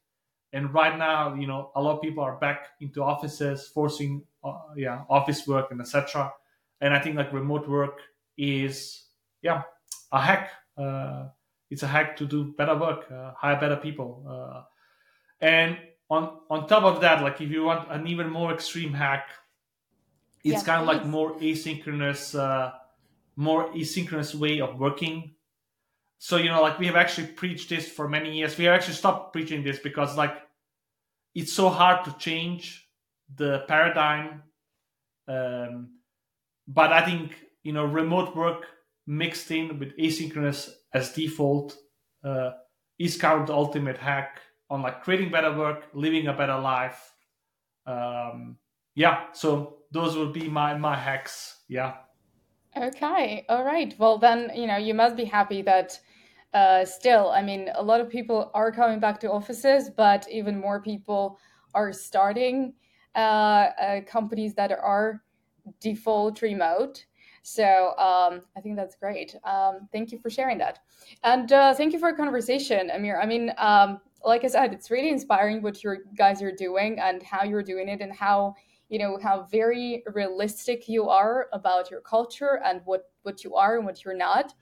and 0.53 0.73
right 0.73 0.97
now, 0.97 1.35
you 1.35 1.47
know, 1.47 1.71
a 1.75 1.81
lot 1.81 1.97
of 1.97 2.01
people 2.01 2.23
are 2.23 2.37
back 2.37 2.67
into 2.79 3.03
offices, 3.03 3.67
forcing, 3.67 4.23
uh, 4.43 4.53
yeah, 4.75 5.03
office 5.09 5.45
work 5.45 5.71
and 5.71 5.81
etc. 5.81 6.31
And 6.81 6.93
I 6.93 6.99
think 6.99 7.15
like 7.17 7.33
remote 7.33 7.67
work 7.67 7.99
is, 8.37 9.05
yeah, 9.41 9.63
a 10.11 10.21
hack. 10.21 10.51
Uh, 10.77 11.27
it's 11.69 11.83
a 11.83 11.87
hack 11.87 12.15
to 12.17 12.25
do 12.25 12.53
better 12.57 12.75
work, 12.75 13.11
uh, 13.11 13.33
hire 13.37 13.59
better 13.59 13.75
people, 13.75 14.23
uh, 14.29 14.63
and 15.41 15.77
on 16.09 16.39
on 16.49 16.67
top 16.67 16.83
of 16.83 17.01
that, 17.01 17.23
like 17.23 17.41
if 17.41 17.49
you 17.49 17.63
want 17.63 17.91
an 17.91 18.07
even 18.07 18.29
more 18.29 18.53
extreme 18.53 18.93
hack, 18.93 19.29
it's 20.43 20.61
yeah, 20.61 20.61
kind 20.61 20.81
of 20.81 20.87
like 20.87 21.05
more 21.05 21.35
asynchronous 21.39 22.37
uh, 22.37 22.71
more 23.35 23.69
asynchronous 23.73 24.35
way 24.35 24.61
of 24.61 24.79
working. 24.79 25.33
So, 26.17 26.37
you 26.37 26.49
know, 26.49 26.61
like 26.61 26.79
we 26.79 26.87
have 26.87 26.95
actually 26.95 27.27
preached 27.27 27.69
this 27.69 27.87
for 27.87 28.07
many 28.07 28.37
years. 28.37 28.57
We 28.57 28.65
have 28.65 28.75
actually 28.75 28.95
stopped 28.95 29.33
preaching 29.33 29.63
this 29.63 29.79
because, 29.79 30.15
like, 30.17 30.35
it's 31.33 31.51
so 31.53 31.69
hard 31.69 32.05
to 32.05 32.15
change 32.17 32.87
the 33.35 33.65
paradigm. 33.67 34.43
Um, 35.27 35.99
but 36.67 36.93
I 36.93 37.01
think, 37.03 37.35
you 37.63 37.73
know, 37.73 37.85
remote 37.85 38.35
work 38.35 38.65
mixed 39.05 39.51
in 39.51 39.77
with 39.77 39.95
asynchronous 39.97 40.69
as 40.93 41.13
default 41.13 41.77
uh, 42.23 42.51
is 42.97 43.17
kind 43.17 43.41
of 43.41 43.47
the 43.47 43.53
ultimate 43.53 43.97
hack 43.97 44.39
on 44.69 44.81
like 44.81 45.03
creating 45.03 45.31
better 45.31 45.55
work, 45.55 45.87
living 45.93 46.27
a 46.27 46.33
better 46.33 46.57
life. 46.57 47.13
Um, 47.85 48.57
yeah, 48.95 49.25
so 49.33 49.77
those 49.91 50.17
would 50.17 50.33
be 50.33 50.47
my 50.49 50.77
my 50.77 50.95
hacks. 50.95 51.63
Yeah. 51.67 51.93
Okay, 52.77 53.45
all 53.47 53.63
right. 53.63 53.95
Well, 53.97 54.17
then, 54.17 54.51
you 54.53 54.67
know, 54.67 54.75
you 54.75 54.93
must 54.93 55.15
be 55.15 55.23
happy 55.23 55.61
that 55.61 55.97
uh, 56.53 56.83
still, 56.83 57.29
I 57.29 57.41
mean, 57.41 57.69
a 57.73 57.81
lot 57.81 58.01
of 58.01 58.09
people 58.09 58.51
are 58.53 58.69
coming 58.71 58.99
back 58.99 59.19
to 59.21 59.31
offices, 59.31 59.89
but 59.89 60.27
even 60.29 60.59
more 60.59 60.81
people 60.81 61.39
are 61.73 61.93
starting 61.93 62.73
uh, 63.15 63.19
uh, 63.79 64.01
companies 64.01 64.55
that 64.55 64.71
are 64.73 65.21
default 65.79 66.41
remote. 66.41 67.05
So 67.43 67.93
um, 67.97 68.41
I 68.57 68.61
think 68.61 68.75
that's 68.75 68.95
great. 68.95 69.35
Um, 69.45 69.87
thank 69.93 70.11
you 70.11 70.17
for 70.17 70.29
sharing 70.29 70.57
that. 70.57 70.79
And 71.23 71.51
uh, 71.53 71.73
thank 71.75 71.93
you 71.93 71.99
for 71.99 72.09
a 72.09 72.15
conversation, 72.15 72.91
Amir. 72.91 73.21
I 73.21 73.25
mean, 73.25 73.53
um, 73.57 74.01
like 74.25 74.43
I 74.43 74.47
said, 74.47 74.73
it's 74.73 74.89
really 74.89 75.09
inspiring 75.09 75.61
what 75.61 75.83
you 75.83 75.97
guys 76.17 76.41
are 76.41 76.51
doing 76.51 76.99
and 76.99 77.21
how 77.21 77.43
you're 77.43 77.63
doing 77.63 77.87
it 77.87 78.01
and 78.01 78.11
how 78.13 78.55
you 78.89 78.99
know 78.99 79.17
how 79.21 79.47
very 79.51 80.03
realistic 80.13 80.87
you 80.87 81.09
are 81.09 81.47
about 81.53 81.89
your 81.89 82.01
culture 82.01 82.59
and 82.63 82.81
what 82.85 83.09
what 83.23 83.43
you 83.43 83.55
are 83.55 83.77
and 83.77 83.85
what 83.85 84.03
you're 84.03 84.17
not. 84.17 84.53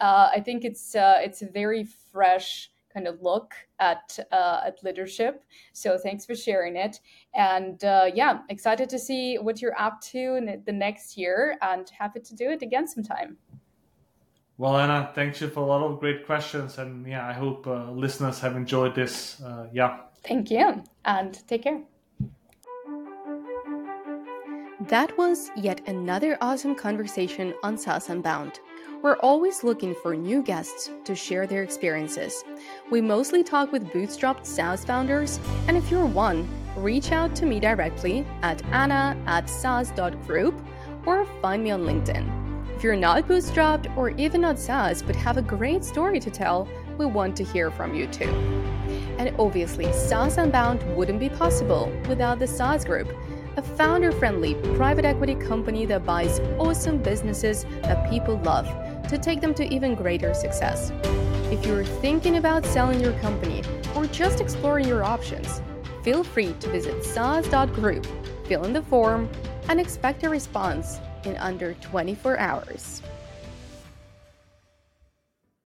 Uh, 0.00 0.30
i 0.34 0.40
think 0.40 0.64
it's 0.64 0.94
uh, 0.94 1.18
it's 1.20 1.42
a 1.42 1.46
very 1.46 1.84
fresh 1.84 2.70
kind 2.92 3.08
of 3.08 3.22
look 3.22 3.54
at 3.80 4.18
uh, 4.32 4.60
at 4.66 4.82
leadership. 4.84 5.44
So 5.72 5.96
thanks 5.96 6.26
for 6.26 6.34
sharing 6.34 6.76
it. 6.76 7.00
And 7.34 7.82
uh, 7.84 8.10
yeah 8.14 8.40
excited 8.48 8.88
to 8.90 8.98
see 8.98 9.36
what 9.36 9.60
you're 9.62 9.78
up 9.80 10.00
to 10.12 10.36
in 10.36 10.62
the 10.66 10.72
next 10.72 11.16
year 11.16 11.56
and 11.62 11.88
happy 11.90 12.20
to 12.20 12.34
do 12.34 12.50
it 12.50 12.62
again 12.62 12.86
sometime 12.86 13.36
well 14.62 14.76
anna 14.76 15.10
thank 15.12 15.40
you 15.40 15.48
for 15.48 15.60
a 15.60 15.66
lot 15.66 15.82
of 15.82 15.98
great 15.98 16.24
questions 16.24 16.78
and 16.78 17.04
yeah 17.04 17.28
i 17.28 17.32
hope 17.32 17.66
uh, 17.66 17.90
listeners 17.90 18.38
have 18.38 18.54
enjoyed 18.54 18.94
this 18.94 19.42
uh, 19.42 19.66
yeah 19.72 19.98
thank 20.22 20.52
you 20.52 20.80
and 21.04 21.46
take 21.48 21.64
care 21.64 21.80
that 24.88 25.16
was 25.18 25.50
yet 25.56 25.80
another 25.88 26.36
awesome 26.40 26.74
conversation 26.74 27.54
on 27.62 27.78
SaaS 27.78 28.08
Unbound. 28.08 28.58
We're 29.00 29.16
always 29.18 29.62
looking 29.62 29.94
for 30.02 30.16
new 30.16 30.42
guests 30.42 30.90
to 31.04 31.14
share 31.14 31.46
their 31.46 31.62
experiences. 31.62 32.42
We 32.90 33.00
mostly 33.00 33.44
talk 33.44 33.70
with 33.70 33.84
bootstrapped 33.90 34.44
SaaS 34.44 34.84
founders, 34.84 35.38
and 35.68 35.76
if 35.76 35.88
you're 35.88 36.04
one, 36.04 36.48
reach 36.76 37.12
out 37.12 37.36
to 37.36 37.46
me 37.46 37.60
directly 37.60 38.26
at 38.42 38.60
anna 38.72 39.16
at 39.26 39.48
saas.group 39.48 40.60
or 41.06 41.26
find 41.40 41.62
me 41.62 41.70
on 41.70 41.82
LinkedIn. 41.84 42.41
If 42.82 42.86
you're 42.86 42.96
not 42.96 43.28
bootstrapped 43.28 43.96
or 43.96 44.10
even 44.10 44.40
not 44.40 44.58
SaaS 44.58 45.02
but 45.04 45.14
have 45.14 45.36
a 45.36 45.42
great 45.42 45.84
story 45.84 46.18
to 46.18 46.30
tell, 46.32 46.66
we 46.98 47.06
want 47.06 47.36
to 47.36 47.44
hear 47.44 47.70
from 47.70 47.94
you 47.94 48.08
too. 48.08 48.28
And 49.18 49.32
obviously, 49.38 49.92
SaaS 49.92 50.36
Unbound 50.36 50.82
wouldn't 50.96 51.20
be 51.20 51.28
possible 51.28 51.92
without 52.08 52.40
the 52.40 52.46
SaaS 52.48 52.84
Group 52.84 53.14
a 53.56 53.62
founder 53.62 54.10
friendly 54.10 54.56
private 54.74 55.04
equity 55.04 55.36
company 55.36 55.86
that 55.86 56.04
buys 56.04 56.40
awesome 56.58 56.98
businesses 56.98 57.66
that 57.82 58.10
people 58.10 58.38
love 58.38 58.66
to 59.08 59.16
take 59.16 59.40
them 59.40 59.54
to 59.54 59.72
even 59.72 59.94
greater 59.94 60.34
success. 60.34 60.90
If 61.52 61.64
you're 61.64 61.84
thinking 61.84 62.38
about 62.38 62.66
selling 62.66 62.98
your 62.98 63.16
company 63.20 63.62
or 63.94 64.06
just 64.06 64.40
exploring 64.40 64.88
your 64.88 65.04
options, 65.04 65.62
feel 66.02 66.24
free 66.24 66.52
to 66.54 66.68
visit 66.68 67.04
saas.group, 67.04 68.04
fill 68.48 68.64
in 68.64 68.72
the 68.72 68.82
form, 68.82 69.30
and 69.68 69.78
expect 69.78 70.24
a 70.24 70.28
response 70.28 70.98
in 71.24 71.36
under 71.36 71.74
24 71.74 72.38
hours. 72.38 73.02